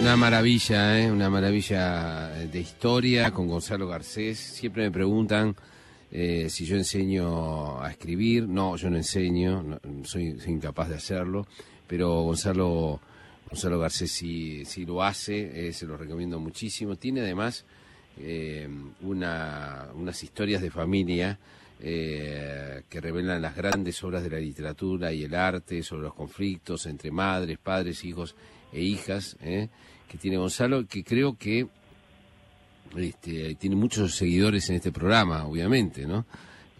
Una 0.00 0.16
maravilla, 0.16 1.00
¿eh? 1.00 1.12
una 1.12 1.30
maravilla 1.30 2.28
de 2.28 2.60
historia 2.60 3.30
con 3.30 3.46
Gonzalo 3.46 3.86
Garcés. 3.86 4.36
Siempre 4.36 4.82
me 4.82 4.90
preguntan 4.90 5.54
eh, 6.10 6.48
si 6.50 6.66
yo 6.66 6.74
enseño 6.76 7.80
a 7.80 7.88
escribir. 7.90 8.48
No, 8.48 8.74
yo 8.76 8.90
no 8.90 8.96
enseño, 8.96 9.78
soy, 10.02 10.36
incapaz 10.48 10.88
de 10.88 10.96
hacerlo. 10.96 11.46
Pero 11.86 12.22
Gonzalo, 12.22 13.00
Gonzalo 13.48 13.78
Garcés 13.78 14.10
sí, 14.10 14.64
sí 14.64 14.84
lo 14.84 15.04
hace, 15.04 15.68
eh, 15.68 15.72
se 15.72 15.86
lo 15.86 15.96
recomiendo 15.96 16.40
muchísimo. 16.40 16.96
Tiene 16.96 17.20
además 17.20 17.64
eh, 18.18 18.68
una, 19.02 19.88
unas 19.94 20.22
historias 20.22 20.62
de 20.62 20.70
familia 20.70 21.38
eh, 21.80 22.82
que 22.88 23.00
revelan 23.00 23.42
las 23.42 23.56
grandes 23.56 24.02
obras 24.04 24.22
de 24.22 24.30
la 24.30 24.38
literatura 24.38 25.12
y 25.12 25.24
el 25.24 25.34
arte 25.34 25.82
sobre 25.82 26.04
los 26.04 26.14
conflictos 26.14 26.86
entre 26.86 27.10
madres, 27.10 27.58
padres, 27.58 28.04
hijos 28.04 28.36
e 28.72 28.80
hijas 28.80 29.36
¿eh? 29.42 29.68
que 30.08 30.16
tiene 30.16 30.36
Gonzalo, 30.36 30.86
que 30.86 31.04
creo 31.04 31.36
que 31.36 31.66
este, 32.96 33.56
tiene 33.56 33.76
muchos 33.76 34.14
seguidores 34.14 34.70
en 34.70 34.76
este 34.76 34.92
programa, 34.92 35.46
obviamente, 35.46 36.06
¿no? 36.06 36.26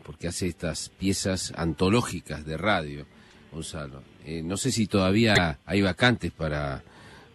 Porque 0.05 0.28
hace 0.28 0.47
estas 0.47 0.89
piezas 0.89 1.53
antológicas 1.57 2.47
de 2.47 2.57
radio, 2.57 3.07
Gonzalo. 3.53 4.03
Eh, 4.24 4.43
no 4.43 4.57
sé 4.57 4.70
si 4.70 4.87
todavía 4.87 5.59
hay 5.66 5.82
vacantes 5.82 6.30
para, 6.32 6.82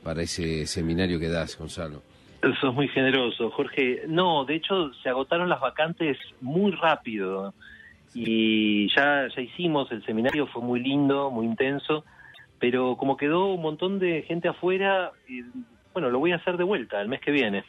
para 0.02 0.24
ese 0.24 0.66
seminario 0.66 1.20
que 1.20 1.28
das, 1.28 1.58
Gonzalo. 1.58 2.09
Sos 2.62 2.74
muy 2.74 2.88
generoso, 2.88 3.50
Jorge. 3.52 4.04
No, 4.08 4.46
de 4.46 4.56
hecho 4.56 4.94
se 5.04 5.10
agotaron 5.10 5.50
las 5.50 5.60
vacantes 5.60 6.18
muy 6.42 6.72
rápido 6.72 7.54
y 8.14 8.88
ya, 8.96 9.28
ya 9.36 9.42
hicimos 9.42 9.92
el 9.92 10.04
seminario, 10.06 10.48
fue 10.48 10.62
muy 10.62 10.80
lindo, 10.80 11.30
muy 11.32 11.46
intenso, 11.46 12.06
pero 12.60 12.96
como 12.98 13.18
quedó 13.18 13.54
un 13.54 13.62
montón 13.62 14.00
de 14.00 14.24
gente 14.24 14.48
afuera, 14.48 15.12
bueno, 15.94 16.10
lo 16.10 16.20
voy 16.20 16.32
a 16.32 16.38
hacer 16.38 16.58
de 16.58 16.64
vuelta 16.64 17.02
el 17.02 17.10
mes 17.10 17.20
que 17.22 17.32
viene. 17.32 17.64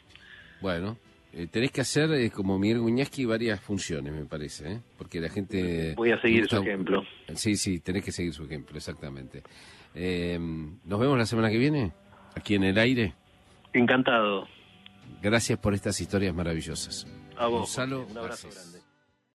Bueno, 0.61 0.97
eh, 1.33 1.47
tenés 1.51 1.71
que 1.71 1.81
hacer, 1.81 2.09
eh, 2.13 2.31
como 2.31 2.57
Miguel 2.57 2.79
Guñaski, 2.79 3.25
varias 3.25 3.59
funciones, 3.59 4.13
me 4.13 4.25
parece, 4.25 4.73
¿eh? 4.73 4.79
porque 4.97 5.19
la 5.19 5.29
gente... 5.29 5.93
Voy 5.95 6.11
a 6.11 6.21
seguir 6.21 6.41
gusta- 6.43 6.57
su 6.57 6.63
ejemplo. 6.63 7.03
Sí, 7.33 7.55
sí, 7.55 7.79
tenés 7.81 8.03
que 8.05 8.11
seguir 8.11 8.33
su 8.33 8.45
ejemplo, 8.45 8.77
exactamente. 8.77 9.43
Eh, 9.93 10.39
¿Nos 10.85 10.99
vemos 10.99 11.17
la 11.17 11.25
semana 11.25 11.49
que 11.49 11.57
viene? 11.57 11.91
Aquí 12.35 12.55
en 12.55 12.63
el 12.63 12.77
aire. 12.77 13.13
Encantado. 13.73 14.47
Gracias 15.21 15.59
por 15.59 15.73
estas 15.73 15.99
historias 16.01 16.33
maravillosas. 16.33 17.05
A 17.37 17.47
vos. 17.47 17.61
Gonzalo. 17.61 18.05
Un 18.09 18.17
abrazo 18.17 18.47
Garcés. 18.47 18.63
grande. 18.63 18.80